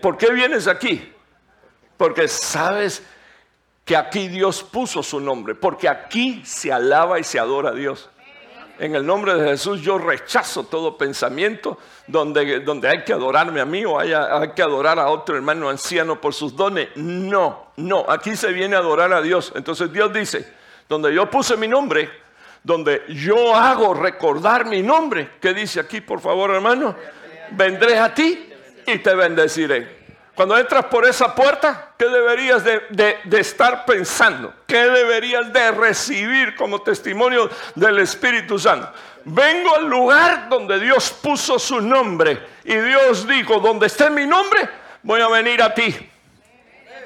¿Por 0.00 0.16
qué 0.16 0.32
vienes 0.32 0.66
aquí? 0.68 1.12
Porque 1.96 2.28
sabes 2.28 3.02
que 3.84 3.96
aquí 3.96 4.28
Dios 4.28 4.62
puso 4.62 5.02
su 5.02 5.18
nombre, 5.18 5.54
porque 5.54 5.88
aquí 5.88 6.42
se 6.44 6.72
alaba 6.72 7.18
y 7.18 7.24
se 7.24 7.38
adora 7.38 7.70
a 7.70 7.74
Dios. 7.74 8.08
En 8.78 8.94
el 8.94 9.04
nombre 9.04 9.34
de 9.34 9.48
Jesús 9.48 9.80
yo 9.80 9.98
rechazo 9.98 10.64
todo 10.64 10.96
pensamiento 10.96 11.78
donde, 12.06 12.60
donde 12.60 12.88
hay 12.88 13.02
que 13.02 13.12
adorarme 13.12 13.60
a 13.60 13.64
mí 13.64 13.84
o 13.84 13.98
hay, 13.98 14.12
hay, 14.12 14.52
que 14.52 14.62
adorar 14.62 15.00
a 15.00 15.08
otro 15.08 15.34
hermano 15.34 15.68
anciano 15.68 16.20
por 16.20 16.32
sus 16.32 16.54
dones. 16.54 16.90
No, 16.94 17.72
no, 17.76 18.04
aquí 18.08 18.36
se 18.36 18.52
viene 18.52 18.76
a 18.76 18.78
adorar 18.78 19.12
a 19.12 19.20
Dios. 19.20 19.52
Entonces 19.56 19.92
Dios 19.92 20.12
dice, 20.12 20.57
donde 20.88 21.12
yo 21.14 21.30
puse 21.30 21.56
mi 21.56 21.68
nombre, 21.68 22.10
donde 22.62 23.04
yo 23.08 23.54
hago 23.54 23.94
recordar 23.94 24.64
mi 24.64 24.82
nombre. 24.82 25.30
¿Qué 25.40 25.52
dice 25.52 25.80
aquí, 25.80 26.00
por 26.00 26.20
favor, 26.20 26.50
hermano? 26.50 26.96
Vendré 27.50 27.98
a 27.98 28.14
ti 28.14 28.50
y 28.86 28.98
te 28.98 29.14
bendeciré. 29.14 29.98
Cuando 30.34 30.56
entras 30.56 30.84
por 30.84 31.04
esa 31.04 31.34
puerta, 31.34 31.94
¿qué 31.98 32.06
deberías 32.06 32.62
de, 32.62 33.18
estar 33.32 33.84
pensando? 33.84 34.54
¿Qué 34.68 34.78
deberías 34.78 35.52
de 35.52 35.72
recibir 35.72 36.54
como 36.54 36.80
testimonio 36.80 37.50
del 37.74 37.98
Espíritu 37.98 38.56
Santo? 38.56 38.88
Vengo 39.24 39.74
al 39.74 39.88
lugar 39.88 40.48
donde 40.48 40.78
Dios 40.78 41.10
puso 41.10 41.58
su 41.58 41.80
nombre 41.80 42.38
y 42.64 42.76
Dios 42.76 43.26
dijo, 43.26 43.58
donde 43.58 43.88
esté 43.88 44.10
mi 44.10 44.26
nombre, 44.26 44.68
voy 45.02 45.20
a 45.20 45.28
venir 45.28 45.60
a 45.60 45.74
ti. 45.74 45.92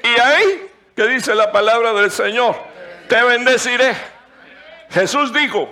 Y 0.02 0.20
ahí, 0.20 0.70
¿qué 0.94 1.08
dice 1.08 1.34
la 1.34 1.50
palabra 1.50 1.94
del 1.94 2.10
Señor? 2.10 2.71
Te 3.12 3.22
bendeciré. 3.22 3.94
Jesús 4.90 5.34
dijo, 5.34 5.68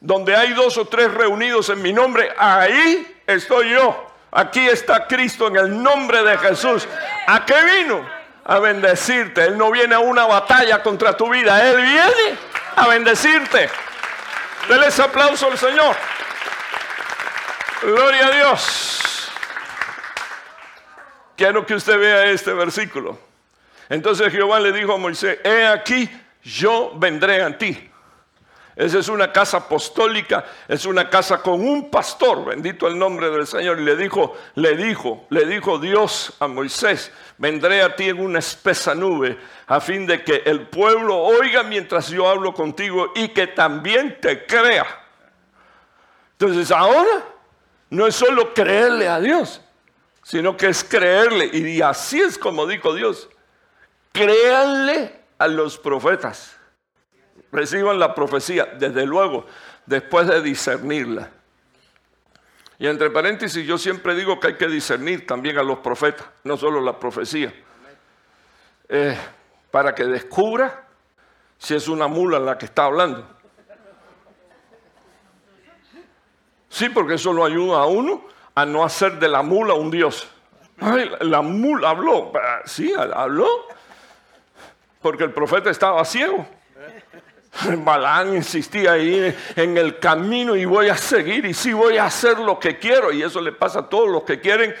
donde 0.00 0.34
hay 0.34 0.54
dos 0.54 0.78
o 0.78 0.86
tres 0.86 1.12
reunidos 1.12 1.68
en 1.68 1.82
mi 1.82 1.92
nombre, 1.92 2.32
ahí 2.38 3.20
estoy 3.26 3.72
yo. 3.72 4.06
Aquí 4.30 4.66
está 4.66 5.06
Cristo 5.06 5.48
en 5.48 5.56
el 5.56 5.82
nombre 5.82 6.22
de 6.22 6.38
Jesús. 6.38 6.88
¿A 7.26 7.44
qué 7.44 7.54
vino? 7.62 8.18
a 8.50 8.58
bendecirte. 8.60 9.44
Él 9.44 9.58
no 9.58 9.70
viene 9.70 9.94
a 9.94 9.98
una 9.98 10.24
batalla 10.24 10.82
contra 10.82 11.14
tu 11.14 11.28
vida. 11.28 11.68
Él 11.68 11.76
viene 11.76 12.38
a 12.76 12.88
bendecirte. 12.88 13.68
Dele 14.70 14.86
ese 14.86 15.02
aplauso 15.02 15.48
al 15.48 15.58
Señor. 15.58 15.94
Gloria 17.82 18.26
a 18.28 18.30
Dios. 18.30 19.30
Quiero 21.36 21.66
que 21.66 21.74
usted 21.74 21.98
vea 21.98 22.24
este 22.24 22.54
versículo. 22.54 23.18
Entonces 23.90 24.32
Jehová 24.32 24.60
le 24.60 24.72
dijo 24.72 24.94
a 24.94 24.96
Moisés, 24.96 25.38
he 25.44 25.66
aquí, 25.66 26.08
yo 26.48 26.92
vendré 26.96 27.42
a 27.42 27.56
ti 27.56 27.88
esa 28.78 29.00
es 29.00 29.08
una 29.08 29.32
casa 29.32 29.56
apostólica, 29.56 30.44
es 30.68 30.84
una 30.84 31.10
casa 31.10 31.42
con 31.42 31.66
un 31.66 31.90
pastor, 31.90 32.44
bendito 32.44 32.86
el 32.86 32.96
nombre 32.96 33.28
del 33.28 33.44
Señor. 33.44 33.80
Y 33.80 33.82
le 33.82 33.96
dijo, 33.96 34.36
le 34.54 34.76
dijo, 34.76 35.26
le 35.30 35.46
dijo 35.46 35.80
Dios 35.80 36.32
a 36.38 36.46
Moisés, 36.46 37.10
vendré 37.38 37.82
a 37.82 37.96
ti 37.96 38.08
en 38.08 38.20
una 38.20 38.38
espesa 38.38 38.94
nube, 38.94 39.36
a 39.66 39.80
fin 39.80 40.06
de 40.06 40.22
que 40.22 40.44
el 40.46 40.68
pueblo 40.68 41.16
oiga 41.16 41.64
mientras 41.64 42.08
yo 42.08 42.28
hablo 42.28 42.54
contigo 42.54 43.10
y 43.16 43.30
que 43.30 43.48
también 43.48 44.16
te 44.20 44.46
crea. 44.46 44.86
Entonces 46.38 46.70
ahora 46.70 47.24
no 47.90 48.06
es 48.06 48.14
solo 48.14 48.54
creerle 48.54 49.08
a 49.08 49.18
Dios, 49.18 49.60
sino 50.22 50.56
que 50.56 50.68
es 50.68 50.84
creerle. 50.84 51.50
Y 51.52 51.82
así 51.82 52.20
es 52.20 52.38
como 52.38 52.64
dijo 52.64 52.94
Dios, 52.94 53.28
créanle 54.12 55.17
a 55.38 55.48
los 55.48 55.78
profetas 55.78 56.58
reciban 57.50 57.98
la 57.98 58.14
profecía, 58.14 58.66
desde 58.66 59.06
luego, 59.06 59.46
después 59.86 60.26
de 60.26 60.42
discernirla. 60.42 61.30
Y 62.78 62.86
entre 62.86 63.10
paréntesis, 63.10 63.66
yo 63.66 63.78
siempre 63.78 64.14
digo 64.14 64.38
que 64.38 64.48
hay 64.48 64.56
que 64.56 64.68
discernir 64.68 65.26
también 65.26 65.58
a 65.58 65.62
los 65.62 65.78
profetas, 65.78 66.26
no 66.44 66.56
solo 66.56 66.80
la 66.80 66.98
profecía, 66.98 67.52
eh, 68.88 69.16
para 69.70 69.94
que 69.94 70.04
descubra 70.04 70.86
si 71.58 71.74
es 71.74 71.88
una 71.88 72.06
mula 72.06 72.38
la 72.38 72.56
que 72.56 72.66
está 72.66 72.84
hablando. 72.84 73.26
Sí, 76.68 76.88
porque 76.90 77.14
eso 77.14 77.32
lo 77.32 77.44
ayuda 77.44 77.78
a 77.80 77.86
uno 77.86 78.26
a 78.54 78.66
no 78.66 78.84
hacer 78.84 79.18
de 79.18 79.28
la 79.28 79.42
mula 79.42 79.74
un 79.74 79.90
dios. 79.90 80.28
La 81.20 81.42
mula 81.42 81.90
habló. 81.90 82.32
Sí, 82.64 82.92
habló. 82.94 83.48
Porque 85.00 85.24
el 85.24 85.32
profeta 85.32 85.70
estaba 85.70 86.04
ciego. 86.04 86.46
Balán 87.78 88.34
insistía 88.34 88.92
ahí 88.92 89.34
en 89.56 89.78
el 89.78 89.98
camino 89.98 90.54
y 90.54 90.64
voy 90.64 90.88
a 90.88 90.96
seguir 90.96 91.44
y 91.44 91.54
sí 91.54 91.72
voy 91.72 91.96
a 91.96 92.06
hacer 92.06 92.38
lo 92.38 92.58
que 92.58 92.78
quiero. 92.78 93.12
Y 93.12 93.22
eso 93.22 93.40
le 93.40 93.52
pasa 93.52 93.80
a 93.80 93.88
todos 93.88 94.08
los 94.08 94.22
que 94.24 94.40
quieren 94.40 94.74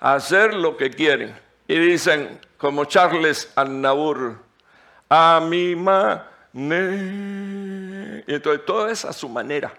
hacer 0.00 0.54
lo 0.54 0.76
que 0.76 0.90
quieren. 0.90 1.34
Y 1.66 1.78
dicen, 1.78 2.40
como 2.58 2.84
Charles 2.84 3.52
Annabur, 3.56 4.38
a 5.08 5.40
mi 5.42 5.76
manera. 5.76 6.24
Y 8.26 8.34
entonces 8.34 8.64
todo 8.64 8.88
es 8.88 9.04
a 9.04 9.12
su 9.12 9.28
manera. 9.28 9.72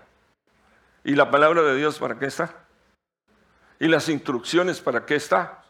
¿Y 1.03 1.15
la 1.15 1.29
palabra 1.29 1.61
de 1.61 1.75
Dios 1.75 1.99
para 1.99 2.17
qué 2.17 2.25
está? 2.25 2.53
¿Y 3.79 3.87
las 3.87 4.09
instrucciones 4.09 4.79
para 4.79 5.05
qué 5.05 5.15
está? 5.15 5.64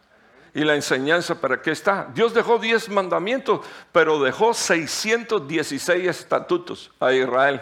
¿Y 0.56 0.64
la 0.64 0.74
enseñanza 0.74 1.36
para 1.36 1.62
qué 1.62 1.72
está? 1.72 2.08
Dios 2.14 2.34
dejó 2.34 2.58
10 2.58 2.88
mandamientos, 2.88 3.60
pero 3.92 4.24
dejó 4.24 4.54
616 4.54 6.08
estatutos 6.08 6.92
a 6.98 7.12
Israel. 7.12 7.62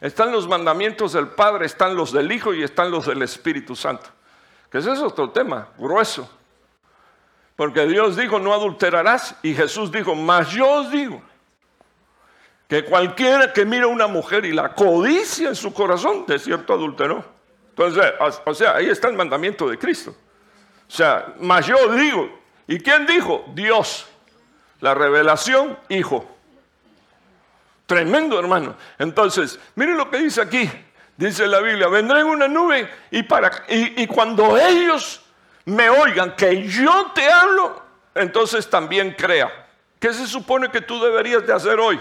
Están 0.00 0.32
los 0.32 0.48
mandamientos 0.48 1.12
del 1.12 1.28
Padre, 1.28 1.64
están 1.64 1.94
los 1.94 2.12
del 2.12 2.32
Hijo 2.32 2.52
y 2.52 2.64
están 2.64 2.90
los 2.90 3.06
del 3.06 3.22
Espíritu 3.22 3.76
Santo. 3.76 4.10
Que 4.68 4.78
ese 4.78 4.90
es 4.90 4.98
otro 4.98 5.30
tema, 5.30 5.68
grueso. 5.78 6.28
Porque 7.54 7.86
Dios 7.86 8.16
dijo, 8.16 8.40
no 8.40 8.52
adulterarás. 8.52 9.36
Y 9.44 9.54
Jesús 9.54 9.92
dijo, 9.92 10.16
mas 10.16 10.50
yo 10.50 10.68
os 10.68 10.90
digo 10.90 11.22
que 12.66 12.84
cualquiera 12.84 13.52
que 13.52 13.64
mire 13.64 13.84
a 13.84 13.86
una 13.88 14.08
mujer 14.08 14.44
y 14.44 14.50
la 14.50 14.74
codicia 14.74 15.50
en 15.50 15.54
su 15.54 15.72
corazón, 15.72 16.26
de 16.26 16.40
cierto 16.40 16.72
adulteró. 16.72 17.24
Entonces, 17.68 18.12
o 18.44 18.54
sea, 18.54 18.74
ahí 18.74 18.88
está 18.88 19.06
el 19.06 19.14
mandamiento 19.14 19.68
de 19.68 19.78
Cristo. 19.78 20.16
O 20.92 20.94
sea, 20.94 21.32
mas 21.40 21.66
yo 21.66 21.88
digo, 21.94 22.38
¿y 22.66 22.78
quién 22.78 23.06
dijo? 23.06 23.46
Dios. 23.54 24.06
La 24.80 24.92
revelación, 24.92 25.78
hijo. 25.88 26.28
Tremendo, 27.86 28.38
hermano. 28.38 28.76
Entonces, 28.98 29.58
miren 29.74 29.96
lo 29.96 30.10
que 30.10 30.18
dice 30.18 30.42
aquí. 30.42 30.70
Dice 31.16 31.46
la 31.46 31.60
Biblia, 31.60 31.88
vendré 31.88 32.20
en 32.20 32.26
una 32.26 32.46
nube 32.46 32.90
y, 33.10 33.22
para, 33.22 33.64
y, 33.68 34.06
cuando 34.06 34.58
ellos 34.58 35.22
me 35.64 35.88
oigan 35.88 36.36
que 36.36 36.68
yo 36.68 37.10
te 37.14 37.30
hablo, 37.30 37.82
entonces 38.14 38.68
también 38.68 39.12
crea. 39.12 39.50
¿Qué 39.98 40.12
se 40.12 40.26
supone 40.26 40.70
que 40.70 40.82
tú 40.82 41.02
deberías 41.02 41.46
de 41.46 41.54
hacer 41.54 41.80
hoy? 41.80 41.98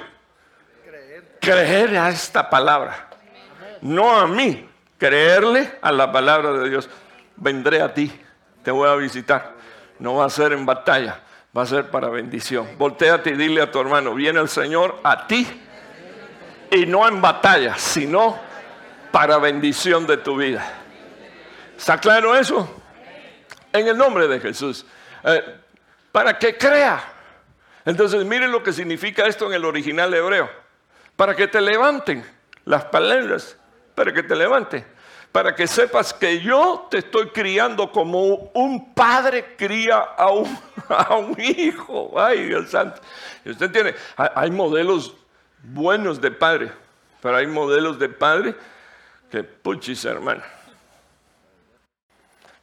Creer, 0.84 1.38
creer 1.40 1.98
a 1.98 2.10
esta 2.10 2.50
palabra. 2.50 3.08
No 3.80 4.14
a 4.14 4.28
mí, 4.28 4.68
creerle 4.98 5.78
a 5.82 5.94
la 5.94 6.12
palabra 6.12 6.52
de 6.54 6.70
Dios. 6.70 6.90
Vendré 7.38 7.82
a 7.82 7.94
ti 7.94 8.12
te 8.64 8.72
voy 8.72 8.90
a 8.90 8.96
visitar. 8.96 9.54
No 10.00 10.16
va 10.16 10.26
a 10.26 10.30
ser 10.30 10.54
en 10.54 10.66
batalla, 10.66 11.20
va 11.56 11.64
a 11.64 11.66
ser 11.66 11.90
para 11.90 12.10
bendición. 12.10 12.68
Voltéate 12.78 13.32
y 13.32 13.34
dile 13.34 13.62
a 13.62 13.72
tu 13.72 13.80
hermano, 13.80 14.14
viene 14.14 14.40
el 14.40 14.50
Señor 14.50 15.00
a 15.04 15.28
ti 15.28 15.48
y 16.72 16.86
no 16.86 17.08
en 17.08 17.22
batalla, 17.22 17.78
sino 17.78 18.40
para 19.12 19.38
bendición 19.38 20.08
de 20.08 20.18
tu 20.18 20.38
vida. 20.38 20.66
¿Está 21.78 21.98
claro 22.00 22.36
eso? 22.36 22.82
En 23.74 23.88
el 23.88 23.98
nombre 23.98 24.28
de 24.28 24.40
Jesús. 24.40 24.86
Eh, 25.24 25.56
para 26.12 26.38
que 26.38 26.58
crea. 26.58 27.02
Entonces, 27.86 28.24
miren 28.26 28.52
lo 28.52 28.64
que 28.64 28.74
significa 28.74 29.26
esto 29.26 29.48
en 29.48 29.54
el 29.54 29.66
original 29.66 30.14
hebreo. 30.14 30.50
Para 31.16 31.36
que 31.36 31.48
te 31.48 31.62
levanten 31.62 32.26
las 32.66 32.86
palabras, 32.86 33.58
para 33.96 34.14
que 34.14 34.24
te 34.24 34.36
levanten 34.36 34.86
para 35.32 35.56
que 35.56 35.66
sepas 35.66 36.14
que 36.14 36.42
yo 36.42 36.88
te 36.90 36.98
estoy 36.98 37.30
criando 37.30 37.92
como 37.92 38.52
un 38.54 38.94
padre 38.94 39.56
cría 39.58 40.00
a 40.00 40.30
un, 40.30 40.60
a 40.90 41.16
un 41.16 41.40
hijo. 41.40 42.14
Ay, 42.20 42.48
Dios 42.48 42.70
santo. 42.70 43.02
Usted 43.46 43.72
tiene, 43.72 43.96
hay 44.16 44.52
modelos 44.52 45.16
buenos 45.64 46.20
de 46.20 46.32
padre, 46.32 46.72
pero 47.22 47.38
hay 47.38 47.48
modelos 47.48 47.98
de 47.98 48.10
padre 48.10 48.56
que, 49.30 49.44
puchis, 49.44 50.04
hermano. 50.04 50.44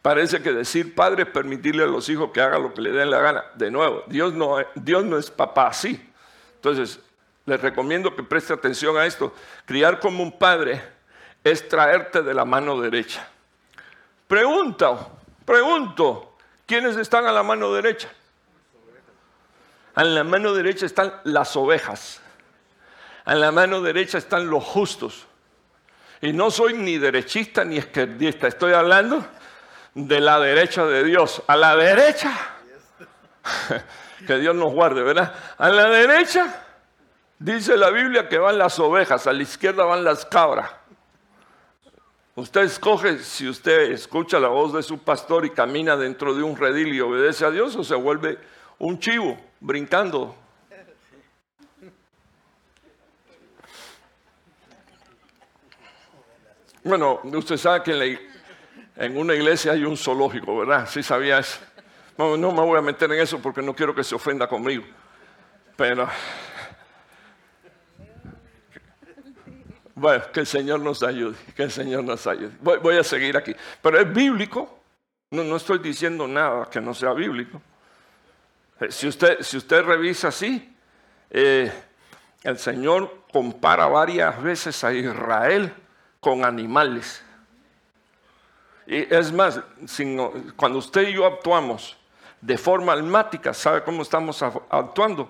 Parece 0.02 0.40
que 0.42 0.52
decir 0.52 0.94
padre 0.94 1.24
es 1.24 1.28
permitirle 1.28 1.82
a 1.82 1.86
los 1.86 2.08
hijos 2.08 2.30
que 2.32 2.40
hagan 2.40 2.62
lo 2.62 2.74
que 2.74 2.82
le 2.82 2.92
den 2.92 3.10
la 3.10 3.20
gana. 3.20 3.44
De 3.54 3.70
nuevo, 3.70 4.04
Dios 4.06 4.34
no, 4.34 4.56
Dios 4.74 5.04
no 5.04 5.18
es 5.18 5.30
papá 5.30 5.68
así. 5.68 6.00
Entonces, 6.56 7.00
les 7.46 7.60
recomiendo 7.60 8.14
que 8.14 8.22
preste 8.22 8.52
atención 8.52 8.96
a 8.96 9.06
esto. 9.06 9.32
Criar 9.64 9.98
como 10.00 10.22
un 10.22 10.38
padre 10.38 10.82
es 11.50 11.68
traerte 11.68 12.22
de 12.22 12.34
la 12.34 12.44
mano 12.44 12.80
derecha. 12.80 13.28
Pregunta, 14.26 15.08
pregunto, 15.44 16.36
¿quiénes 16.66 16.96
están 16.96 17.26
a 17.26 17.32
la 17.32 17.42
mano 17.42 17.72
derecha? 17.72 18.08
A 19.94 20.04
la 20.04 20.22
mano 20.22 20.54
derecha 20.54 20.86
están 20.86 21.12
las 21.24 21.56
ovejas. 21.56 22.20
A 23.24 23.34
la 23.34 23.50
mano 23.50 23.80
derecha 23.80 24.18
están 24.18 24.48
los 24.48 24.62
justos. 24.62 25.26
Y 26.20 26.32
no 26.32 26.50
soy 26.50 26.74
ni 26.74 26.98
derechista 26.98 27.64
ni 27.64 27.76
izquierdista, 27.76 28.48
estoy 28.48 28.72
hablando 28.72 29.24
de 29.94 30.20
la 30.20 30.38
derecha 30.40 30.84
de 30.84 31.04
Dios. 31.04 31.42
A 31.46 31.56
la 31.56 31.76
derecha, 31.76 32.32
que 34.26 34.38
Dios 34.38 34.54
nos 34.54 34.72
guarde, 34.72 35.02
¿verdad? 35.02 35.34
A 35.56 35.68
la 35.68 35.88
derecha 35.88 36.64
dice 37.38 37.76
la 37.76 37.90
Biblia 37.90 38.28
que 38.28 38.38
van 38.38 38.58
las 38.58 38.78
ovejas, 38.78 39.26
a 39.26 39.32
la 39.32 39.42
izquierda 39.42 39.84
van 39.84 40.04
las 40.04 40.24
cabras. 40.24 40.70
Usted 42.38 42.60
escoge 42.60 43.18
si 43.18 43.48
usted 43.48 43.90
escucha 43.90 44.38
la 44.38 44.46
voz 44.46 44.72
de 44.72 44.84
su 44.84 44.98
pastor 44.98 45.44
y 45.44 45.50
camina 45.50 45.96
dentro 45.96 46.32
de 46.36 46.44
un 46.44 46.56
redil 46.56 46.94
y 46.94 47.00
obedece 47.00 47.44
a 47.44 47.50
Dios 47.50 47.74
o 47.74 47.82
se 47.82 47.96
vuelve 47.96 48.38
un 48.78 49.00
chivo 49.00 49.36
brincando. 49.58 50.36
Bueno, 56.84 57.18
usted 57.24 57.56
sabe 57.56 57.82
que 57.82 58.20
en, 58.94 59.16
una 59.16 59.34
iglesia 59.34 59.72
hay 59.72 59.82
un 59.82 59.96
zoológico, 59.96 60.58
¿verdad? 60.58 60.88
Sí 60.88 61.02
sabía 61.02 61.40
eso. 61.40 61.58
No, 62.16 62.36
no 62.36 62.52
me 62.52 62.60
voy 62.60 62.78
a 62.78 62.82
meter 62.82 63.10
en 63.10 63.18
eso 63.18 63.40
porque 63.40 63.62
no 63.62 63.74
quiero 63.74 63.92
que 63.92 64.04
se 64.04 64.14
ofenda 64.14 64.46
conmigo. 64.46 64.84
Pero 65.74 66.08
Bueno, 69.98 70.30
que 70.32 70.40
el 70.40 70.46
Señor 70.46 70.78
nos 70.78 71.02
ayude, 71.02 71.36
que 71.56 71.64
el 71.64 71.72
Señor 71.72 72.04
nos 72.04 72.24
ayude. 72.28 72.52
Voy, 72.60 72.96
a 72.96 73.02
seguir 73.02 73.36
aquí. 73.36 73.54
Pero 73.82 73.98
es 73.98 74.12
bíblico. 74.12 74.78
No, 75.32 75.42
no, 75.42 75.56
estoy 75.56 75.80
diciendo 75.80 76.28
nada 76.28 76.70
que 76.70 76.80
no 76.80 76.94
sea 76.94 77.12
bíblico. 77.12 77.60
Eh, 78.80 78.92
si 78.92 79.08
usted, 79.08 79.42
si 79.42 79.56
usted 79.56 79.82
revisa 79.82 80.28
así, 80.28 80.72
eh, 81.30 81.72
el 82.44 82.58
Señor 82.58 83.24
compara 83.32 83.86
varias 83.86 84.40
veces 84.40 84.84
a 84.84 84.92
Israel 84.92 85.74
con 86.20 86.44
animales. 86.44 87.20
Y 88.86 89.12
es 89.12 89.32
más, 89.32 89.60
cuando 90.54 90.78
usted 90.78 91.08
y 91.08 91.14
yo 91.14 91.26
actuamos 91.26 91.96
de 92.40 92.56
forma 92.56 92.92
almática, 92.92 93.52
¿sabe 93.52 93.82
cómo 93.82 94.02
estamos 94.02 94.40
actuando? 94.42 95.28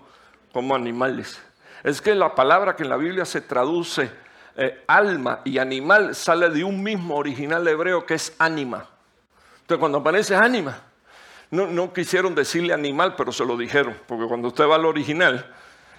Como 0.52 0.74
animales. 0.74 1.40
Es 1.82 2.02
que 2.02 2.14
la 2.14 2.34
palabra 2.34 2.76
que 2.76 2.82
en 2.82 2.90
la 2.90 2.98
Biblia 2.98 3.24
se 3.24 3.40
traduce 3.40 4.27
eh, 4.60 4.82
alma 4.88 5.40
y 5.44 5.58
animal 5.58 6.16
sale 6.16 6.50
de 6.50 6.64
un 6.64 6.82
mismo 6.82 7.14
original 7.16 7.68
hebreo 7.68 8.04
que 8.04 8.14
es 8.14 8.34
ánima. 8.40 8.88
Entonces 9.60 9.78
cuando 9.78 9.98
aparece 9.98 10.34
ánima, 10.34 10.80
no, 11.52 11.92
quisieron 11.92 12.34
decirle 12.34 12.74
animal, 12.74 13.14
pero 13.16 13.30
se 13.30 13.44
lo 13.44 13.56
dijeron, 13.56 13.96
porque 14.08 14.26
cuando 14.26 14.48
usted 14.48 14.68
va 14.68 14.74
al 14.74 14.84
original, 14.84 15.54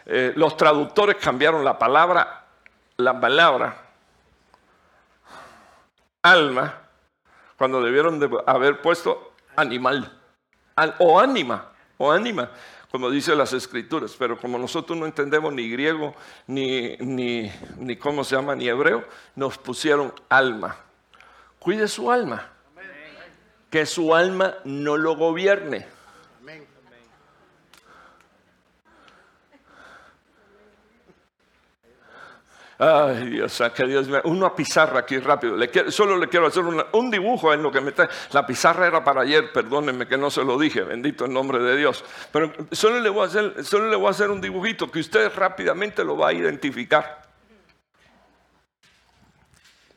eh, 0.06 0.34
los 0.36 0.58
traductores 0.58 1.16
cambiaron 1.16 1.64
la 1.64 1.80
palabra, 1.80 2.48
la 2.98 3.18
palabra 3.18 3.78
alma, 6.22 6.82
cuando 7.58 7.82
debieron 7.82 8.20
de 8.20 8.30
haber 8.46 8.82
puesto 8.82 9.36
animal, 9.56 10.20
o 10.98 11.18
ánima, 11.18 11.70
o 11.98 12.12
ánima, 12.12 12.52
como 12.92 13.10
dice 13.10 13.36
las 13.36 13.54
escrituras, 13.54 14.16
pero 14.18 14.40
como 14.40 14.58
nosotros 14.58 14.98
no 14.98 15.06
entendemos 15.06 15.54
ni 15.54 15.70
griego, 15.70 16.16
ni, 16.48 16.98
ni, 16.98 17.96
cómo 17.98 18.24
se 18.24 18.36
llama, 18.36 18.56
ni 18.56 18.68
hebreo, 18.68 19.06
nos 19.36 19.58
pusieron 19.58 20.14
alma. 20.30 20.78
Cuide 21.60 21.88
su 21.88 22.12
alma 22.12 22.50
que 23.70 23.86
su 23.86 24.16
alma 24.16 24.56
no 24.64 24.98
lo 24.98 25.16
gobierne. 25.16 25.86
Ay, 32.80 33.26
Dios, 33.26 33.62
que 33.76 33.86
Dios 33.86 34.08
me... 34.08 34.22
Una 34.24 34.56
pizarra 34.56 35.00
aquí 35.00 35.18
rápido. 35.18 35.58
solo 35.90 36.18
le 36.18 36.30
quiero 36.30 36.48
hacer 36.48 36.64
un 36.64 37.12
dibujo 37.12 37.54
en 37.54 37.62
lo 37.62 37.72
que 37.72 37.82
me 37.82 37.90
está. 37.90 38.10
La 38.32 38.48
pizarra 38.48 38.88
era 38.88 39.04
para 39.04 39.22
ayer, 39.22 39.52
perdónenme 39.52 40.08
que 40.08 40.18
no 40.18 40.32
se 40.32 40.44
lo 40.44 40.58
dije, 40.58 40.82
bendito 40.84 41.26
el 41.26 41.34
nombre 41.34 41.60
de 41.60 41.76
Dios. 41.76 42.06
Pero 42.32 42.54
solo 42.72 43.00
le 43.00 43.10
voy 43.10 43.24
a 43.24 43.28
hacer, 43.28 43.66
solo 43.66 43.90
le 43.90 43.98
voy 43.98 44.08
a 44.08 44.12
hacer 44.12 44.30
un 44.32 44.40
dibujito 44.40 44.90
que 44.90 45.00
usted 45.00 45.30
rápidamente 45.36 46.04
lo 46.06 46.18
va 46.18 46.30
a 46.30 46.34
identificar. 46.34 47.28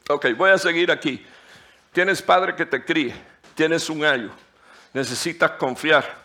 Ok, 0.09 0.27
voy 0.37 0.51
a 0.51 0.59
seguir 0.59 0.91
aquí. 0.91 1.25
Tienes 1.93 2.21
padre 2.21 2.57
que 2.57 2.67
te 2.67 2.85
críe 2.85 3.33
tienes 3.55 3.89
un 3.91 4.05
año, 4.05 4.31
necesitas 4.93 5.53
confiar. 5.53 6.23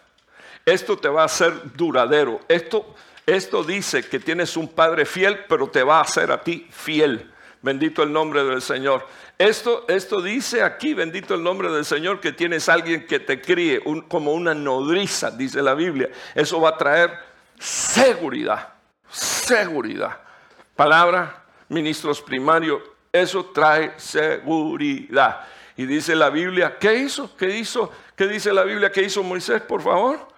Esto 0.66 0.98
te 0.98 1.08
va 1.08 1.22
a 1.22 1.26
hacer 1.26 1.74
duradero. 1.74 2.42
Esto, 2.48 2.96
esto 3.28 3.62
dice 3.62 4.04
que 4.04 4.22
tienes 4.22 4.56
un 4.56 4.70
padre 4.70 5.06
fiel, 5.06 5.44
pero 5.50 5.68
te 5.70 5.84
va 5.84 5.98
a 5.98 6.04
hacer 6.04 6.32
a 6.32 6.42
ti 6.42 6.66
fiel. 6.72 7.30
Bendito 7.62 8.02
el 8.02 8.14
nombre 8.14 8.42
del 8.46 8.62
Señor. 8.62 9.06
Esto, 9.38 9.84
esto 9.90 10.22
dice 10.22 10.64
aquí, 10.64 10.94
bendito 10.94 11.36
el 11.36 11.44
nombre 11.44 11.70
del 11.70 11.84
Señor, 11.84 12.22
que 12.22 12.32
tienes 12.32 12.70
alguien 12.70 13.06
que 13.06 13.20
te 13.20 13.42
críe 13.42 13.82
como 14.08 14.32
una 14.32 14.54
nodriza, 14.54 15.30
dice 15.30 15.62
la 15.62 15.74
Biblia. 15.74 16.10
Eso 16.34 16.62
va 16.62 16.70
a 16.70 16.78
traer 16.78 17.20
seguridad, 17.60 18.70
seguridad. 19.10 20.22
Palabra, 20.74 21.44
ministros 21.68 22.22
primarios, 22.22 22.82
eso 23.12 23.48
trae 23.48 23.92
seguridad. 23.98 25.42
Y 25.76 25.86
dice 25.86 26.16
la 26.16 26.30
Biblia, 26.30 26.78
¿qué 26.80 26.96
hizo? 26.96 27.36
¿Qué 27.36 27.58
hizo? 27.58 27.92
¿Qué 28.16 28.26
dice 28.26 28.54
la 28.54 28.64
Biblia? 28.64 28.90
¿Qué 28.90 29.04
hizo 29.04 29.22
Moisés, 29.22 29.62
por 29.64 29.82
favor? 29.82 30.30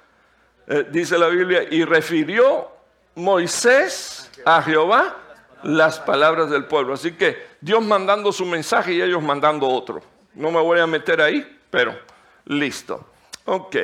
Eh, 0.66 0.88
dice 0.90 1.20
la 1.20 1.28
Biblia, 1.28 1.64
y 1.70 1.86
refirió 1.86 2.79
Moisés 3.16 4.30
a 4.45 4.62
Jehová 4.62 5.18
las 5.64 5.99
palabras 5.99 6.49
del 6.49 6.66
pueblo. 6.66 6.93
Así 6.93 7.14
que 7.14 7.47
Dios 7.62 7.84
mandando 7.84 8.32
su 8.32 8.45
mensaje 8.45 8.93
y 8.93 9.01
ellos 9.01 9.22
mandando 9.22 9.68
otro. 9.68 10.01
No 10.34 10.51
me 10.51 10.62
voy 10.62 10.80
a 10.80 10.88
meter 10.88 11.22
ahí, 11.22 11.60
pero 11.70 11.97
listo. 12.45 13.12
Ok. 13.45 13.76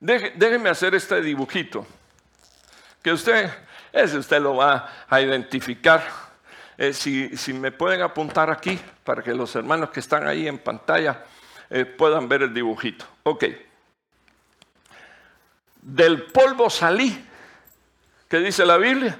déjeme 0.00 0.70
hacer 0.70 0.94
este 0.94 1.20
dibujito. 1.20 1.86
Que 3.02 3.12
usted, 3.12 3.50
ese 3.92 4.18
usted 4.18 4.40
lo 4.40 4.56
va 4.56 5.06
a 5.08 5.20
identificar 5.20 6.02
eh, 6.76 6.92
si, 6.92 7.52
me 7.52 7.70
pueden 7.70 8.02
apuntar 8.02 8.50
aquí 8.50 8.78
para 9.04 9.22
que 9.22 9.32
los 9.32 9.54
hermanos 9.54 9.90
que 9.90 10.00
están 10.00 10.26
ahí 10.26 10.48
en 10.48 10.58
pantalla 10.58 11.24
eh, 11.70 11.84
puedan 11.84 12.28
ver 12.28 12.42
el 12.42 12.54
dibujito. 12.54 13.04
Ok. 13.22 13.44
Del 15.82 16.22
polvo 16.24 16.68
salí. 16.70 17.28
¿Qué 18.28 18.38
dice 18.38 18.64
la 18.64 18.76
Biblia? 18.76 19.18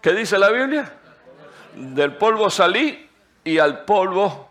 ¿Qué 0.00 0.12
dice 0.12 0.38
la 0.38 0.50
Biblia? 0.50 0.92
Del 1.74 2.16
polvo 2.16 2.50
salí 2.50 3.08
y 3.42 3.58
al 3.58 3.84
polvo 3.84 4.50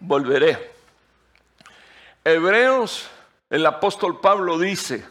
volveré. 0.00 0.72
Hebreos, 2.24 3.08
el 3.50 3.64
apóstol 3.66 4.20
Pablo 4.20 4.58
dice, 4.58 5.04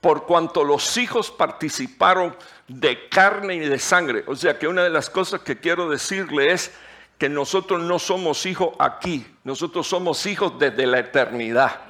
por 0.00 0.24
cuanto 0.24 0.64
los 0.64 0.96
hijos 0.96 1.30
participaron 1.30 2.36
de 2.68 3.08
carne 3.08 3.56
y 3.56 3.60
de 3.60 3.78
sangre. 3.78 4.24
O 4.26 4.36
sea 4.36 4.58
que 4.58 4.68
una 4.68 4.84
de 4.84 4.90
las 4.90 5.10
cosas 5.10 5.40
que 5.40 5.58
quiero 5.58 5.88
decirle 5.88 6.52
es 6.52 6.72
que 7.18 7.28
nosotros 7.28 7.82
no 7.82 7.98
somos 7.98 8.44
hijos 8.46 8.76
aquí, 8.78 9.26
nosotros 9.42 9.86
somos 9.86 10.26
hijos 10.26 10.58
desde 10.58 10.86
la 10.86 10.98
eternidad. 10.98 11.80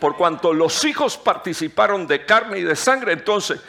Por 0.00 0.16
cuanto 0.16 0.52
los 0.52 0.84
hijos 0.84 1.16
participaron 1.16 2.06
de 2.06 2.26
carne 2.26 2.58
y 2.58 2.62
de 2.62 2.76
sangre, 2.76 3.12
entonces 3.12 3.60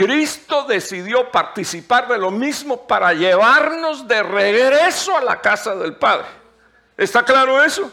Cristo 0.00 0.64
decidió 0.64 1.30
participar 1.30 2.08
de 2.08 2.16
lo 2.16 2.30
mismo 2.30 2.86
para 2.86 3.12
llevarnos 3.12 4.08
de 4.08 4.22
regreso 4.22 5.14
a 5.14 5.20
la 5.20 5.42
casa 5.42 5.74
del 5.74 5.94
Padre. 5.96 6.24
¿Está 6.96 7.22
claro 7.22 7.62
eso? 7.62 7.92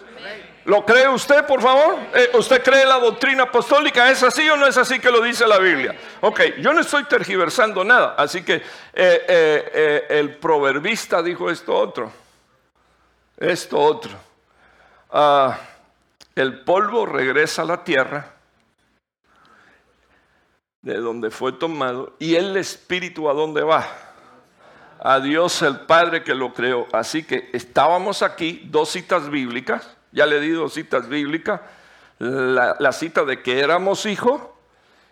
¿Lo 0.63 0.85
cree 0.85 1.09
usted, 1.09 1.45
por 1.45 1.61
favor? 1.61 1.97
Eh, 2.13 2.29
¿Usted 2.33 2.63
cree 2.63 2.85
la 2.85 2.97
doctrina 2.97 3.43
apostólica? 3.43 4.09
¿Es 4.09 4.23
así 4.23 4.49
o 4.49 4.55
no 4.55 4.67
es 4.67 4.77
así 4.77 4.99
que 4.99 5.11
lo 5.11 5.21
dice 5.21 5.45
la 5.45 5.59
Biblia? 5.59 5.97
Ok, 6.21 6.41
yo 6.59 6.71
no 6.71 6.79
estoy 6.79 7.03
tergiversando 7.03 7.83
nada, 7.83 8.15
así 8.17 8.41
que 8.41 8.55
eh, 8.55 8.63
eh, 8.93 10.05
el 10.09 10.37
proverbista 10.37 11.21
dijo 11.21 11.49
esto 11.51 11.75
otro, 11.75 12.09
esto 13.37 13.77
otro. 13.77 14.11
Ah, 15.11 15.57
el 16.35 16.63
polvo 16.63 17.05
regresa 17.05 17.63
a 17.63 17.65
la 17.65 17.83
tierra 17.83 18.36
de 20.87 20.99
donde 20.99 21.31
fue 21.31 21.51
tomado 21.51 22.13
y 22.17 22.35
el 22.35 22.55
espíritu 22.55 23.29
a 23.29 23.33
dónde 23.33 23.61
va 23.61 23.85
a 24.99 25.19
Dios 25.19 25.61
el 25.61 25.81
Padre 25.81 26.23
que 26.23 26.33
lo 26.33 26.53
creó. 26.53 26.87
Así 26.93 27.23
que 27.23 27.49
estábamos 27.51 28.23
aquí, 28.23 28.63
dos 28.71 28.89
citas 28.89 29.29
bíblicas, 29.29 29.95
ya 30.13 30.25
le 30.25 30.39
di 30.39 30.49
dos 30.49 30.73
citas 30.73 31.09
bíblicas. 31.09 31.59
La, 32.19 32.91
cita 32.93 33.25
de 33.25 33.43
que 33.43 33.59
éramos 33.59 34.05
hijos 34.05 34.41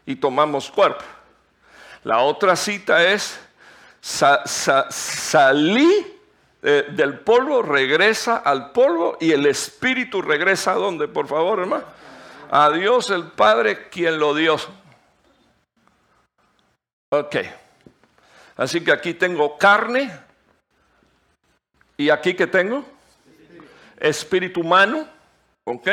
y 0.05 0.15
tomamos 0.15 0.71
cuerpo. 0.71 1.03
La 2.03 2.19
otra 2.19 2.55
cita 2.55 3.03
es 3.03 3.37
salí 4.01 6.07
eh, 6.63 6.87
del 6.91 7.19
polvo, 7.19 7.61
regresa 7.61 8.37
al 8.37 8.71
polvo 8.71 9.17
y 9.19 9.31
el 9.31 9.45
espíritu 9.45 10.21
regresa 10.21 10.71
a 10.71 10.75
dónde, 10.75 11.09
por 11.09 11.27
favor, 11.27 11.59
hermano. 11.59 11.83
A 12.49 12.71
Dios 12.71 13.09
el 13.09 13.25
Padre 13.25 13.89
quien 13.89 14.19
lo 14.19 14.33
dio. 14.33 14.57
Ok. 17.19 17.35
Así 18.57 18.83
que 18.83 18.91
aquí 18.91 19.13
tengo 19.13 19.57
carne. 19.57 20.11
¿Y 21.97 22.09
aquí 22.09 22.33
que 22.33 22.47
tengo? 22.47 22.83
espíritu 23.99 24.61
humano, 24.61 25.07
¿ok? 25.63 25.87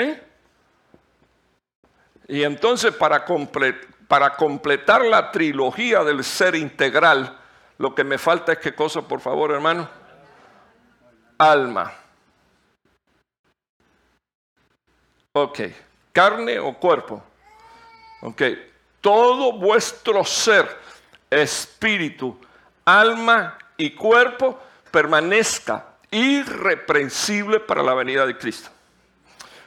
Y 2.29 2.43
entonces 2.43 2.95
para, 2.95 3.25
para 4.09 4.35
completar 4.35 5.03
la 5.03 5.31
trilogía 5.31 6.03
del 6.05 6.25
ser 6.25 6.55
integral, 6.55 7.39
lo 7.79 7.95
que 7.95 8.05
me 8.05 8.19
falta 8.19 8.53
es 8.53 8.59
qué 8.59 8.75
cosa, 8.75 9.03
por 9.03 9.21
favor, 9.21 9.53
hermano? 9.53 9.89
Alma. 11.39 11.93
Ok, 15.33 15.61
carne 16.13 16.59
o 16.59 16.75
cuerpo. 16.75 17.23
Ok, 18.23 18.43
todo 19.01 19.53
vuestro 19.59 20.25
ser, 20.25 20.69
espíritu, 21.33 22.39
alma 22.85 23.59
y 23.77 23.91
cuerpo 23.91 24.61
permanezca 24.91 25.87
irreprensible 26.11 27.61
para 27.61 27.83
la 27.83 27.95
venida 27.95 28.27
de 28.27 28.37
Cristo. 28.37 28.69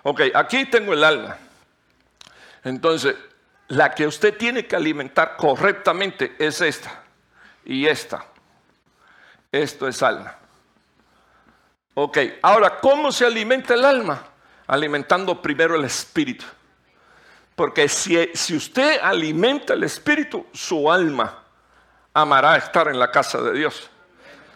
Ok, 0.03 0.21
aquí 0.33 0.65
tengo 0.65 0.93
el 0.93 1.03
alma. 1.03 1.37
Entonces, 2.63 3.15
la 3.67 3.93
que 3.93 4.05
usted 4.05 4.37
tiene 4.37 4.67
que 4.67 4.75
alimentar 4.75 5.35
correctamente 5.37 6.35
es 6.37 6.61
esta 6.61 7.03
y 7.65 7.87
esta. 7.87 8.25
Esto 9.51 9.87
es 9.87 10.03
alma. 10.03 10.35
Ok, 11.95 12.17
ahora, 12.41 12.79
¿cómo 12.79 13.11
se 13.11 13.25
alimenta 13.25 13.73
el 13.73 13.85
alma? 13.85 14.21
Alimentando 14.67 15.41
primero 15.41 15.75
el 15.75 15.85
espíritu. 15.85 16.45
Porque 17.55 17.87
si, 17.87 18.29
si 18.33 18.55
usted 18.55 18.99
alimenta 19.01 19.73
el 19.73 19.83
espíritu, 19.83 20.45
su 20.53 20.91
alma 20.91 21.44
amará 22.15 22.55
estar 22.55 22.87
en 22.87 22.97
la 22.97 23.11
casa 23.11 23.41
de 23.41 23.53
Dios. 23.53 23.89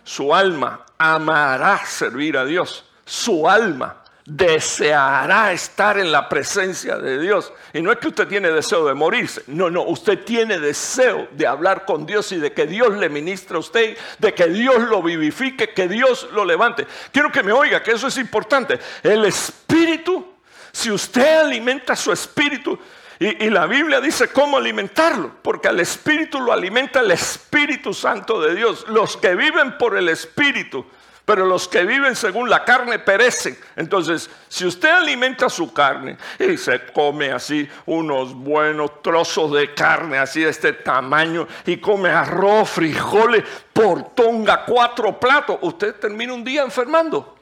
Su 0.03 0.34
alma 0.34 0.86
amará 0.97 1.86
servir 1.86 2.38
a 2.38 2.45
Dios. 2.45 2.86
Su 3.05 3.47
alma 3.47 3.97
deseará 4.26 5.51
estar 5.51 5.97
en 5.99 6.12
la 6.12 6.30
presencia 6.30 6.97
de 6.97 7.20
Dios. 7.20 7.51
Y 7.74 7.82
no 7.82 7.91
es 7.91 7.97
que 7.97 8.07
usted 8.07 8.28
tiene 8.28 8.49
deseo 8.49 8.86
de 8.88 8.93
morirse, 8.93 9.43
no, 9.47 9.70
no, 9.70 9.84
usted 9.84 10.24
tiene 10.24 10.60
deseo 10.60 11.28
de 11.32 11.47
hablar 11.47 11.86
con 11.86 12.05
Dios 12.05 12.32
y 12.32 12.38
de 12.38 12.53
que 12.53 12.66
Dios 12.66 12.95
le 12.97 13.10
ministre 13.10 13.57
a 13.57 13.60
usted, 13.60 13.97
de 14.20 14.34
que 14.34 14.47
Dios 14.47 14.80
lo 14.84 15.01
vivifique, 15.01 15.74
que 15.74 15.88
Dios 15.88 16.30
lo 16.32 16.45
levante. 16.45 16.88
Quiero 17.12 17.32
que 17.32 17.43
me 17.43 17.51
oiga, 17.51 17.84
que 17.84 17.91
eso 17.91 18.07
es 18.07 18.18
importante. 18.18 18.80
El 19.03 19.26
espíritu, 19.26 20.34
si 20.72 20.91
usted 20.91 21.39
alimenta 21.39 21.95
su 21.95 22.12
espíritu, 22.12 22.80
y, 23.20 23.49
la 23.49 23.65
Biblia 23.65 23.99
dice 23.99 24.30
cómo 24.30 24.57
alimentarlo, 24.57 25.32
porque 25.41 25.67
al 25.67 25.80
Espíritu 25.82 26.39
lo 26.39 26.53
alimenta 26.53 27.01
el 27.01 27.11
Espíritu 27.11 27.93
Santo 27.93 28.39
de 28.39 28.55
Dios. 28.55 28.86
Los 28.88 29.17
que 29.17 29.36
viven 29.36 29.78
por 29.78 29.97
el 29.97 30.07
Espíritu 30.07 30.86
pero 31.30 31.45
los 31.45 31.67
que 31.67 31.86
viven 31.86 32.15
según 32.15 32.49
la 32.49 32.65
carne 32.65 32.97
perecen. 32.97 33.55
Entonces, 33.76 34.32
si 34.47 34.65
usted 34.65 34.89
alimenta 34.89 35.47
su 35.47 35.72
carne 35.72 36.17
y 36.39 36.57
se 36.57 36.88
come 36.88 37.30
así 37.30 37.70
unos 37.86 38.34
buenos 38.34 39.03
trozos 39.03 39.51
de 39.51 39.76
carne 39.76 40.17
así 40.17 40.41
de 40.41 40.49
este 40.49 40.74
tamaño 40.74 41.47
y 41.67 41.78
come 41.78 42.09
arroz, 42.09 42.72
frijoles, 42.72 43.43
portonga, 43.72 44.65
cuatro 44.65 45.20
platos, 45.20 45.59
usted 45.61 45.93
termina 45.97 46.34
un 46.34 46.43
día 46.43 46.63
enfermando. 46.63 47.38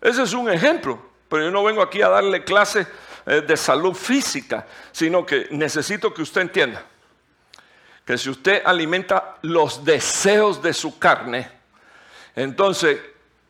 Ese 0.00 0.22
es 0.22 0.32
un 0.32 0.48
ejemplo, 0.48 1.00
pero 1.28 1.42
yo 1.46 1.50
no 1.50 1.64
vengo 1.64 1.82
aquí 1.82 2.00
a 2.00 2.10
darle 2.10 2.44
clases 2.44 2.86
eh, 2.86 2.88
de 3.26 3.56
salud 3.56 3.94
física, 3.94 4.66
sino 4.92 5.24
que 5.24 5.48
necesito 5.50 6.12
que 6.12 6.22
usted 6.22 6.42
entienda 6.42 6.84
que 8.10 8.18
si 8.18 8.28
usted 8.28 8.62
alimenta 8.64 9.36
los 9.42 9.84
deseos 9.84 10.60
de 10.60 10.74
su 10.74 10.98
carne, 10.98 11.48
entonces 12.34 12.98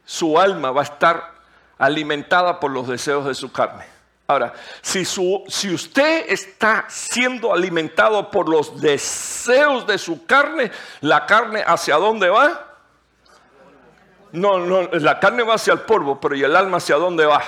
su 0.04 0.38
alma 0.38 0.70
va 0.70 0.82
a 0.82 0.84
estar 0.84 1.32
alimentada 1.78 2.60
por 2.60 2.70
los 2.70 2.86
deseos 2.86 3.24
de 3.24 3.34
su 3.34 3.50
carne. 3.50 3.86
Ahora, 4.26 4.52
si, 4.82 5.06
si, 5.06 5.74
usted 5.74 6.26
está 6.28 6.84
siendo 6.88 7.54
alimentado 7.54 8.30
por 8.30 8.50
los 8.50 8.80
deseos 8.82 9.86
de 9.86 9.96
su 9.96 10.26
carne, 10.26 10.70
¿la 11.00 11.24
carne 11.24 11.64
hacia 11.66 11.96
dónde 11.96 12.28
va? 12.28 12.66
No, 14.32 14.58
no, 14.58 14.82
la 14.82 15.18
carne 15.18 15.42
va 15.42 15.54
hacia 15.54 15.72
el 15.72 15.80
polvo, 15.80 16.20
pero 16.20 16.36
¿y 16.36 16.44
el 16.44 16.54
alma 16.54 16.76
hacia 16.76 16.96
dónde 16.96 17.24
va? 17.24 17.42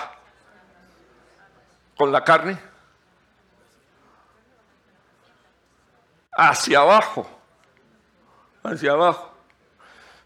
¿Con 1.96 2.12
la 2.12 2.24
carne? 2.24 2.58
Hacia 6.32 6.80
abajo. 6.80 7.28
Hacia 8.62 8.92
abajo. 8.92 9.32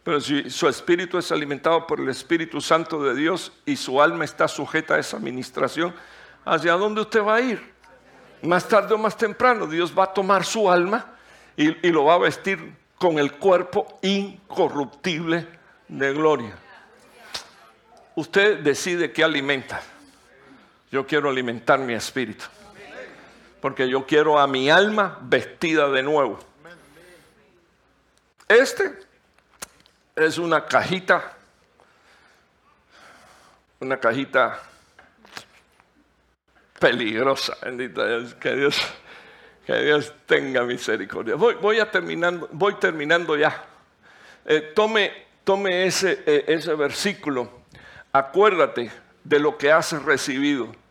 Pero 0.07 0.21
si 0.21 0.49
su 0.51 0.69
espíritu 0.69 1.19
es 1.19 1.33
alimentado 1.33 1.85
por 1.85 1.99
el 1.99 2.09
Espíritu 2.09 2.61
Santo 2.61 3.03
de 3.03 3.13
Dios 3.17 3.53
y 3.65 3.75
su 3.75 4.01
alma 4.01 4.25
está 4.25 4.47
sujeta 4.47 4.95
a 4.95 4.99
esa 5.01 5.17
administración, 5.17 5.93
¿hacia 6.45 6.75
dónde 6.75 7.01
usted 7.01 7.25
va 7.25 7.35
a 7.35 7.41
ir? 7.41 7.75
Más 8.43 8.69
tarde 8.69 8.95
o 8.95 8.99
más 8.99 9.17
temprano, 9.17 9.67
Dios 9.67 9.93
va 9.99 10.05
a 10.05 10.15
tomar 10.15 10.45
su 10.45 10.71
alma 10.71 11.17
y, 11.57 11.73
lo 11.91 12.05
va 12.05 12.15
a 12.15 12.19
vestir 12.19 12.77
con 12.99 13.19
el 13.19 13.33
cuerpo 13.33 13.99
incorruptible 14.01 15.49
de 15.89 16.13
gloria. 16.13 16.57
Usted 18.15 18.61
decide 18.61 19.11
qué 19.11 19.25
alimenta. 19.25 19.83
Yo 20.97 21.07
quiero 21.07 21.29
alimentar 21.29 21.79
mi 21.79 21.93
espíritu. 21.93 22.47
Porque 23.61 23.87
yo 23.87 24.07
quiero 24.07 24.39
a 24.41 24.47
mi 24.47 24.71
alma 24.71 25.19
vestida 25.21 25.91
de 25.91 26.03
nuevo. 26.03 26.39
Este 28.49 28.95
es 30.15 30.39
una 30.39 30.65
cajita, 30.65 31.37
una 33.79 34.01
cajita 34.01 34.59
peligrosa, 36.81 37.59
que 38.41 38.55
Dios, 38.55 38.81
que 39.67 39.75
Dios 39.83 40.15
tenga 40.25 40.63
misericordia. 40.63 41.35
Voy, 41.35 41.57
voy, 41.57 41.79
a 41.79 41.91
terminando, 41.91 42.49
voy 42.53 42.77
terminando 42.77 43.37
ya. 43.37 43.67
Eh, 44.47 44.73
tome, 44.75 45.13
tome 45.45 45.85
ese, 45.85 46.23
eh, 46.25 46.45
ese 46.49 46.75
versículo, 46.75 47.51
acuérdate 48.13 48.91
de 49.25 49.39
lo 49.39 49.59
que 49.59 49.71
has 49.71 49.93
recibido. 50.03 50.86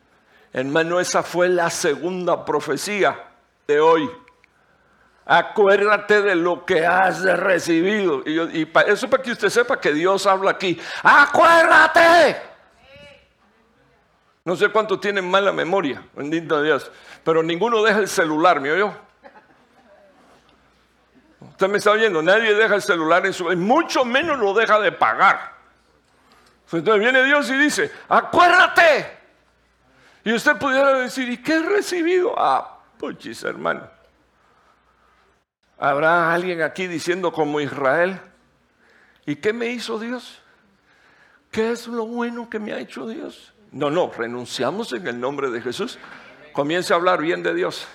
Hermano, 0.55 1.01
esa 1.01 1.21
fue 1.21 1.49
la 1.49 1.69
segunda 1.69 2.45
profecía 2.45 3.25
de 3.67 3.81
hoy. 3.81 4.09
Acuérdate 5.25 6.21
de 6.21 6.33
lo 6.33 6.63
que 6.63 6.85
has 6.85 7.23
recibido. 7.23 8.23
Y, 8.25 8.61
y 8.61 8.65
para, 8.65 8.89
eso 8.89 9.09
para 9.09 9.21
que 9.21 9.31
usted 9.31 9.49
sepa 9.49 9.81
que 9.81 9.91
Dios 9.91 10.25
habla 10.25 10.51
aquí. 10.51 10.79
Acuérdate. 11.03 12.37
No 14.45 14.55
sé 14.55 14.69
cuántos 14.69 15.01
tienen 15.01 15.29
mala 15.29 15.51
memoria, 15.51 16.01
bendito 16.13 16.63
Dios. 16.63 16.89
Pero 17.25 17.43
ninguno 17.43 17.83
deja 17.83 17.99
el 17.99 18.07
celular, 18.07 18.61
¿me 18.61 18.71
oyó? 18.71 18.93
Usted 21.41 21.67
me 21.67 21.79
está 21.79 21.91
oyendo, 21.91 22.21
nadie 22.21 22.53
deja 22.53 22.75
el 22.75 22.81
celular 22.81 23.25
en 23.25 23.33
su... 23.33 23.43
Mucho 23.57 24.05
menos 24.05 24.39
lo 24.39 24.53
deja 24.53 24.79
de 24.79 24.93
pagar. 24.93 25.51
Entonces 26.71 27.01
viene 27.01 27.25
Dios 27.25 27.49
y 27.49 27.57
dice, 27.57 27.91
acuérdate. 28.07 29.24
Y 30.25 30.33
usted 30.33 30.57
pudiera 30.57 30.97
decir, 30.97 31.29
¿y 31.29 31.37
qué 31.37 31.53
he 31.53 31.61
recibido? 31.61 32.33
Ah, 32.35 32.79
puchis, 32.97 33.43
hermano. 33.43 33.87
¿Habrá 35.77 36.33
alguien 36.33 36.63
aquí 36.63 36.87
diciendo 36.87 37.31
como 37.31 37.61
Israel? 37.61 38.19
¿Y 39.27 39.35
qué 39.35 39.53
me 39.53 39.67
hizo 39.67 39.99
Dios? 39.99 40.41
¿Qué 41.51 41.71
es 41.71 41.87
lo 41.87 42.07
bueno 42.07 42.49
que 42.49 42.57
me 42.57 42.73
ha 42.73 42.79
hecho 42.79 43.07
Dios? 43.07 43.53
No, 43.71 43.91
no, 43.91 44.11
renunciamos 44.11 44.91
en 44.93 45.05
el 45.07 45.19
nombre 45.19 45.51
de 45.51 45.61
Jesús. 45.61 45.99
Comience 46.53 46.91
a 46.91 46.95
hablar 46.95 47.21
bien 47.21 47.43
de 47.43 47.53
Dios. 47.53 47.87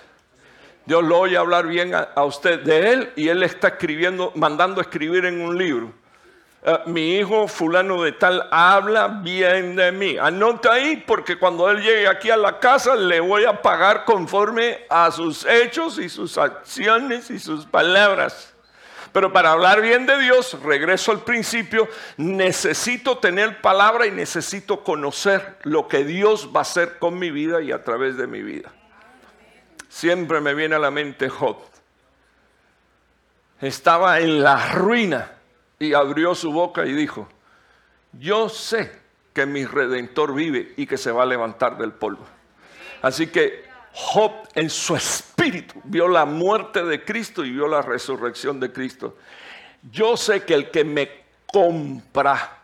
Dios 0.86 1.02
lo 1.02 1.18
oye 1.18 1.36
hablar 1.36 1.66
bien 1.66 1.96
a, 1.96 2.10
a 2.14 2.24
usted 2.24 2.62
de 2.62 2.92
Él 2.92 3.12
y 3.16 3.26
Él 3.26 3.42
está 3.42 3.68
escribiendo, 3.68 4.32
mandando 4.36 4.80
a 4.80 4.82
escribir 4.82 5.24
en 5.24 5.40
un 5.40 5.58
libro. 5.58 5.92
Eh, 6.62 6.78
mi 6.86 7.16
hijo 7.16 7.48
fulano 7.48 8.02
de 8.02 8.12
tal 8.12 8.46
habla 8.50 9.08
bien 9.08 9.76
de 9.76 9.92
mí. 9.92 10.18
Anota 10.18 10.74
ahí 10.74 11.02
porque 11.06 11.38
cuando 11.38 11.70
él 11.70 11.82
llegue 11.82 12.06
aquí 12.06 12.30
a 12.30 12.36
la 12.36 12.58
casa 12.58 12.94
le 12.94 13.18
voy 13.20 13.44
a 13.44 13.62
pagar 13.62 14.04
conforme 14.04 14.84
a 14.90 15.10
sus 15.10 15.46
hechos 15.46 15.98
y 15.98 16.10
sus 16.10 16.36
acciones 16.36 17.30
y 17.30 17.38
sus 17.38 17.64
palabras. 17.64 18.52
Pero 19.12 19.32
para 19.32 19.52
hablar 19.52 19.80
bien 19.80 20.06
de 20.06 20.18
Dios, 20.18 20.56
regreso 20.62 21.10
al 21.10 21.20
principio, 21.20 21.88
necesito 22.16 23.18
tener 23.18 23.60
palabra 23.60 24.06
y 24.06 24.12
necesito 24.12 24.84
conocer 24.84 25.56
lo 25.64 25.88
que 25.88 26.04
Dios 26.04 26.50
va 26.54 26.60
a 26.60 26.62
hacer 26.62 26.98
con 26.98 27.18
mi 27.18 27.30
vida 27.30 27.60
y 27.60 27.72
a 27.72 27.82
través 27.82 28.16
de 28.16 28.26
mi 28.26 28.42
vida. 28.42 28.70
Siempre 29.88 30.40
me 30.40 30.54
viene 30.54 30.76
a 30.76 30.78
la 30.78 30.92
mente 30.92 31.28
Job. 31.28 31.56
Estaba 33.60 34.20
en 34.20 34.42
la 34.42 34.74
ruina 34.74 35.39
y 35.80 35.94
abrió 35.94 36.34
su 36.34 36.52
boca 36.52 36.84
y 36.84 36.92
dijo, 36.92 37.26
yo 38.12 38.48
sé 38.50 38.92
que 39.32 39.46
mi 39.46 39.64
redentor 39.64 40.34
vive 40.34 40.74
y 40.76 40.86
que 40.86 40.98
se 40.98 41.10
va 41.10 41.22
a 41.22 41.26
levantar 41.26 41.78
del 41.78 41.92
polvo. 41.92 42.24
Así 43.00 43.28
que 43.28 43.64
Job 43.92 44.32
en 44.54 44.68
su 44.68 44.94
espíritu 44.94 45.80
vio 45.84 46.06
la 46.06 46.26
muerte 46.26 46.84
de 46.84 47.02
Cristo 47.02 47.44
y 47.44 47.50
vio 47.50 47.66
la 47.66 47.80
resurrección 47.80 48.60
de 48.60 48.70
Cristo. 48.70 49.16
Yo 49.90 50.18
sé 50.18 50.44
que 50.44 50.52
el 50.52 50.70
que 50.70 50.84
me 50.84 51.10
compra 51.46 52.58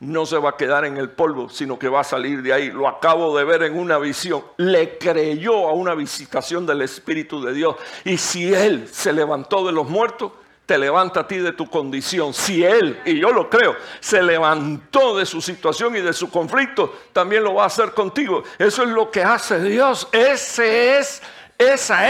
no 0.00 0.26
se 0.26 0.36
va 0.36 0.50
a 0.50 0.56
quedar 0.56 0.84
en 0.84 0.98
el 0.98 1.08
polvo, 1.08 1.48
sino 1.48 1.78
que 1.78 1.88
va 1.88 2.00
a 2.00 2.04
salir 2.04 2.42
de 2.42 2.52
ahí. 2.52 2.70
Lo 2.70 2.86
acabo 2.86 3.36
de 3.38 3.44
ver 3.44 3.62
en 3.62 3.78
una 3.78 3.98
visión. 3.98 4.44
Le 4.58 4.98
creyó 4.98 5.68
a 5.68 5.72
una 5.72 5.94
visitación 5.94 6.66
del 6.66 6.82
Espíritu 6.82 7.40
de 7.40 7.54
Dios. 7.54 7.76
Y 8.04 8.18
si 8.18 8.52
Él 8.52 8.88
se 8.88 9.12
levantó 9.12 9.64
de 9.64 9.72
los 9.72 9.88
muertos, 9.88 10.32
levanta 10.78 11.20
a 11.20 11.26
ti 11.26 11.38
de 11.38 11.52
tu 11.52 11.68
condición. 11.68 12.34
Si 12.34 12.64
Él, 12.64 13.00
y 13.04 13.20
yo 13.20 13.32
lo 13.32 13.48
creo, 13.48 13.76
se 14.00 14.22
levantó 14.22 15.16
de 15.16 15.26
su 15.26 15.40
situación 15.40 15.96
y 15.96 16.00
de 16.00 16.12
su 16.12 16.30
conflicto, 16.30 17.00
también 17.12 17.44
lo 17.44 17.54
va 17.54 17.64
a 17.64 17.66
hacer 17.66 17.92
contigo. 17.92 18.42
Eso 18.58 18.82
es 18.82 18.88
lo 18.88 19.10
que 19.10 19.22
hace 19.22 19.60
Dios. 19.60 20.08
Esa 20.12 21.12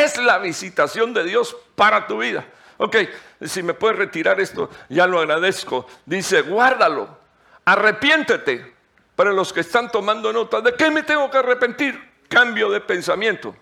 es 0.00 0.16
la 0.18 0.38
visitación 0.38 1.12
de 1.14 1.24
Dios 1.24 1.56
para 1.74 2.06
tu 2.06 2.18
vida. 2.18 2.44
Ok, 2.78 2.96
si 3.42 3.62
me 3.62 3.74
puedes 3.74 3.98
retirar 3.98 4.40
esto, 4.40 4.70
ya 4.88 5.06
lo 5.06 5.20
agradezco. 5.20 5.86
Dice, 6.06 6.42
guárdalo, 6.42 7.18
arrepiéntete. 7.64 8.72
Para 9.14 9.30
los 9.30 9.52
que 9.52 9.60
están 9.60 9.92
tomando 9.92 10.32
nota, 10.32 10.62
¿de 10.62 10.74
qué 10.74 10.90
me 10.90 11.02
tengo 11.02 11.30
que 11.30 11.36
arrepentir? 11.36 12.00
Cambio 12.28 12.70
de 12.70 12.80
pensamiento. 12.80 13.54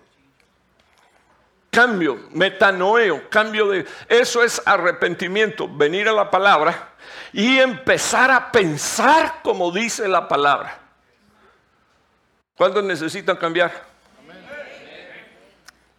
Cambio, 1.71 2.27
metanoeo, 2.31 3.29
cambio 3.29 3.69
de... 3.69 3.85
Eso 4.09 4.43
es 4.43 4.61
arrepentimiento, 4.65 5.67
venir 5.67 6.07
a 6.09 6.11
la 6.11 6.29
palabra 6.29 6.89
y 7.31 7.59
empezar 7.59 8.29
a 8.29 8.51
pensar 8.51 9.41
como 9.41 9.71
dice 9.71 10.07
la 10.07 10.27
palabra. 10.27 10.77
¿Cuántos 12.55 12.83
necesitan 12.83 13.37
cambiar? 13.37 13.89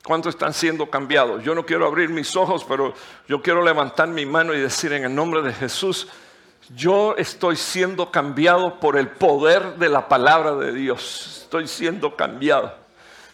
¿Cuántos 0.04 0.34
están 0.34 0.52
siendo 0.52 0.90
cambiados? 0.90 1.42
Yo 1.42 1.54
no 1.54 1.64
quiero 1.64 1.86
abrir 1.86 2.10
mis 2.10 2.36
ojos, 2.36 2.64
pero 2.64 2.92
yo 3.26 3.40
quiero 3.40 3.64
levantar 3.64 4.08
mi 4.08 4.26
mano 4.26 4.52
y 4.52 4.60
decir 4.60 4.92
en 4.92 5.04
el 5.04 5.14
nombre 5.14 5.42
de 5.42 5.52
Jesús, 5.52 6.08
Yo 6.76 7.16
estoy 7.18 7.56
siendo 7.56 8.10
cambiado 8.10 8.78
por 8.78 8.96
el 8.96 9.08
poder 9.08 9.74
de 9.76 9.88
la 9.88 10.08
palabra 10.08 10.54
de 10.54 10.72
Dios. 10.72 11.42
Estoy 11.42 11.66
siendo 11.66 12.16
cambiado, 12.16 12.74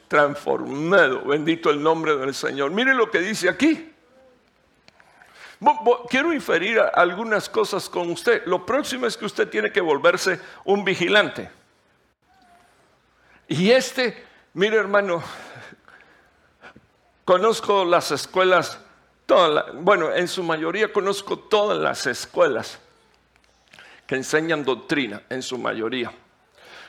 transformado. 0.09 1.23
Bendito 1.23 1.71
el 1.71 1.83
nombre 1.83 2.17
del 2.17 2.35
Señor. 2.35 2.71
Mire 2.71 2.95
lo 2.95 3.11
que 3.11 3.21
dice 3.21 3.49
aquí. 3.49 3.93
Quiero 6.09 6.33
inferir 6.33 6.81
algunas 6.95 7.49
cosas 7.49 7.89
con 7.89 8.11
usted. 8.11 8.45
Lo 8.47 8.65
próximo 8.65 9.07
es 9.07 9.17
que 9.17 9.27
usted 9.27 9.49
tiene 9.49 9.73
que 9.73 9.81
volverse 9.81 10.41
un 10.65 10.85
vigilante. 10.85 11.51
Y 13.49 13.71
este, 13.71 14.25
mire 14.53 14.77
hermano, 14.77 15.23
conozco 17.25 17.85
las 17.85 18.11
escuelas, 18.13 18.79
bueno, 19.75 20.15
en 20.15 20.29
su 20.29 20.43
mayoría 20.43 20.93
conozco 20.93 21.39
todas 21.39 21.79
las 21.79 22.07
escuelas 22.07 22.79
que 24.07 24.17
enseñan 24.17 24.65
doctrina, 24.65 25.23
en 25.29 25.43
su 25.43 25.59
mayoría. 25.59 26.13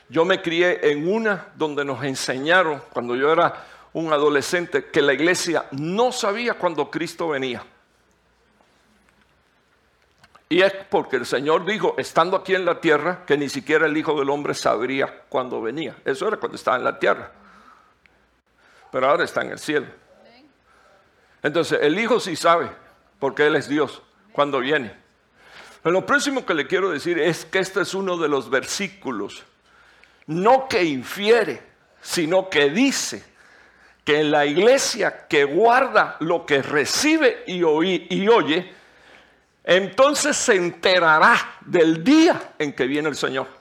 Yo 0.09 0.25
me 0.25 0.41
crié 0.41 0.91
en 0.91 1.07
una 1.07 1.47
donde 1.55 1.85
nos 1.85 2.03
enseñaron, 2.03 2.81
cuando 2.91 3.15
yo 3.15 3.31
era 3.31 3.65
un 3.93 4.11
adolescente, 4.11 4.85
que 4.85 5.01
la 5.01 5.13
iglesia 5.13 5.65
no 5.71 6.11
sabía 6.11 6.55
cuándo 6.55 6.89
Cristo 6.89 7.29
venía. 7.29 7.63
Y 10.51 10.63
es 10.63 10.73
porque 10.89 11.17
el 11.17 11.27
Señor 11.27 11.63
dijo, 11.63 11.93
estando 11.99 12.35
aquí 12.35 12.55
en 12.55 12.65
la 12.65 12.81
tierra, 12.81 13.23
que 13.27 13.37
ni 13.37 13.49
siquiera 13.49 13.85
el 13.85 13.95
Hijo 13.95 14.17
del 14.17 14.31
Hombre 14.31 14.55
sabría 14.55 15.21
cuándo 15.29 15.61
venía. 15.61 15.95
Eso 16.03 16.27
era 16.27 16.37
cuando 16.37 16.55
estaba 16.55 16.77
en 16.77 16.83
la 16.83 16.97
tierra. 16.97 17.31
Pero 18.91 19.07
ahora 19.07 19.25
está 19.25 19.43
en 19.43 19.51
el 19.51 19.59
cielo. 19.59 19.85
Entonces, 21.43 21.79
el 21.83 21.99
Hijo 21.99 22.19
sí 22.19 22.35
sabe, 22.35 22.71
porque 23.19 23.45
Él 23.45 23.55
es 23.55 23.69
Dios, 23.69 24.01
cuando 24.31 24.59
viene. 24.59 24.91
Pero 25.83 25.93
lo 25.93 26.05
próximo 26.05 26.43
que 26.43 26.55
le 26.55 26.65
quiero 26.65 26.89
decir 26.89 27.19
es 27.19 27.45
que 27.45 27.59
este 27.59 27.81
es 27.81 27.93
uno 27.93 28.17
de 28.17 28.27
los 28.27 28.49
versículos, 28.49 29.43
no 30.29 30.67
que 30.67 30.83
infiere, 30.83 31.59
sino 32.01 32.49
que 32.49 32.69
dice 32.69 33.23
que 34.05 34.23
la 34.23 34.45
iglesia 34.45 35.27
que 35.27 35.43
guarda 35.43 36.17
lo 36.19 36.45
que 36.45 36.61
recibe 36.61 37.43
y, 37.47 37.57
y 37.57 38.27
oye, 38.27 38.71
entonces 39.63 40.37
se 40.37 40.55
enterará 40.55 41.57
del 41.61 42.03
día 42.03 42.53
en 42.59 42.73
que 42.73 42.85
viene 42.85 43.09
el 43.09 43.15
Señor. 43.15 43.58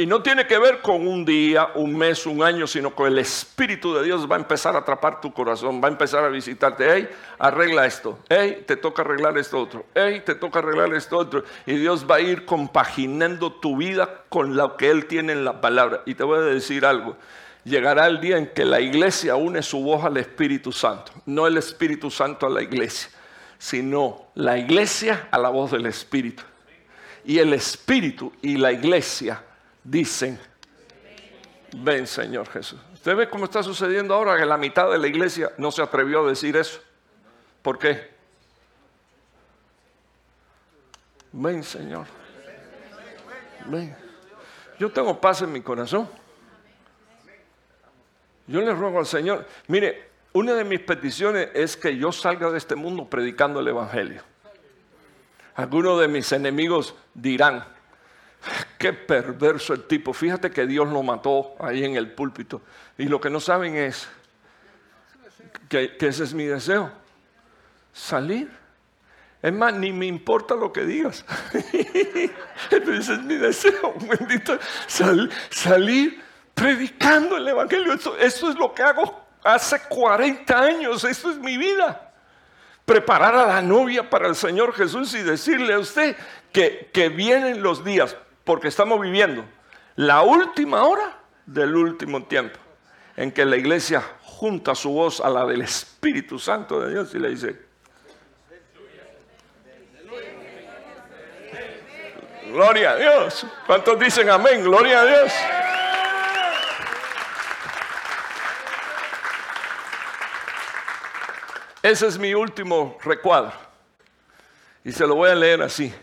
Y 0.00 0.06
no 0.06 0.22
tiene 0.22 0.46
que 0.46 0.58
ver 0.58 0.80
con 0.80 1.06
un 1.06 1.26
día, 1.26 1.72
un 1.74 1.94
mes, 1.94 2.24
un 2.24 2.42
año, 2.42 2.66
sino 2.66 2.94
con 2.94 3.06
el 3.06 3.18
Espíritu 3.18 3.92
de 3.92 4.02
Dios 4.02 4.26
va 4.26 4.36
a 4.36 4.38
empezar 4.38 4.74
a 4.74 4.78
atrapar 4.78 5.20
tu 5.20 5.30
corazón, 5.30 5.78
va 5.78 5.88
a 5.88 5.90
empezar 5.90 6.24
a 6.24 6.30
visitarte. 6.30 6.90
Hey, 6.90 7.08
arregla 7.38 7.84
esto. 7.84 8.18
Hey, 8.30 8.64
te 8.66 8.76
toca 8.76 9.02
arreglar 9.02 9.36
esto 9.36 9.60
otro. 9.60 9.84
Hey, 9.94 10.22
te 10.24 10.34
toca 10.34 10.60
arreglar 10.60 10.94
esto 10.94 11.18
otro. 11.18 11.44
Y 11.66 11.74
Dios 11.74 12.06
va 12.10 12.14
a 12.14 12.20
ir 12.22 12.46
compaginando 12.46 13.52
tu 13.52 13.76
vida 13.76 14.24
con 14.30 14.56
lo 14.56 14.78
que 14.78 14.88
Él 14.88 15.04
tiene 15.04 15.34
en 15.34 15.44
la 15.44 15.60
palabra. 15.60 16.00
Y 16.06 16.14
te 16.14 16.24
voy 16.24 16.38
a 16.38 16.44
decir 16.44 16.86
algo. 16.86 17.18
Llegará 17.64 18.06
el 18.06 18.22
día 18.22 18.38
en 18.38 18.46
que 18.46 18.64
la 18.64 18.80
iglesia 18.80 19.36
une 19.36 19.62
su 19.62 19.82
voz 19.82 20.02
al 20.02 20.16
Espíritu 20.16 20.72
Santo, 20.72 21.12
no 21.26 21.46
el 21.46 21.58
Espíritu 21.58 22.10
Santo 22.10 22.46
a 22.46 22.48
la 22.50 22.62
iglesia 22.62 23.10
sino 23.58 24.30
la 24.36 24.56
iglesia 24.56 25.28
a 25.30 25.36
la 25.36 25.50
voz 25.50 25.72
del 25.72 25.84
Espíritu. 25.84 26.42
Y 27.26 27.36
el 27.36 27.52
Espíritu 27.52 28.32
y 28.40 28.56
la 28.56 28.72
iglesia 28.72 29.44
dicen, 29.84 30.38
ven 31.76 32.06
Señor 32.06 32.48
Jesús. 32.48 32.80
¿Usted 32.92 33.16
ve 33.16 33.28
cómo 33.28 33.44
está 33.44 33.62
sucediendo 33.62 34.14
ahora 34.14 34.36
que 34.36 34.44
la 34.44 34.56
mitad 34.56 34.90
de 34.90 34.98
la 34.98 35.06
iglesia 35.06 35.50
no 35.58 35.70
se 35.70 35.82
atrevió 35.82 36.24
a 36.24 36.28
decir 36.28 36.56
eso? 36.56 36.80
¿Por 37.62 37.78
qué? 37.78 38.10
Ven 41.32 41.62
Señor. 41.62 42.06
Ven. 43.66 43.96
Yo 44.78 44.90
tengo 44.90 45.20
paz 45.20 45.42
en 45.42 45.52
mi 45.52 45.60
corazón. 45.60 46.08
Yo 48.46 48.60
le 48.60 48.74
ruego 48.74 48.98
al 48.98 49.06
Señor, 49.06 49.46
mire, 49.68 50.10
una 50.32 50.54
de 50.54 50.64
mis 50.64 50.80
peticiones 50.80 51.50
es 51.54 51.76
que 51.76 51.96
yo 51.96 52.12
salga 52.12 52.50
de 52.50 52.58
este 52.58 52.74
mundo 52.74 53.08
predicando 53.08 53.60
el 53.60 53.68
Evangelio. 53.68 54.22
Algunos 55.54 56.00
de 56.00 56.08
mis 56.08 56.32
enemigos 56.32 56.94
dirán, 57.14 57.64
qué 58.78 58.92
perverso 58.92 59.74
el 59.74 59.84
tipo, 59.84 60.12
fíjate 60.12 60.50
que 60.50 60.66
Dios 60.66 60.88
lo 60.88 61.02
mató 61.02 61.54
ahí 61.58 61.84
en 61.84 61.96
el 61.96 62.12
púlpito. 62.12 62.62
Y 62.98 63.04
lo 63.04 63.20
que 63.20 63.30
no 63.30 63.40
saben 63.40 63.76
es 63.76 64.08
que, 65.68 65.96
ese 66.00 66.24
es 66.24 66.34
mi 66.34 66.44
deseo, 66.44 66.90
salir. 67.92 68.50
Es 69.42 69.52
más, 69.52 69.72
ni 69.72 69.90
me 69.92 70.06
importa 70.06 70.54
lo 70.54 70.72
que 70.72 70.84
digas. 70.84 71.24
ese 71.52 73.12
es 73.12 73.22
mi 73.22 73.36
deseo, 73.36 73.94
bendito. 74.08 74.58
salir 75.50 76.22
predicando 76.54 77.36
el 77.38 77.48
Evangelio. 77.48 77.92
Eso, 77.94 78.16
eso 78.18 78.50
es 78.50 78.56
lo 78.56 78.74
que 78.74 78.82
hago 78.82 79.30
hace 79.42 79.80
40 79.88 80.58
años, 80.58 81.04
esto 81.04 81.30
es 81.30 81.38
mi 81.38 81.56
vida. 81.56 82.12
Preparar 82.84 83.34
a 83.34 83.46
la 83.46 83.62
novia 83.62 84.08
para 84.08 84.28
el 84.28 84.34
Señor 84.34 84.74
Jesús 84.74 85.14
y 85.14 85.22
decirle 85.22 85.74
a 85.74 85.78
usted 85.78 86.16
que, 86.52 86.90
que 86.92 87.08
vienen 87.08 87.62
los 87.62 87.84
días, 87.84 88.16
porque 88.50 88.66
estamos 88.66 89.00
viviendo 89.00 89.44
la 89.94 90.22
última 90.22 90.82
hora 90.82 91.18
del 91.46 91.72
último 91.72 92.24
tiempo, 92.24 92.58
en 93.16 93.30
que 93.30 93.44
la 93.44 93.56
iglesia 93.56 94.02
junta 94.22 94.74
su 94.74 94.90
voz 94.90 95.20
a 95.20 95.30
la 95.30 95.46
del 95.46 95.62
Espíritu 95.62 96.36
Santo 96.36 96.80
de 96.80 96.90
Dios 96.90 97.14
y 97.14 97.20
le 97.20 97.28
dice, 97.28 97.60
Gloria 102.48 102.90
a 102.90 102.96
Dios. 102.96 103.46
¿Cuántos 103.68 103.96
dicen 104.00 104.28
amén? 104.28 104.64
Gloria 104.64 105.02
a 105.02 105.04
Dios. 105.04 105.32
Ese 111.84 112.08
es 112.08 112.18
mi 112.18 112.34
último 112.34 112.98
recuadro. 113.04 113.52
Y 114.82 114.90
se 114.90 115.06
lo 115.06 115.14
voy 115.14 115.30
a 115.30 115.36
leer 115.36 115.62
así. 115.62 115.94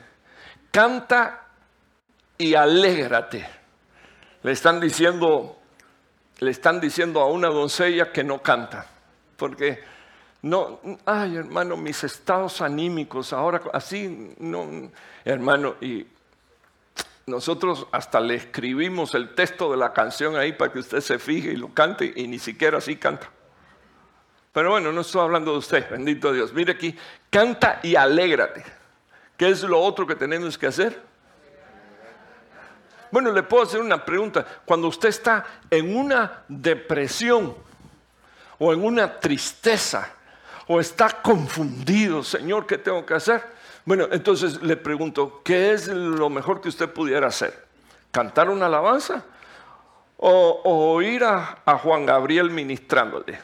Canta 0.71 1.46
y 2.37 2.55
alégrate. 2.55 3.47
Le 4.43 4.51
están 4.51 4.79
diciendo, 4.79 5.57
le 6.39 6.51
están 6.51 6.79
diciendo 6.79 7.21
a 7.21 7.27
una 7.27 7.49
doncella 7.49 8.11
que 8.11 8.23
no 8.23 8.41
canta. 8.41 8.85
Porque 9.35 9.79
no, 10.41 10.79
ay 11.05 11.35
hermano, 11.35 11.77
mis 11.77 12.03
estados 12.03 12.61
anímicos, 12.61 13.33
ahora 13.33 13.61
así, 13.73 14.35
no, 14.39 14.91
hermano, 15.25 15.75
y 15.81 16.05
nosotros 17.25 17.87
hasta 17.91 18.19
le 18.19 18.35
escribimos 18.35 19.13
el 19.13 19.35
texto 19.35 19.69
de 19.71 19.77
la 19.77 19.91
canción 19.91 20.35
ahí 20.35 20.53
para 20.53 20.71
que 20.71 20.79
usted 20.79 21.01
se 21.01 21.19
fije 21.19 21.51
y 21.51 21.57
lo 21.57 21.73
cante 21.73 22.13
y 22.15 22.27
ni 22.27 22.39
siquiera 22.39 22.77
así 22.77 22.95
canta. 22.95 23.29
Pero 24.53 24.71
bueno, 24.71 24.91
no 24.91 25.01
estoy 25.01 25.21
hablando 25.21 25.51
de 25.51 25.57
usted, 25.57 25.89
bendito 25.89 26.31
Dios. 26.31 26.53
Mire 26.53 26.73
aquí, 26.73 26.95
canta 27.29 27.79
y 27.83 27.95
alégrate. 27.95 28.63
¿Qué 29.35 29.49
es 29.49 29.61
lo 29.63 29.79
otro 29.79 30.07
que 30.07 30.15
tenemos 30.15 30.57
que 30.57 30.67
hacer? 30.67 31.06
Bueno, 33.11 33.31
le 33.31 33.43
puedo 33.43 33.63
hacer 33.63 33.81
una 33.81 34.03
pregunta. 34.03 34.45
Cuando 34.65 34.87
usted 34.87 35.09
está 35.09 35.45
en 35.69 35.95
una 35.95 36.43
depresión 36.47 37.55
o 38.59 38.73
en 38.73 38.83
una 38.83 39.19
tristeza 39.19 40.09
o 40.67 40.79
está 40.79 41.21
confundido, 41.21 42.23
Señor, 42.23 42.65
¿qué 42.65 42.77
tengo 42.77 43.05
que 43.05 43.13
hacer? 43.13 43.43
Bueno, 43.85 44.07
entonces 44.11 44.61
le 44.61 44.75
pregunto, 44.75 45.41
¿qué 45.43 45.71
es 45.71 45.87
lo 45.87 46.29
mejor 46.29 46.59
que 46.59 46.67
usted 46.69 46.91
pudiera 46.91 47.27
hacer? 47.27 47.65
¿Cantar 48.11 48.49
una 48.49 48.65
alabanza? 48.65 49.23
¿O, 50.17 50.61
oír 50.95 51.23
a, 51.23 51.77
Juan 51.77 52.05
Gabriel 52.05 52.49
ministrándole? 52.49 53.39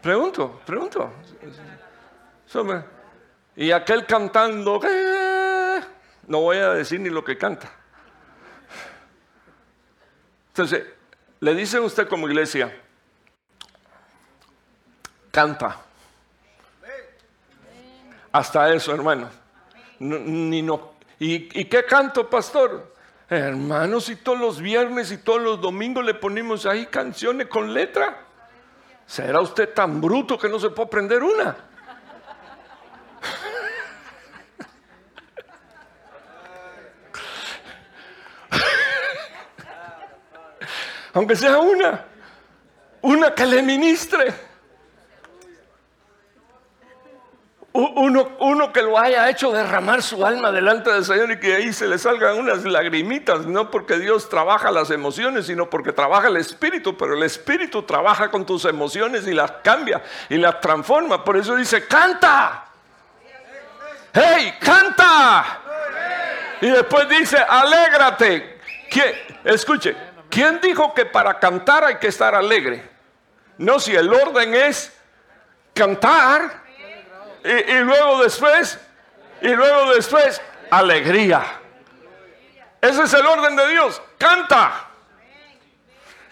Pregunto, 0.00 0.60
pregunto. 0.64 1.12
Y 3.56 3.70
aquel 3.70 4.06
cantando, 4.06 4.80
no 6.26 6.40
voy 6.40 6.58
a 6.58 6.70
decir 6.70 7.00
ni 7.00 7.10
lo 7.10 7.24
que 7.24 7.36
canta. 7.36 7.70
Entonces, 10.48 10.84
le 11.40 11.54
dice 11.54 11.80
usted 11.80 12.08
como 12.08 12.28
iglesia, 12.28 12.74
canta. 15.30 15.78
Hasta 18.30 18.72
eso, 18.72 18.94
hermano. 18.94 19.30
ni 19.98 20.62
no. 20.62 20.92
¿Y, 21.18 21.60
¿Y 21.60 21.64
qué 21.66 21.84
canto, 21.84 22.28
pastor? 22.28 22.92
Hermanos, 23.28 24.08
y 24.10 24.16
todos 24.16 24.38
los 24.38 24.60
viernes 24.60 25.10
y 25.10 25.18
todos 25.18 25.40
los 25.40 25.60
domingos 25.60 26.04
le 26.04 26.14
ponemos 26.14 26.66
ahí 26.66 26.86
canciones 26.86 27.46
con 27.46 27.72
letra. 27.72 28.26
¿Será 29.06 29.40
usted 29.40 29.72
tan 29.72 30.00
bruto 30.00 30.38
que 30.38 30.48
no 30.48 30.58
se 30.58 30.70
puede 30.70 30.86
aprender 30.86 31.22
una? 31.22 31.56
Aunque 41.14 41.36
sea 41.36 41.58
una, 41.58 42.04
una 43.02 43.34
que 43.34 43.46
le 43.46 43.62
ministre. 43.62 44.32
Uno, 47.74 48.32
uno 48.40 48.70
que 48.70 48.82
lo 48.82 48.98
haya 48.98 49.30
hecho 49.30 49.50
derramar 49.50 50.02
su 50.02 50.26
alma 50.26 50.52
delante 50.52 50.92
del 50.92 51.06
Señor 51.06 51.30
y 51.30 51.40
que 51.40 51.54
ahí 51.54 51.72
se 51.72 51.88
le 51.88 51.96
salgan 51.96 52.38
unas 52.38 52.64
lagrimitas, 52.64 53.46
no 53.46 53.70
porque 53.70 53.98
Dios 53.98 54.28
trabaja 54.28 54.70
las 54.70 54.90
emociones, 54.90 55.46
sino 55.46 55.70
porque 55.70 55.90
trabaja 55.90 56.28
el 56.28 56.36
Espíritu, 56.36 56.98
pero 56.98 57.14
el 57.14 57.22
Espíritu 57.22 57.82
trabaja 57.84 58.30
con 58.30 58.44
tus 58.44 58.66
emociones 58.66 59.26
y 59.26 59.32
las 59.32 59.52
cambia 59.62 60.02
y 60.28 60.36
las 60.36 60.60
transforma. 60.60 61.24
Por 61.24 61.38
eso 61.38 61.56
dice, 61.56 61.86
canta. 61.86 62.66
¡Hey, 64.12 64.52
canta! 64.60 65.60
Y 66.60 66.68
después 66.68 67.08
dice, 67.08 67.38
alégrate. 67.38 68.60
Escuche, 69.44 69.96
¿quién 70.32 70.60
dijo 70.62 70.94
que 70.94 71.04
para 71.04 71.38
cantar 71.38 71.84
hay 71.84 71.96
que 71.96 72.08
estar 72.08 72.34
alegre? 72.34 72.82
No, 73.58 73.78
si 73.78 73.94
el 73.94 74.12
orden 74.12 74.54
es 74.54 74.90
cantar 75.74 76.62
y, 77.44 77.74
luego 77.80 78.22
después, 78.22 78.80
y 79.42 79.48
luego 79.48 79.92
después, 79.94 80.40
alegría. 80.70 81.44
Ese 82.80 83.02
es 83.02 83.12
el 83.12 83.26
orden 83.26 83.54
de 83.54 83.68
Dios. 83.68 84.00
Canta. 84.16 84.88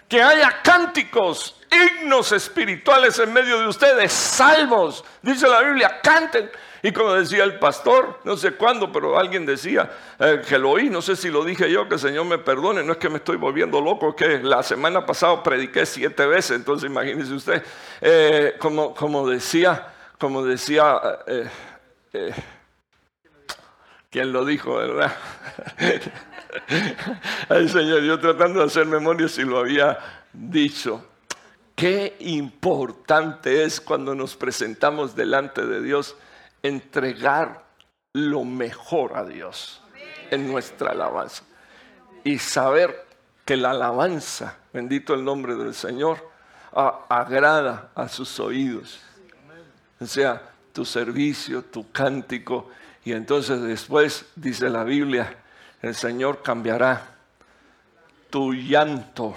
Que 0.09 0.21
haya 0.21 0.61
cánticos, 0.61 1.61
himnos 1.69 2.31
espirituales 2.31 3.19
en 3.19 3.31
medio 3.31 3.59
de 3.59 3.67
ustedes, 3.67 4.11
salmos. 4.11 5.05
Dice 5.21 5.47
la 5.47 5.61
Biblia, 5.61 6.01
canten. 6.01 6.51
Y 6.83 6.91
como 6.91 7.13
decía 7.13 7.43
el 7.43 7.59
pastor, 7.59 8.19
no 8.23 8.35
sé 8.35 8.53
cuándo, 8.53 8.91
pero 8.91 9.17
alguien 9.19 9.45
decía 9.45 9.91
eh, 10.19 10.41
que 10.47 10.57
lo 10.57 10.71
oí, 10.71 10.89
no 10.89 11.01
sé 11.01 11.15
si 11.15 11.29
lo 11.29 11.43
dije 11.43 11.71
yo, 11.71 11.87
que 11.87 11.95
el 11.95 11.99
Señor 11.99 12.25
me 12.25 12.39
perdone, 12.39 12.83
no 12.83 12.93
es 12.93 12.97
que 12.97 13.09
me 13.09 13.17
estoy 13.17 13.37
volviendo 13.37 13.79
loco, 13.81 14.15
que 14.15 14.39
la 14.39 14.63
semana 14.63 15.05
pasada 15.05 15.43
prediqué 15.43 15.85
siete 15.85 16.25
veces, 16.25 16.51
entonces 16.57 16.89
imagínese 16.89 17.33
usted, 17.33 17.63
eh, 18.01 18.55
como, 18.57 18.95
como 18.95 19.29
decía, 19.29 19.93
como 20.17 20.43
decía, 20.43 20.99
eh, 21.27 22.33
¿quién 24.09 24.33
lo 24.33 24.43
dijo, 24.43 24.75
verdad? 24.75 25.15
Ay 27.49 27.69
Señor, 27.69 28.01
yo 28.01 28.19
tratando 28.19 28.59
de 28.59 28.65
hacer 28.65 28.85
memoria 28.85 29.27
si 29.27 29.43
lo 29.43 29.59
había 29.59 29.97
dicho. 30.33 31.05
Qué 31.75 32.15
importante 32.19 33.63
es 33.63 33.79
cuando 33.81 34.13
nos 34.13 34.35
presentamos 34.35 35.15
delante 35.15 35.65
de 35.65 35.81
Dios 35.81 36.15
entregar 36.63 37.63
lo 38.13 38.43
mejor 38.43 39.17
a 39.17 39.25
Dios 39.25 39.81
en 40.29 40.51
nuestra 40.51 40.91
alabanza. 40.91 41.43
Y 42.23 42.37
saber 42.39 43.05
que 43.45 43.57
la 43.57 43.71
alabanza, 43.71 44.57
bendito 44.73 45.13
el 45.13 45.23
nombre 45.23 45.55
del 45.55 45.73
Señor, 45.73 46.29
agrada 46.73 47.89
a 47.95 48.07
sus 48.07 48.39
oídos. 48.39 48.99
O 49.99 50.05
sea, 50.05 50.41
tu 50.73 50.85
servicio, 50.85 51.63
tu 51.63 51.91
cántico. 51.91 52.69
Y 53.03 53.13
entonces 53.13 53.61
después, 53.61 54.25
dice 54.35 54.69
la 54.69 54.83
Biblia, 54.83 55.35
el 55.81 55.95
Señor 55.95 56.41
cambiará 56.41 57.15
tu 58.29 58.53
llanto 58.53 59.35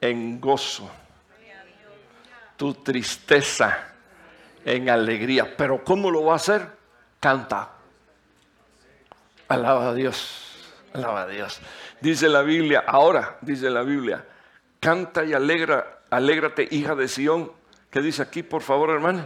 en 0.00 0.40
gozo, 0.40 0.88
tu 2.56 2.74
tristeza 2.74 3.91
en 4.64 4.90
alegría. 4.90 5.56
Pero 5.56 5.82
¿cómo 5.84 6.10
lo 6.10 6.24
va 6.24 6.34
a 6.34 6.36
hacer? 6.36 6.66
Canta. 7.20 7.70
Alaba 9.48 9.90
a 9.90 9.94
Dios. 9.94 10.72
Alaba 10.94 11.22
a 11.22 11.26
Dios. 11.26 11.60
Dice 12.00 12.28
la 12.28 12.42
Biblia, 12.42 12.84
ahora 12.86 13.38
dice 13.40 13.70
la 13.70 13.82
Biblia, 13.82 14.24
canta 14.80 15.24
y 15.24 15.32
alegra, 15.32 16.00
alégrate, 16.10 16.66
hija 16.70 16.94
de 16.94 17.08
Sión. 17.08 17.52
¿Qué 17.90 18.00
dice 18.00 18.22
aquí, 18.22 18.42
por 18.42 18.62
favor, 18.62 18.90
hermano? 18.90 19.24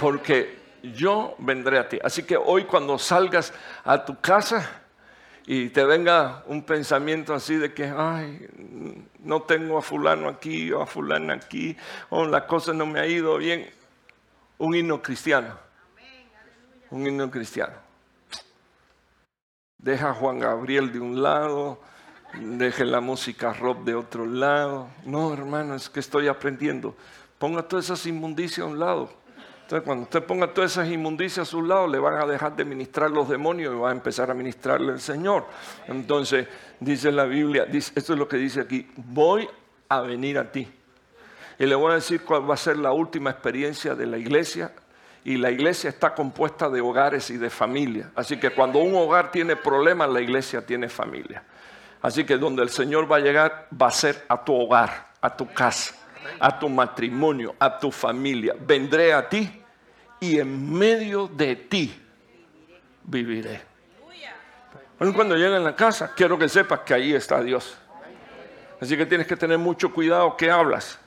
Porque 0.00 0.58
yo 0.82 1.34
vendré 1.38 1.78
a 1.78 1.88
ti. 1.88 1.98
Así 2.02 2.22
que 2.22 2.36
hoy 2.36 2.64
cuando 2.64 2.98
salgas 2.98 3.52
a 3.84 4.04
tu 4.04 4.20
casa 4.20 4.80
y 5.46 5.68
te 5.70 5.84
venga 5.84 6.42
un 6.46 6.62
pensamiento 6.62 7.34
así 7.34 7.56
de 7.56 7.74
que, 7.74 7.92
ay, 7.94 8.48
no 9.18 9.42
tengo 9.42 9.78
a 9.78 9.82
fulano 9.82 10.28
aquí 10.28 10.72
o 10.72 10.82
a 10.82 10.86
fulana 10.86 11.34
aquí, 11.34 11.76
o 12.08 12.24
la 12.24 12.46
cosa 12.46 12.72
no 12.72 12.86
me 12.86 13.00
ha 13.00 13.06
ido 13.06 13.36
bien, 13.36 13.68
un 14.60 14.74
himno 14.74 15.02
cristiano. 15.02 15.58
Un 16.90 17.06
himno 17.06 17.30
cristiano. 17.30 17.74
Deja 19.78 20.10
a 20.10 20.14
Juan 20.14 20.38
Gabriel 20.38 20.92
de 20.92 21.00
un 21.00 21.22
lado, 21.22 21.80
deje 22.34 22.84
la 22.84 23.00
música 23.00 23.52
rock 23.52 23.84
de 23.84 23.94
otro 23.94 24.26
lado. 24.26 24.88
No, 25.04 25.32
hermano, 25.32 25.74
es 25.74 25.88
que 25.88 26.00
estoy 26.00 26.28
aprendiendo. 26.28 26.94
Ponga 27.38 27.62
todas 27.62 27.86
esas 27.86 28.04
inmundicias 28.06 28.66
a 28.66 28.70
un 28.70 28.78
lado. 28.78 29.10
Entonces, 29.62 29.86
cuando 29.86 30.02
usted 30.02 30.24
ponga 30.24 30.52
todas 30.52 30.72
esas 30.72 30.88
inmundicias 30.90 31.48
a 31.48 31.50
su 31.50 31.62
lado, 31.62 31.86
le 31.86 31.98
van 31.98 32.16
a 32.16 32.26
dejar 32.26 32.54
de 32.54 32.64
ministrar 32.64 33.10
los 33.10 33.28
demonios 33.28 33.72
y 33.72 33.78
va 33.78 33.90
a 33.90 33.92
empezar 33.92 34.30
a 34.30 34.34
ministrarle 34.34 34.92
el 34.92 35.00
Señor. 35.00 35.46
Entonces, 35.86 36.48
dice 36.80 37.10
la 37.12 37.24
Biblia, 37.24 37.66
esto 37.72 38.12
es 38.12 38.18
lo 38.18 38.28
que 38.28 38.36
dice 38.36 38.60
aquí, 38.60 38.90
voy 38.96 39.48
a 39.88 40.00
venir 40.00 40.38
a 40.38 40.52
ti. 40.52 40.68
Y 41.60 41.66
le 41.66 41.74
voy 41.74 41.92
a 41.92 41.96
decir 41.96 42.22
cuál 42.22 42.48
va 42.48 42.54
a 42.54 42.56
ser 42.56 42.78
la 42.78 42.90
última 42.90 43.28
experiencia 43.28 43.94
de 43.94 44.06
la 44.06 44.16
iglesia. 44.16 44.72
Y 45.24 45.36
la 45.36 45.50
iglesia 45.50 45.90
está 45.90 46.14
compuesta 46.14 46.70
de 46.70 46.80
hogares 46.80 47.28
y 47.28 47.36
de 47.36 47.50
familia. 47.50 48.10
Así 48.14 48.38
que 48.38 48.48
cuando 48.48 48.78
un 48.78 48.94
hogar 48.94 49.30
tiene 49.30 49.56
problemas, 49.56 50.08
la 50.08 50.22
iglesia 50.22 50.64
tiene 50.64 50.88
familia. 50.88 51.42
Así 52.00 52.24
que 52.24 52.38
donde 52.38 52.62
el 52.62 52.70
Señor 52.70 53.12
va 53.12 53.16
a 53.16 53.20
llegar, 53.20 53.68
va 53.78 53.88
a 53.88 53.90
ser 53.90 54.24
a 54.26 54.42
tu 54.42 54.54
hogar, 54.58 55.08
a 55.20 55.36
tu 55.36 55.52
casa, 55.52 55.94
a 56.38 56.58
tu 56.58 56.70
matrimonio, 56.70 57.54
a 57.58 57.78
tu 57.78 57.90
familia. 57.90 58.54
Vendré 58.58 59.12
a 59.12 59.28
ti 59.28 59.62
y 60.18 60.38
en 60.38 60.72
medio 60.72 61.28
de 61.28 61.56
ti 61.56 61.94
viviré. 63.04 63.60
Cuando 65.14 65.36
llegue 65.36 65.56
a 65.56 65.58
la 65.58 65.76
casa, 65.76 66.14
quiero 66.16 66.38
que 66.38 66.48
sepas 66.48 66.80
que 66.80 66.94
ahí 66.94 67.12
está 67.12 67.42
Dios. 67.42 67.76
Así 68.80 68.96
que 68.96 69.04
tienes 69.04 69.26
que 69.26 69.36
tener 69.36 69.58
mucho 69.58 69.92
cuidado 69.92 70.38
que 70.38 70.50
hablas. 70.50 70.99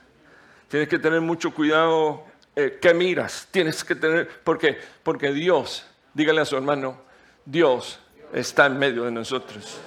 Tienes 0.74 0.88
que 0.88 0.98
tener 0.98 1.20
mucho 1.20 1.54
cuidado 1.54 2.24
eh, 2.56 2.80
qué 2.82 2.92
miras. 2.92 3.46
Tienes 3.52 3.84
que 3.84 3.94
tener, 3.94 4.28
porque, 4.42 4.76
porque 5.04 5.32
Dios, 5.32 5.86
dígale 6.14 6.40
a 6.40 6.44
su 6.44 6.56
hermano, 6.56 7.00
Dios 7.44 8.00
está 8.32 8.66
en 8.66 8.76
medio 8.76 9.04
de 9.04 9.12
nosotros. 9.12 9.78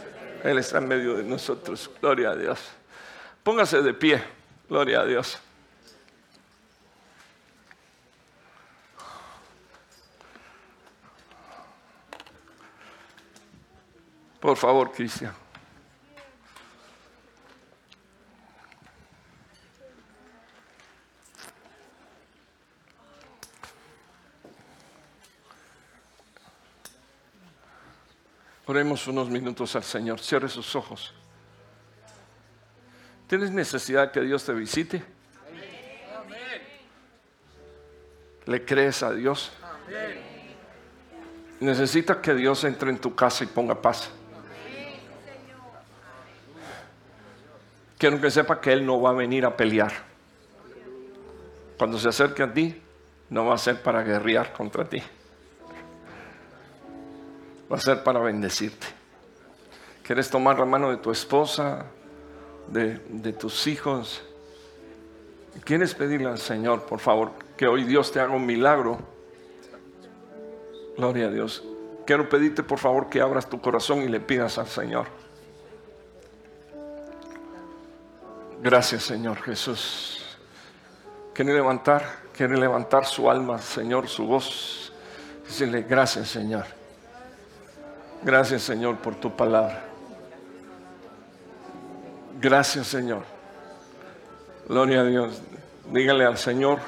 Él 0.46 0.58
está 0.58 0.78
en 0.78 0.88
medio 0.88 1.18
de 1.18 1.24
nosotros. 1.24 1.92
Gloria 2.02 2.30
a 2.30 2.36
Dios. 2.38 2.62
Póngase 3.44 3.82
de 3.82 3.94
pie. 3.94 4.24
Gloria 4.70 5.02
a 5.02 5.06
Dios. 5.06 5.38
Por 14.40 14.56
favor, 14.56 14.94
Cristian. 14.94 15.47
Oremos 28.68 29.08
unos 29.08 29.30
minutos 29.30 29.78
al 29.78 29.84
Señor. 29.84 30.20
Cierre 30.20 30.50
sus 30.50 30.76
ojos. 30.76 31.14
¿Tienes 33.28 33.52
necesidad 33.52 34.12
que 34.12 34.20
Dios 34.22 34.44
te 34.44 34.54
visite? 34.54 35.04
¿Le 38.46 38.66
crees 38.66 39.04
a 39.04 39.14
Dios? 39.14 39.52
Necesitas 41.62 42.18
que 42.18 42.34
Dios 42.34 42.64
entre 42.66 42.90
en 42.90 43.00
tu 43.00 43.16
casa 43.16 43.46
y 43.46 43.48
ponga 43.48 43.82
paz. 43.82 44.10
Quiero 47.98 48.20
que 48.20 48.30
sepa 48.30 48.60
que 48.60 48.74
Él 48.74 48.86
no 48.86 49.02
va 49.02 49.12
a 49.12 49.14
venir 49.14 49.46
a 49.46 49.56
pelear. 49.56 49.94
Cuando 51.78 51.98
se 51.98 52.10
acerque 52.10 52.44
a 52.44 52.54
ti, 52.54 52.82
no 53.30 53.46
va 53.46 53.56
a 53.56 53.58
ser 53.58 53.82
para 53.82 54.04
guerrear 54.04 54.52
contra 54.52 54.84
ti 54.84 55.02
va 57.72 57.78
a 57.78 57.80
ser 57.80 58.04
para 58.04 58.20
bendecirte. 58.20 58.88
¿Quieres 60.04 60.30
tomar 60.30 60.58
la 60.58 60.66
mano 60.66 60.90
de 60.90 60.98
tu 60.98 61.12
esposa, 61.12 61.86
de, 62.68 63.34
tus 63.34 63.68
hijos? 63.68 64.22
¿Quieres 65.66 65.94
pedirle 65.94 66.30
al 66.30 66.38
Señor, 66.38 66.84
por 66.84 67.00
favor, 67.00 67.32
que 67.58 67.68
hoy 67.68 67.84
Dios 67.84 68.12
te 68.12 68.22
haga 68.22 68.34
un 68.34 68.46
milagro? 68.46 69.00
Gloria 70.96 71.28
a 71.28 71.30
Dios. 71.30 71.64
Quiero 72.06 72.30
pedirte, 72.30 72.64
por 72.64 72.80
favor, 72.80 73.10
que 73.10 73.20
abras 73.20 73.50
tu 73.50 73.60
corazón 73.60 74.02
y 74.02 74.08
le 74.08 74.22
pidas 74.22 74.58
al 74.58 74.68
Señor. 74.68 75.08
Gracias, 78.62 79.04
Señor 79.04 79.42
Jesús. 79.42 80.38
Quiere 81.34 81.54
levantar, 81.54 82.20
quiere 82.34 82.58
levantar 82.58 83.06
su 83.06 83.30
alma, 83.30 83.60
Señor, 83.60 84.08
su 84.08 84.26
voz. 84.26 84.94
Decirle, 85.46 85.84
gracias, 85.84 86.30
Señor. 86.30 86.77
Gracias 88.24 88.64
Señor 88.64 88.98
por 88.98 89.16
tu 89.16 89.36
palabra. 89.36 89.84
Gracias 92.40 92.88
Señor. 92.88 93.24
Gloria 94.68 95.02
a 95.02 95.04
Dios. 95.06 95.42
Dígale 95.92 96.26
al 96.26 96.38
Señor. 96.38 96.80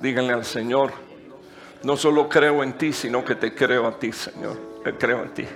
Dígale 0.00 0.32
al 0.32 0.44
Señor 0.44 0.92
No 1.82 1.96
solo 1.96 2.28
creo 2.28 2.62
en 2.62 2.74
ti, 2.74 2.92
sino 2.92 3.24
que 3.24 3.34
te 3.34 3.54
creo 3.54 3.86
a 3.86 3.98
ti, 3.98 4.12
Señor. 4.12 4.56
Te 4.84 4.94
creo 4.94 5.22
en 5.22 5.34
ti. 5.34 5.46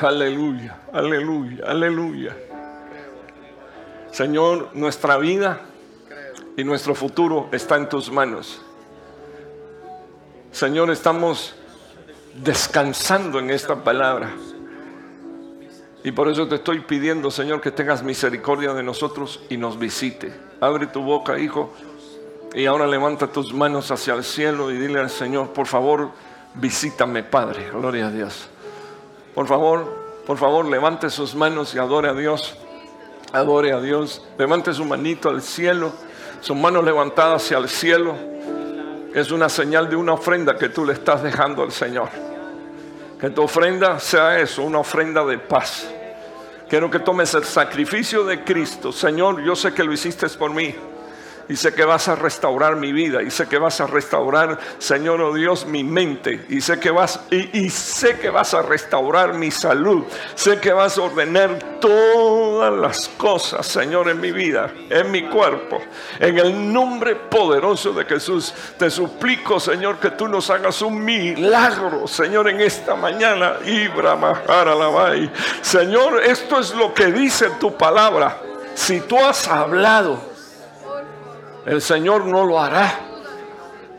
Aleluya, 0.00 0.76
aleluya, 0.92 1.64
aleluya. 1.66 2.36
Señor, 4.10 4.70
nuestra 4.74 5.16
vida 5.18 5.60
y 6.56 6.64
nuestro 6.64 6.94
futuro 6.94 7.48
está 7.52 7.76
en 7.76 7.88
tus 7.88 8.10
manos. 8.10 8.60
Señor, 10.50 10.90
estamos 10.90 11.54
descansando 12.34 13.38
en 13.38 13.50
esta 13.50 13.82
palabra. 13.82 14.30
Y 16.04 16.12
por 16.12 16.28
eso 16.28 16.48
te 16.48 16.56
estoy 16.56 16.80
pidiendo, 16.80 17.30
Señor, 17.30 17.60
que 17.60 17.70
tengas 17.70 18.02
misericordia 18.02 18.74
de 18.74 18.82
nosotros 18.82 19.40
y 19.48 19.56
nos 19.56 19.78
visite. 19.78 20.32
Abre 20.60 20.88
tu 20.88 21.02
boca, 21.02 21.38
hijo, 21.38 21.72
y 22.54 22.66
ahora 22.66 22.86
levanta 22.86 23.28
tus 23.28 23.54
manos 23.54 23.90
hacia 23.90 24.14
el 24.14 24.24
cielo 24.24 24.70
y 24.70 24.76
dile 24.76 25.00
al 25.00 25.10
Señor, 25.10 25.52
por 25.52 25.66
favor, 25.66 26.10
visítame, 26.54 27.22
Padre. 27.22 27.70
Gloria 27.70 28.08
a 28.08 28.10
Dios. 28.10 28.48
Por 29.34 29.46
favor, 29.46 30.22
por 30.26 30.38
favor, 30.38 30.66
levante 30.66 31.08
sus 31.08 31.34
manos 31.34 31.74
y 31.74 31.78
adore 31.78 32.08
a 32.08 32.14
Dios. 32.14 32.56
Adore 33.32 33.72
a 33.72 33.80
Dios. 33.80 34.22
Levante 34.38 34.74
su 34.74 34.84
manito 34.84 35.30
al 35.30 35.40
cielo, 35.40 35.92
sus 36.40 36.56
manos 36.56 36.84
levantadas 36.84 37.44
hacia 37.44 37.58
el 37.58 37.68
cielo. 37.68 38.14
Es 39.14 39.30
una 39.30 39.48
señal 39.48 39.90
de 39.90 39.96
una 39.96 40.14
ofrenda 40.14 40.56
que 40.56 40.68
tú 40.68 40.84
le 40.84 40.94
estás 40.94 41.22
dejando 41.22 41.62
al 41.62 41.72
Señor. 41.72 42.08
Que 43.20 43.30
tu 43.30 43.42
ofrenda 43.42 43.98
sea 44.00 44.38
eso, 44.40 44.62
una 44.62 44.78
ofrenda 44.78 45.24
de 45.24 45.38
paz. 45.38 45.86
Quiero 46.68 46.90
que 46.90 46.98
tomes 46.98 47.34
el 47.34 47.44
sacrificio 47.44 48.24
de 48.24 48.42
Cristo. 48.42 48.90
Señor, 48.92 49.42
yo 49.42 49.54
sé 49.54 49.72
que 49.74 49.84
lo 49.84 49.92
hiciste 49.92 50.28
por 50.30 50.52
mí 50.52 50.74
y 51.48 51.56
sé 51.56 51.74
que 51.74 51.84
vas 51.84 52.08
a 52.08 52.14
restaurar 52.14 52.76
mi 52.76 52.92
vida 52.92 53.22
y 53.22 53.30
sé 53.30 53.48
que 53.48 53.58
vas 53.58 53.80
a 53.80 53.86
restaurar, 53.86 54.58
Señor 54.78 55.20
oh 55.20 55.34
Dios, 55.34 55.66
mi 55.66 55.84
mente 55.84 56.46
y 56.48 56.60
sé 56.60 56.78
que 56.78 56.90
vas 56.90 57.20
y, 57.30 57.70
sé 57.70 58.18
que 58.18 58.30
vas 58.30 58.54
a 58.54 58.62
restaurar 58.62 59.34
mi 59.34 59.50
salud. 59.50 60.04
Sé 60.34 60.58
que 60.58 60.72
vas 60.72 60.98
a 60.98 61.02
ordenar 61.02 61.58
todas 61.80 62.72
las 62.72 63.08
cosas, 63.08 63.66
Señor, 63.66 64.08
en 64.08 64.20
mi 64.20 64.32
vida, 64.32 64.72
en 64.90 65.10
mi 65.10 65.28
cuerpo. 65.28 65.80
En 66.18 66.38
el 66.38 66.72
nombre 66.72 67.16
poderoso 67.16 67.92
de 67.92 68.04
Jesús, 68.04 68.52
te 68.78 68.90
suplico, 68.90 69.58
Señor, 69.58 69.98
que 69.98 70.10
tú 70.10 70.28
nos 70.28 70.50
hagas 70.50 70.82
un 70.82 71.04
milagro, 71.04 72.06
Señor, 72.06 72.48
en 72.48 72.60
esta 72.60 72.94
mañana. 72.94 73.56
Ibra 73.64 74.18
Señor, 75.62 76.22
esto 76.22 76.60
es 76.60 76.74
lo 76.74 76.92
que 76.94 77.06
dice 77.06 77.50
tu 77.60 77.76
palabra. 77.76 78.38
Si 78.74 79.00
tú 79.00 79.18
has 79.18 79.48
hablado, 79.48 80.31
el 81.66 81.80
Señor 81.80 82.24
no 82.24 82.44
lo 82.44 82.60
hará. 82.60 83.00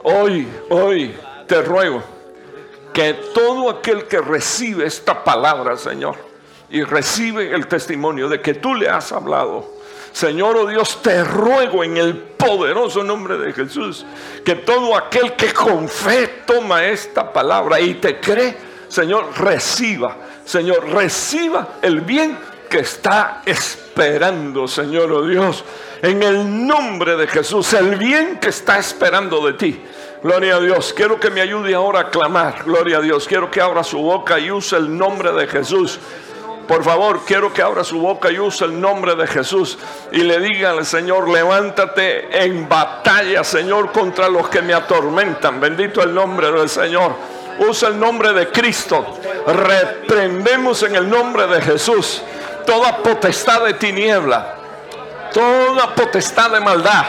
Hoy, 0.04 0.48
hoy 0.70 1.16
te 1.48 1.62
ruego 1.62 2.04
que 2.94 3.14
todo 3.34 3.70
aquel 3.70 4.06
que 4.06 4.20
recibe 4.20 4.86
esta 4.86 5.24
palabra, 5.24 5.78
Señor, 5.78 6.16
y 6.70 6.84
recibe 6.84 7.54
el 7.54 7.68
testimonio 7.68 8.30
de 8.30 8.42
que 8.42 8.56
tú 8.56 8.76
le 8.76 8.90
has 8.90 9.12
hablado, 9.12 9.74
Señor, 10.12 10.56
oh 10.58 10.68
Dios, 10.68 11.02
te 11.02 11.24
ruego 11.24 11.84
en 11.84 11.98
el 11.98 12.16
poderoso 12.16 13.04
nombre 13.04 13.38
de 13.38 13.52
Jesús, 13.52 14.06
que 14.46 14.56
todo 14.56 14.96
aquel 14.96 15.34
que 15.34 15.52
con 15.52 15.90
fe 15.90 16.44
toma 16.46 16.86
esta 16.86 17.34
palabra 17.34 17.82
y 17.82 17.96
te 17.96 18.20
cree, 18.20 18.56
Señor, 18.90 19.30
reciba, 19.40 20.16
Señor, 20.46 20.88
reciba 20.90 21.80
el 21.82 22.02
bien 22.02 22.38
que 22.74 22.80
está 22.80 23.44
esperando, 23.46 24.68
Señor, 24.68 25.12
oh 25.12 25.28
Dios 25.28 25.64
en 26.02 26.24
el 26.24 26.66
nombre 26.66 27.16
de 27.16 27.28
Jesús, 27.28 27.72
el 27.74 27.98
bien 27.98 28.40
que 28.40 28.50
está 28.50 28.80
esperando 28.80 29.46
de 29.46 29.54
ti. 29.54 29.80
Gloria 30.24 30.56
a 30.56 30.60
Dios. 30.60 30.92
Quiero 30.92 31.20
que 31.20 31.30
me 31.30 31.40
ayude 31.40 31.76
ahora 31.76 32.00
a 32.00 32.10
clamar. 32.10 32.64
Gloria 32.66 32.98
a 32.98 33.02
Dios. 33.02 33.28
Quiero 33.28 33.52
que 33.52 33.62
abra 33.62 33.84
su 33.84 34.00
boca 34.00 34.40
y 34.40 34.50
use 34.50 34.76
el 34.76 34.98
nombre 34.98 35.32
de 35.34 35.46
Jesús. 35.46 36.00
Por 36.68 36.84
favor, 36.84 37.22
quiero 37.28 37.54
que 37.54 37.62
abra 37.62 37.84
su 37.84 38.00
boca 38.00 38.32
y 38.32 38.40
use 38.40 38.66
el 38.66 38.82
nombre 38.82 39.16
de 39.16 39.28
Jesús 39.28 39.78
y 40.12 40.22
le 40.24 40.40
diga 40.40 40.72
al 40.72 40.84
Señor, 40.86 41.30
levántate 41.30 42.44
en 42.44 42.68
batalla, 42.68 43.44
Señor, 43.44 43.92
contra 43.92 44.30
los 44.30 44.50
que 44.50 44.64
me 44.64 44.74
atormentan. 44.74 45.62
Bendito 45.62 46.02
el 46.02 46.12
nombre 46.12 46.52
del 46.52 46.70
Señor. 46.70 47.14
Usa 47.60 47.90
el 47.90 48.00
nombre 48.00 48.34
de 48.34 48.48
Cristo. 48.48 49.20
Reprendemos 49.46 50.82
en 50.82 50.96
el 50.96 51.08
nombre 51.08 51.46
de 51.46 51.62
Jesús 51.62 52.24
toda 52.66 52.98
potestad 52.98 53.64
de 53.66 53.74
tiniebla 53.74 54.64
toda 55.34 55.96
potestad 55.96 56.52
de 56.52 56.60
maldad. 56.60 57.06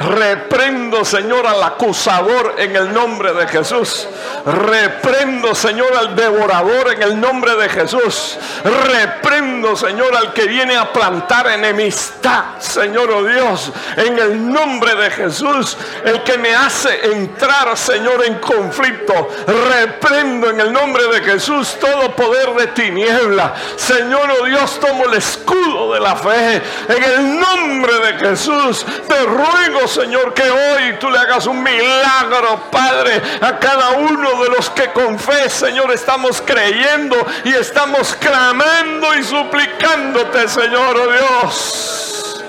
Reprendo, 0.00 1.04
Señor, 1.04 1.46
al 1.46 1.62
acusador 1.62 2.54
en 2.56 2.74
el 2.74 2.90
nombre 2.90 3.34
de 3.34 3.46
Jesús. 3.46 4.08
Reprendo, 4.46 5.54
Señor, 5.54 5.94
al 5.94 6.16
devorador 6.16 6.92
en 6.94 7.02
el 7.02 7.20
nombre 7.20 7.54
de 7.56 7.68
Jesús. 7.68 8.38
Reprendo, 8.64 9.76
Señor, 9.76 10.16
al 10.16 10.32
que 10.32 10.46
viene 10.46 10.74
a 10.74 10.90
plantar 10.90 11.48
enemistad, 11.48 12.58
Señor, 12.58 13.10
oh 13.10 13.24
Dios, 13.24 13.72
en 13.96 14.18
el 14.18 14.50
nombre 14.50 14.94
de 14.94 15.10
Jesús. 15.10 15.76
El 16.02 16.22
que 16.22 16.38
me 16.38 16.54
hace 16.54 17.12
entrar, 17.12 17.76
Señor, 17.76 18.24
en 18.24 18.36
conflicto. 18.38 19.28
Reprendo 19.46 20.48
en 20.48 20.60
el 20.60 20.72
nombre 20.72 21.08
de 21.08 21.20
Jesús 21.20 21.76
todo 21.78 22.16
poder 22.16 22.54
de 22.54 22.68
tiniebla. 22.68 23.54
Señor, 23.76 24.30
oh 24.40 24.46
Dios, 24.46 24.80
tomo 24.80 25.04
el 25.04 25.14
escudo 25.14 25.92
de 25.92 26.00
la 26.00 26.16
fe. 26.16 26.62
En 26.88 27.04
el 27.04 27.38
nombre 27.38 27.92
de 27.98 28.18
Jesús, 28.18 28.86
te 29.06 29.26
ruego, 29.26 29.89
Señor, 29.90 30.32
que 30.34 30.48
hoy 30.48 30.96
tú 31.00 31.10
le 31.10 31.18
hagas 31.18 31.46
un 31.46 31.62
milagro, 31.62 32.70
Padre, 32.70 33.20
a 33.40 33.58
cada 33.58 33.90
uno 33.90 34.42
de 34.42 34.50
los 34.50 34.70
que 34.70 34.92
con 34.92 35.18
fe, 35.18 35.50
Señor, 35.50 35.90
estamos 35.90 36.40
creyendo 36.40 37.16
y 37.44 37.52
estamos 37.52 38.14
clamando 38.14 39.14
y 39.16 39.24
suplicándote, 39.24 40.48
Señor, 40.48 40.96
oh 40.96 41.12
Dios. 41.12 42.44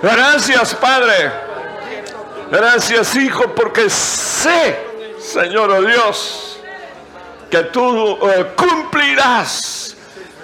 Gracias, 0.00 0.74
Padre. 0.76 1.32
Gracias, 2.50 3.16
Hijo, 3.16 3.52
porque 3.54 3.90
sé, 3.90 4.78
Señor, 5.20 5.70
oh 5.70 5.82
Dios, 5.82 6.60
que 7.50 7.64
tú 7.64 8.18
eh, 8.22 8.52
cumplirás 8.56 9.96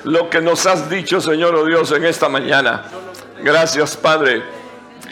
lo 0.02 0.28
que 0.28 0.40
nos 0.40 0.66
has 0.66 0.90
dicho, 0.90 1.20
Señor, 1.20 1.54
oh 1.54 1.64
Dios, 1.64 1.92
en 1.92 2.04
esta 2.04 2.28
mañana. 2.28 2.84
Gracias, 3.40 3.96
Padre. 3.96 4.63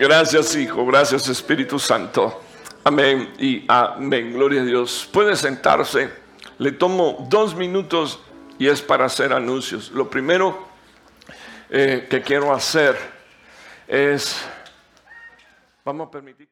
Gracias 0.03 0.57
Hijo, 0.57 0.85
gracias 0.85 1.29
Espíritu 1.29 1.79
Santo. 1.79 2.43
Amén 2.83 3.35
y 3.39 3.65
amén. 3.69 4.33
Gloria 4.33 4.62
a 4.62 4.65
Dios. 4.65 5.09
Puede 5.12 5.37
sentarse. 5.37 6.11
Le 6.59 6.73
tomo 6.73 7.24
dos 7.31 7.55
minutos 7.55 8.19
y 8.59 8.66
es 8.66 8.83
para 8.83 9.05
hacer 9.05 9.33
anuncios. 9.33 9.93
Lo 9.93 10.11
primero 10.11 10.66
eh, 11.70 12.09
que 12.11 12.20
quiero 12.20 12.53
hacer 12.53 12.97
es, 13.87 14.45
vamos 15.85 16.09
a 16.09 16.11
permitir. 16.11 16.52